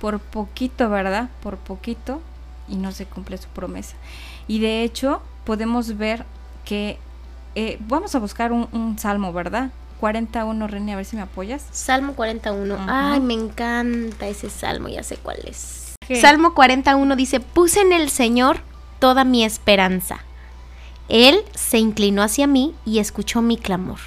por 0.00 0.20
poquito, 0.20 0.90
¿verdad? 0.90 1.30
Por 1.42 1.56
poquito, 1.56 2.20
y 2.68 2.76
no 2.76 2.92
se 2.92 3.06
cumple 3.06 3.38
su 3.38 3.48
promesa. 3.48 3.96
Y 4.46 4.60
de 4.60 4.82
hecho, 4.82 5.22
podemos 5.44 5.96
ver 5.96 6.24
que, 6.64 6.98
eh, 7.54 7.78
vamos 7.80 8.14
a 8.14 8.18
buscar 8.18 8.52
un, 8.52 8.98
salmo, 8.98 9.32
¿verdad? 9.32 9.70
41, 9.98 10.66
René, 10.66 10.92
a 10.92 10.96
ver 10.96 11.06
si 11.06 11.16
me 11.16 11.22
apoyas. 11.22 11.64
Salmo 11.70 12.12
41. 12.12 12.76
Ay, 12.86 13.20
me 13.20 13.32
encanta 13.32 14.26
ese 14.26 14.50
salmo, 14.50 14.88
ya 14.88 15.02
sé 15.02 15.16
cuál 15.16 15.38
es. 15.46 15.94
Salmo 16.20 16.54
41 16.54 17.16
dice, 17.16 17.40
puse 17.40 17.80
en 17.80 17.94
el 17.94 18.10
Señor 18.10 18.58
toda 18.98 19.24
mi 19.24 19.42
esperanza. 19.42 20.25
Él 21.08 21.40
se 21.54 21.78
inclinó 21.78 22.22
hacia 22.22 22.46
mí 22.46 22.74
y 22.84 22.98
escuchó 22.98 23.42
mi 23.42 23.56
clamor. 23.56 23.98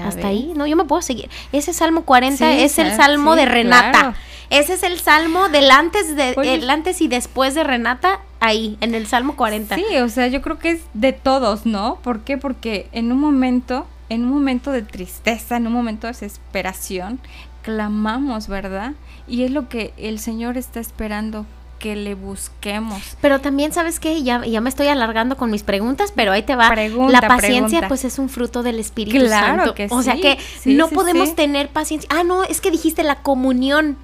Hasta 0.00 0.28
ahí, 0.28 0.52
no, 0.56 0.66
yo 0.66 0.76
me 0.76 0.84
puedo 0.84 1.02
seguir. 1.02 1.28
Ese 1.52 1.72
Salmo 1.72 2.04
40 2.04 2.52
es 2.58 2.78
el 2.78 2.94
Salmo 2.94 3.36
de 3.36 3.44
Renata. 3.44 4.14
Ese 4.48 4.74
es 4.74 4.82
el 4.82 4.98
Salmo 4.98 5.48
del 5.48 5.70
antes, 5.70 6.14
de, 6.14 6.34
el 6.42 6.68
antes 6.68 7.00
y 7.00 7.08
después 7.08 7.54
de 7.54 7.64
Renata, 7.64 8.20
ahí, 8.40 8.76
en 8.82 8.94
el 8.94 9.06
Salmo 9.06 9.34
40. 9.34 9.76
Sí, 9.76 9.84
o 9.96 10.08
sea, 10.10 10.26
yo 10.28 10.42
creo 10.42 10.58
que 10.58 10.72
es 10.72 10.82
de 10.92 11.12
todos, 11.12 11.64
¿no? 11.64 11.96
¿Por 12.02 12.20
qué? 12.20 12.36
Porque 12.36 12.88
en 12.92 13.12
un 13.12 13.18
momento, 13.18 13.86
en 14.10 14.24
un 14.24 14.30
momento 14.30 14.70
de 14.70 14.82
tristeza, 14.82 15.56
en 15.56 15.66
un 15.66 15.72
momento 15.72 16.06
de 16.06 16.12
desesperación, 16.12 17.18
clamamos, 17.62 18.48
¿verdad? 18.48 18.92
Y 19.26 19.44
es 19.44 19.50
lo 19.50 19.70
que 19.70 19.94
el 19.96 20.18
Señor 20.18 20.58
está 20.58 20.80
esperando 20.80 21.46
que 21.82 21.96
le 21.96 22.14
busquemos. 22.14 23.16
Pero 23.20 23.40
también, 23.40 23.72
¿sabes 23.72 23.98
qué? 23.98 24.22
Ya, 24.22 24.46
ya 24.46 24.60
me 24.60 24.68
estoy 24.68 24.86
alargando 24.86 25.36
con 25.36 25.50
mis 25.50 25.64
preguntas, 25.64 26.12
pero 26.14 26.30
ahí 26.30 26.44
te 26.44 26.54
va. 26.54 26.72
la 27.08 27.20
paciencia, 27.22 27.88
pues 27.88 28.04
es 28.04 28.20
un 28.20 28.28
fruto 28.28 28.62
del 28.62 28.78
Espíritu 28.78 29.18
claro 29.18 29.64
Santo. 29.64 29.74
Que 29.74 29.88
o 29.90 30.00
sea 30.00 30.14
que 30.14 30.38
no 30.64 30.88
podemos 30.88 31.34
tener 31.34 31.70
paciencia. 31.70 32.08
Ah, 32.12 32.22
no, 32.22 32.44
es 32.44 32.60
que 32.60 32.70
dijiste 32.70 33.02
la 33.02 33.16
comunión. 33.16 33.98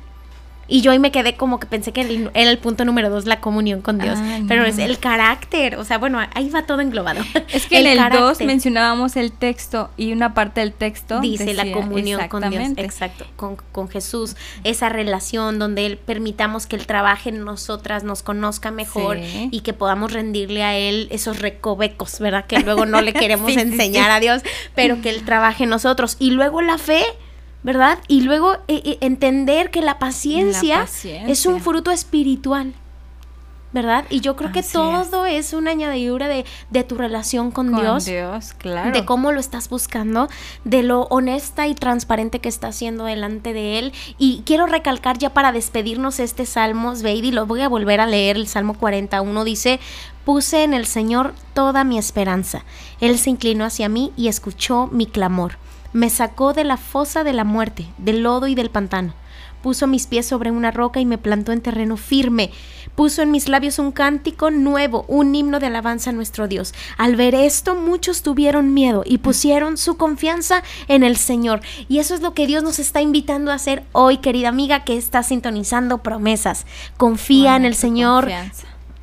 Y 0.68 0.82
yo 0.82 0.92
ahí 0.92 0.98
me 0.98 1.10
quedé 1.10 1.34
como 1.34 1.58
que 1.58 1.66
pensé 1.66 1.92
que 1.92 2.28
era 2.34 2.50
el 2.50 2.58
punto 2.58 2.84
número 2.84 3.08
dos, 3.08 3.24
la 3.24 3.40
comunión 3.40 3.80
con 3.80 3.98
Dios. 3.98 4.18
Pero 4.46 4.64
es 4.66 4.78
el 4.78 4.98
carácter, 4.98 5.76
o 5.76 5.84
sea, 5.84 5.96
bueno, 5.98 6.20
ahí 6.34 6.50
va 6.50 6.66
todo 6.66 6.80
englobado. 6.80 7.22
Es 7.52 7.66
que 7.66 7.80
en 7.80 7.86
el 7.86 7.98
2 8.12 8.42
mencionábamos 8.42 9.16
el 9.16 9.32
texto 9.32 9.90
y 9.96 10.12
una 10.12 10.34
parte 10.34 10.60
del 10.60 10.72
texto 10.72 11.20
dice 11.20 11.54
la 11.54 11.72
comunión 11.72 12.28
con 12.28 12.48
Dios. 12.50 12.72
Exacto, 12.76 13.26
con, 13.36 13.56
con, 13.72 13.88
Jesús. 13.88 14.36
Esa 14.64 14.90
relación 14.90 15.58
donde 15.58 15.86
Él 15.86 15.96
permitamos 15.96 16.66
que 16.66 16.76
Él 16.76 16.86
trabaje 16.86 17.30
en 17.30 17.44
nosotras, 17.44 18.04
nos 18.04 18.22
conozca 18.22 18.70
mejor 18.70 19.18
y 19.18 19.60
que 19.60 19.72
podamos 19.72 20.12
rendirle 20.12 20.62
a 20.62 20.76
Él 20.76 21.08
esos 21.10 21.38
recovecos, 21.38 22.18
¿verdad? 22.18 22.44
Que 22.46 22.60
luego 22.60 22.84
no 22.84 23.00
le 23.00 23.12
queremos 23.14 23.56
enseñar 23.56 24.10
a 24.10 24.20
Dios, 24.20 24.42
pero 24.74 25.00
que 25.00 25.08
Él 25.08 25.24
trabaje 25.24 25.64
en 25.64 25.70
nosotros. 25.70 26.16
Y 26.18 26.32
luego 26.32 26.60
la 26.60 26.76
fe 26.76 27.02
¿verdad? 27.62 27.98
Y 28.08 28.22
luego 28.22 28.54
eh, 28.68 28.82
eh, 28.84 28.98
entender 29.00 29.70
que 29.70 29.82
la 29.82 29.98
paciencia, 29.98 30.86
es 31.04 31.46
un 31.46 31.60
fruto 31.60 31.90
espiritual. 31.90 32.74
¿verdad? 33.70 34.06
Y 34.08 34.20
yo 34.20 34.34
creo 34.34 34.50
que 34.50 34.62
todo 34.62 35.26
es. 35.26 35.52
una 35.52 35.70
añadidura 35.72 36.28
de, 36.28 36.44
de 36.70 36.84
tu 36.84 36.96
relación 36.96 37.50
con, 37.50 37.74
Dios. 37.74 38.06
Dios, 38.06 38.54
claro. 38.54 38.92
De 38.92 39.04
cómo 39.04 39.32
lo 39.32 39.40
estás 39.40 39.68
buscando, 39.68 40.28
de 40.64 40.82
lo 40.82 41.02
honesta 41.10 41.66
y 41.66 41.74
transparente 41.74 42.40
que 42.40 42.48
estás 42.48 42.76
haciendo 42.76 43.04
delante 43.04 43.52
de 43.52 43.78
Él. 43.78 43.92
Y 44.16 44.42
quiero 44.46 44.66
recalcar 44.66 45.18
ya 45.18 45.34
para 45.34 45.52
despedirnos 45.52 46.18
este 46.18 46.46
Salmo, 46.46 46.94
Beidi, 46.94 47.30
lo 47.30 47.46
voy 47.46 47.60
a 47.60 47.68
volver 47.68 48.00
a 48.00 48.06
leer, 48.06 48.36
el 48.36 48.46
Salmo 48.46 48.74
41 48.74 49.44
dice, 49.44 49.80
puse 50.24 50.64
en 50.64 50.74
el 50.74 50.86
Señor 50.86 51.34
toda 51.54 51.84
mi 51.84 51.98
esperanza. 51.98 52.64
Él 53.00 53.18
se 53.18 53.30
inclinó 53.30 53.64
hacia 53.64 53.88
mí 53.88 54.12
y 54.16 54.28
escuchó 54.28 54.88
mi 54.90 55.06
clamor 55.06 55.58
me 55.92 56.10
sacó 56.10 56.52
de 56.52 56.64
la 56.64 56.76
fosa 56.76 57.24
de 57.24 57.32
la 57.32 57.44
muerte, 57.44 57.86
del 57.98 58.22
lodo 58.22 58.46
y 58.46 58.54
del 58.54 58.70
pantano. 58.70 59.14
Puso 59.62 59.88
mis 59.88 60.06
pies 60.06 60.26
sobre 60.26 60.50
una 60.52 60.70
roca 60.70 61.00
y 61.00 61.04
me 61.04 61.18
plantó 61.18 61.50
en 61.50 61.60
terreno 61.60 61.96
firme. 61.96 62.52
Puso 62.94 63.22
en 63.22 63.32
mis 63.32 63.48
labios 63.48 63.78
un 63.78 63.90
cántico 63.90 64.50
nuevo, 64.50 65.04
un 65.08 65.34
himno 65.34 65.58
de 65.58 65.66
alabanza 65.66 66.10
a 66.10 66.12
nuestro 66.12 66.46
Dios. 66.46 66.74
Al 66.96 67.16
ver 67.16 67.34
esto, 67.34 67.74
muchos 67.74 68.22
tuvieron 68.22 68.72
miedo 68.72 69.02
y 69.04 69.18
pusieron 69.18 69.76
su 69.76 69.96
confianza 69.96 70.62
en 70.86 71.02
el 71.02 71.16
Señor. 71.16 71.60
Y 71.88 71.98
eso 71.98 72.14
es 72.14 72.20
lo 72.20 72.34
que 72.34 72.46
Dios 72.46 72.62
nos 72.62 72.78
está 72.78 73.00
invitando 73.00 73.50
a 73.50 73.54
hacer 73.54 73.82
hoy, 73.92 74.18
querida 74.18 74.48
amiga, 74.48 74.84
que 74.84 74.96
está 74.96 75.22
sintonizando 75.22 75.98
promesas. 75.98 76.64
Confía 76.96 77.56
en 77.56 77.64
el 77.64 77.74
Señor 77.74 78.28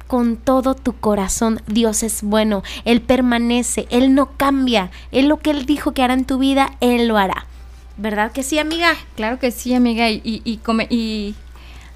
con 0.08 0.38
todo 0.38 0.76
tu 0.76 0.94
corazón. 0.94 1.62
Dios 1.68 2.04
es 2.04 2.24
bueno, 2.24 2.64
Él 2.84 3.02
permanece, 3.02 3.88
Él 3.90 4.14
no 4.14 4.32
cambia. 4.38 4.92
Él 5.12 5.28
lo 5.28 5.38
que 5.38 5.52
Él 5.52 5.66
dijo 5.66 5.94
que 5.94 6.04
hará 6.04 6.14
en 6.14 6.26
tu 6.26 6.38
vida, 6.38 6.72
Él 6.80 7.08
lo 7.08 7.18
hará. 7.18 7.46
¿Verdad 7.98 8.32
que 8.32 8.44
sí, 8.44 8.60
amiga? 8.60 8.94
Claro 9.16 9.40
que 9.40 9.52
sí, 9.52 9.74
amiga. 9.74 10.10
Y, 10.10 10.22
y, 10.24 10.60
y 10.90 11.36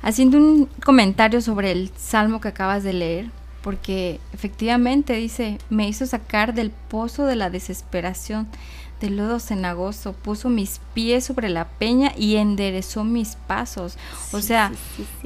haciendo 0.01 0.37
un 0.37 0.69
comentario 0.83 1.41
sobre 1.41 1.71
el 1.71 1.91
salmo 1.97 2.39
que 2.39 2.47
acabas 2.47 2.83
de 2.83 2.93
leer, 2.93 3.31
porque 3.61 4.19
efectivamente 4.33 5.13
dice, 5.13 5.57
me 5.69 5.87
hizo 5.87 6.05
sacar 6.05 6.53
del 6.53 6.71
pozo 6.71 7.25
de 7.25 7.35
la 7.35 7.49
desesperación, 7.49 8.47
del 9.01 9.17
lodo 9.17 9.39
cenagoso, 9.39 10.13
puso 10.13 10.49
mis 10.49 10.79
pies 10.93 11.25
sobre 11.25 11.49
la 11.49 11.67
peña 11.67 12.13
y 12.17 12.35
enderezó 12.35 13.03
mis 13.03 13.35
pasos. 13.35 13.97
o 14.31 14.41
sea, 14.41 14.71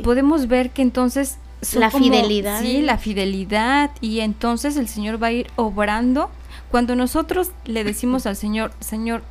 podemos 0.03 0.47
ver 0.47 0.71
que 0.71 0.81
entonces 0.81 1.37
la 1.73 1.91
fidelidad. 1.91 2.61
Sí, 2.61 2.81
la 2.81 2.97
fidelidad. 2.97 3.91
Y 4.01 4.19
entonces 4.19 4.77
el 4.77 4.87
Señor 4.87 5.21
va 5.21 5.27
a 5.27 5.31
ir 5.31 5.47
obrando. 5.55 6.29
Cuando 6.69 6.95
nosotros 6.95 7.51
le 7.65 7.83
decimos 7.83 8.25
al 8.25 8.35
Señor, 8.35 8.73
Señor, 8.79 9.23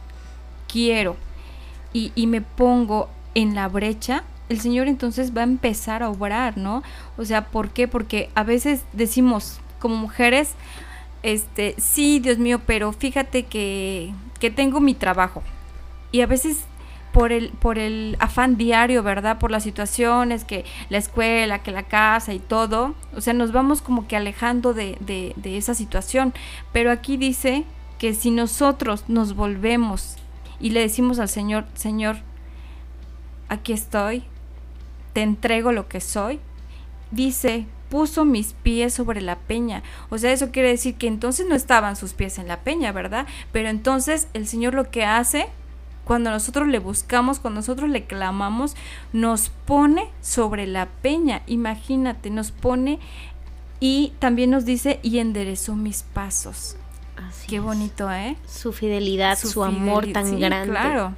quiero, 0.68 1.16
y, 1.92 2.12
y 2.14 2.26
me 2.26 2.40
pongo 2.40 3.08
en 3.34 3.54
la 3.54 3.68
brecha, 3.68 4.24
el 4.48 4.60
Señor 4.60 4.88
entonces 4.88 5.36
va 5.36 5.40
a 5.40 5.44
empezar 5.44 6.02
a 6.02 6.10
obrar, 6.10 6.56
¿no? 6.56 6.82
O 7.16 7.24
sea, 7.24 7.46
¿por 7.46 7.70
qué? 7.70 7.88
Porque 7.88 8.30
a 8.34 8.44
veces 8.44 8.82
decimos 8.92 9.60
como 9.78 9.96
mujeres, 9.96 10.50
este, 11.22 11.74
sí, 11.78 12.20
Dios 12.20 12.38
mío, 12.38 12.60
pero 12.66 12.92
fíjate 12.92 13.44
que, 13.44 14.12
que 14.40 14.50
tengo 14.50 14.80
mi 14.80 14.94
trabajo. 14.94 15.42
Y 16.10 16.20
a 16.20 16.26
veces 16.26 16.58
por 17.12 17.32
el, 17.32 17.50
por 17.50 17.78
el 17.78 18.16
afán 18.18 18.56
diario, 18.56 19.02
¿verdad? 19.02 19.38
Por 19.38 19.50
las 19.50 19.62
situaciones, 19.62 20.44
que 20.44 20.64
la 20.88 20.98
escuela, 20.98 21.62
que 21.62 21.70
la 21.70 21.84
casa 21.84 22.32
y 22.32 22.38
todo. 22.38 22.94
O 23.14 23.20
sea, 23.20 23.34
nos 23.34 23.52
vamos 23.52 23.82
como 23.82 24.08
que 24.08 24.16
alejando 24.16 24.74
de, 24.74 24.96
de, 25.00 25.34
de 25.36 25.56
esa 25.56 25.74
situación. 25.74 26.32
Pero 26.72 26.90
aquí 26.90 27.16
dice 27.16 27.64
que 27.98 28.14
si 28.14 28.30
nosotros 28.30 29.04
nos 29.08 29.34
volvemos 29.34 30.16
y 30.58 30.70
le 30.70 30.80
decimos 30.80 31.18
al 31.18 31.28
Señor, 31.28 31.66
Señor, 31.74 32.16
aquí 33.48 33.72
estoy, 33.72 34.24
te 35.12 35.22
entrego 35.22 35.72
lo 35.72 35.88
que 35.88 36.00
soy, 36.00 36.40
dice, 37.10 37.66
puso 37.90 38.24
mis 38.24 38.54
pies 38.54 38.94
sobre 38.94 39.20
la 39.20 39.36
peña. 39.36 39.82
O 40.08 40.16
sea, 40.16 40.32
eso 40.32 40.50
quiere 40.50 40.70
decir 40.70 40.94
que 40.94 41.06
entonces 41.06 41.46
no 41.46 41.54
estaban 41.54 41.94
sus 41.94 42.14
pies 42.14 42.38
en 42.38 42.48
la 42.48 42.60
peña, 42.60 42.90
¿verdad? 42.90 43.26
Pero 43.52 43.68
entonces 43.68 44.28
el 44.32 44.46
Señor 44.46 44.72
lo 44.72 44.90
que 44.90 45.04
hace 45.04 45.48
cuando 46.04 46.30
nosotros 46.30 46.68
le 46.68 46.78
buscamos, 46.78 47.38
cuando 47.38 47.60
nosotros 47.60 47.88
le 47.90 48.04
clamamos, 48.04 48.74
nos 49.12 49.50
pone 49.50 50.10
sobre 50.20 50.66
la 50.66 50.86
peña. 50.86 51.42
Imagínate, 51.46 52.30
nos 52.30 52.50
pone 52.50 52.98
y 53.80 54.12
también 54.18 54.50
nos 54.50 54.64
dice, 54.64 55.00
y 55.02 55.18
enderezó 55.18 55.74
mis 55.74 56.02
pasos. 56.02 56.76
Qué 57.48 57.60
bonito, 57.60 58.10
¿eh? 58.10 58.36
Su 58.46 58.72
fidelidad, 58.72 59.38
su, 59.38 59.62
amor 59.62 60.06
tan 60.12 60.38
grande. 60.38 60.70
Claro. 60.70 61.14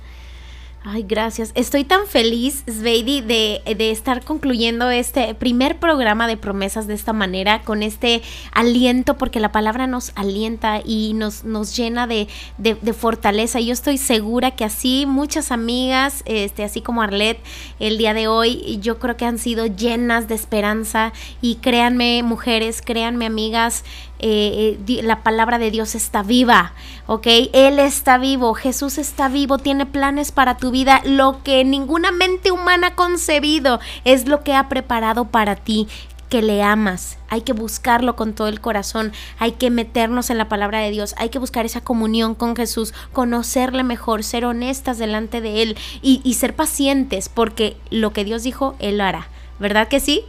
Ay, 0.87 1.03
gracias. 1.09 1.51
Estoy 1.55 1.85
tan 1.85 2.07
feliz, 2.07 2.63
Sveidi, 2.71 3.23
de, 3.23 3.63
de, 3.65 3.91
estar 3.91 4.23
concluyendo 4.23 4.91
este 4.91 5.35
primer 5.35 5.79
programa 5.79 6.29
de 6.29 6.37
promesas 6.37 6.87
de 6.87 6.93
esta 6.93 7.15
manera, 7.15 7.63
con 7.63 7.83
este 7.83 8.21
aliento, 8.53 9.17
porque 9.17 9.41
la 9.41 9.51
palabra 9.51 9.87
nos 9.87 10.13
alienta 10.15 10.83
y 10.85 11.15
nos, 11.15 11.45
nos 11.45 11.75
llena 11.75 12.07
de, 12.07 12.29
de, 12.59 12.75
de 12.75 12.93
fortaleza. 12.93 13.61
Yo 13.61 13.73
estoy 13.73 13.97
segura 13.97 14.51
que 14.51 14.67
así 14.67 15.07
muchas 15.07 15.53
amigas, 15.53 16.23
este, 16.27 16.65
así 16.65 16.83
como 16.83 17.01
Arlet, 17.01 17.39
el 17.81 17.97
día 17.97 18.13
de 18.13 18.29
hoy, 18.29 18.79
yo 18.83 18.99
creo 18.99 19.17
que 19.17 19.25
han 19.25 19.39
sido 19.39 19.65
llenas 19.65 20.29
de 20.29 20.35
esperanza. 20.35 21.15
Y 21.41 21.55
créanme, 21.57 22.23
mujeres, 22.23 22.83
créanme, 22.83 23.25
amigas, 23.25 23.85
eh, 24.21 24.79
eh, 24.87 25.03
la 25.03 25.23
palabra 25.23 25.59
de 25.59 25.71
Dios 25.71 25.95
está 25.95 26.23
viva, 26.23 26.73
¿ok? 27.07 27.27
Él 27.53 27.79
está 27.79 28.17
vivo, 28.19 28.55
Jesús 28.55 28.99
está 28.99 29.29
vivo, 29.29 29.59
tiene 29.59 29.87
planes 29.87 30.33
para 30.33 30.57
tu 30.57 30.71
vida. 30.71 31.03
Lo 31.05 31.43
que 31.43 31.65
ninguna 31.65 32.13
mente 32.13 32.51
humana 32.51 32.89
ha 32.89 32.95
concebido 32.95 33.81
es 34.05 34.29
lo 34.29 34.43
que 34.43 34.55
ha 34.55 34.69
preparado 34.69 35.27
para 35.27 35.57
ti 35.57 35.89
que 36.35 36.43
le 36.43 36.63
amas, 36.63 37.19
hay 37.29 37.43
que 37.43 37.53
buscarlo 37.53 38.17
con 38.17 38.35
todo 38.35 38.49
el 38.49 38.61
corazón, 38.61 39.13
hay 39.39 39.53
que 39.53 39.71
meternos 39.71 40.31
en 40.31 40.39
la 40.39 40.49
palabra 40.49 40.81
de 40.81 40.91
Dios, 40.91 41.15
hay 41.17 41.29
que 41.29 41.39
buscar 41.39 41.65
esa 41.65 41.83
comunión 41.83 42.35
con 42.35 42.57
Jesús, 42.57 42.93
conocerle 43.13 43.85
mejor, 43.85 44.25
ser 44.25 44.45
honestas 44.45 44.99
delante 44.99 45.41
de 45.41 45.63
Él 45.63 45.77
y, 46.03 46.21
y 46.25 46.35
ser 46.35 46.57
pacientes, 46.57 47.29
porque 47.29 47.77
lo 47.91 48.13
que 48.13 48.25
Dios 48.25 48.43
dijo, 48.43 48.75
Él 48.81 48.99
lo 48.99 49.05
hará, 49.05 49.29
¿verdad 49.61 49.87
que 49.87 50.01
sí? 50.01 50.23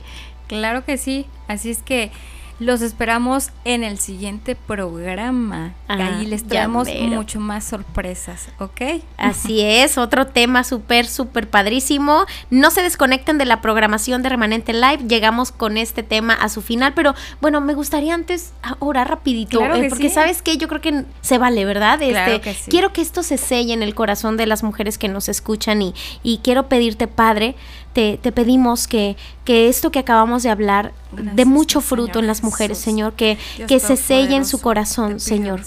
Claro 0.47 0.85
que 0.85 0.97
sí, 0.97 1.25
así 1.47 1.71
es 1.71 1.81
que 1.81 2.11
los 2.59 2.81
esperamos 2.81 3.51
en 3.65 3.83
el 3.83 3.99
siguiente 3.99 4.55
programa. 4.55 5.73
ahí 5.87 6.25
les 6.25 6.47
traemos 6.47 6.87
mucho 7.09 7.39
más 7.39 7.65
sorpresas, 7.65 8.47
¿ok? 8.59 9.01
Así 9.17 9.61
es, 9.63 9.97
otro 9.97 10.27
tema 10.27 10.63
súper, 10.63 11.05
súper 11.05 11.49
padrísimo. 11.49 12.25
No 12.49 12.71
se 12.71 12.81
desconecten 12.81 13.37
de 13.37 13.45
la 13.45 13.61
programación 13.61 14.21
de 14.23 14.29
Remanente 14.29 14.73
Live. 14.73 15.05
Llegamos 15.07 15.51
con 15.51 15.77
este 15.77 16.03
tema 16.03 16.33
a 16.33 16.49
su 16.49 16.61
final, 16.61 16.93
pero 16.93 17.13
bueno, 17.41 17.61
me 17.61 17.73
gustaría 17.73 18.13
antes 18.13 18.53
orar 18.79 19.09
rapidito, 19.09 19.63
eh, 19.63 19.87
porque 19.89 20.09
sabes 20.09 20.41
que 20.41 20.57
yo 20.57 20.67
creo 20.67 20.81
que 20.81 21.05
se 21.21 21.37
vale, 21.37 21.65
¿verdad? 21.65 22.01
Este, 22.01 22.41
Quiero 22.69 22.93
que 22.93 23.01
esto 23.01 23.23
se 23.23 23.37
selle 23.37 23.73
en 23.73 23.83
el 23.83 23.95
corazón 23.95 24.37
de 24.37 24.45
las 24.45 24.63
mujeres 24.63 24.97
que 24.97 25.07
nos 25.07 25.29
escuchan 25.29 25.81
y, 25.81 25.93
y 26.23 26.39
quiero 26.39 26.69
pedirte, 26.69 27.07
Padre, 27.07 27.55
te, 27.95 28.19
te 28.21 28.33
pedimos 28.33 28.89
que, 28.89 29.15
que 29.45 29.69
esto 29.69 29.89
que 29.89 29.99
acabamos 29.99 30.43
de 30.43 30.49
hablar 30.49 30.91
de 31.13 31.45
mucho 31.45 31.79
fruto 31.79 32.19
en 32.19 32.27
las 32.27 32.43
mujeres, 32.43 32.77
Señor, 32.77 33.13
que, 33.13 33.37
que 33.69 33.79
se 33.79 33.95
selle 33.95 34.35
en 34.35 34.45
su 34.45 34.59
corazón, 34.59 35.21
Señor. 35.21 35.61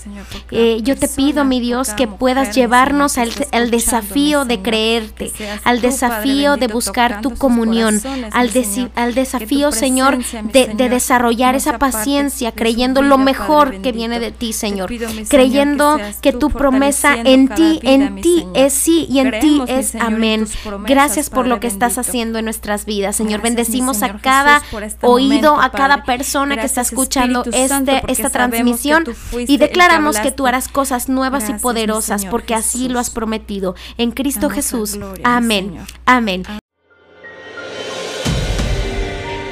Eh, 0.50 0.80
yo 0.82 0.94
te 0.94 1.08
pido, 1.08 1.46
mi 1.46 1.58
Dios, 1.58 1.94
que 1.94 2.06
puedas 2.06 2.54
llevarnos 2.54 3.16
al, 3.16 3.70
desafío 3.70 4.44
de 4.44 4.60
creerte, 4.60 5.32
al 5.64 5.80
desafío 5.80 6.58
de 6.58 6.66
buscar 6.66 7.22
tu 7.22 7.34
comunión, 7.34 7.98
al, 8.32 8.50
al 8.94 9.14
desafío, 9.14 9.72
Señor, 9.72 10.18
de, 10.52 10.66
de 10.66 10.88
desarrollar 10.90 11.54
esa 11.54 11.78
paciencia, 11.78 12.52
creyendo 12.52 13.00
lo 13.00 13.16
mejor 13.16 13.80
que 13.80 13.92
viene 13.92 14.20
de 14.20 14.32
ti, 14.32 14.52
Señor, 14.52 14.92
creyendo 15.30 15.98
que 16.20 16.34
tu 16.34 16.50
promesa 16.50 17.14
en 17.14 17.48
ti, 17.48 17.80
en 17.84 18.20
ti 18.20 18.44
es 18.52 18.74
sí 18.74 19.06
y 19.08 19.20
en 19.20 19.40
ti 19.40 19.62
es 19.66 19.94
amén. 19.94 20.46
Gracias 20.84 21.30
por 21.30 21.46
lo 21.46 21.58
que 21.58 21.68
estás 21.68 21.96
haciendo 21.96 22.17
en 22.22 22.44
nuestras 22.44 22.84
vidas. 22.84 23.16
Señor, 23.16 23.40
bendecimos 23.40 24.02
a 24.02 24.18
cada 24.18 24.62
este 24.82 25.06
oído, 25.06 25.60
a 25.60 25.70
cada 25.70 26.04
persona 26.04 26.56
que 26.56 26.66
está 26.66 26.80
escuchando 26.80 27.44
este, 27.52 28.02
esta 28.08 28.30
transmisión 28.30 29.04
y 29.46 29.58
declaramos 29.58 30.18
que, 30.18 30.32
tú 30.32 30.46
harás 30.46 30.68
cosas 30.68 31.08
nuevas 31.08 31.48
y 31.48 31.54
poderosas 31.54 32.26
porque 32.26 32.54
así 32.54 32.88
lo 32.88 32.98
has 32.98 33.10
prometido. 33.10 33.76
En 33.96 34.10
Cristo 34.10 34.50
Jesús. 34.50 34.98
Amén. 35.24 35.78
Amén. 36.06 36.42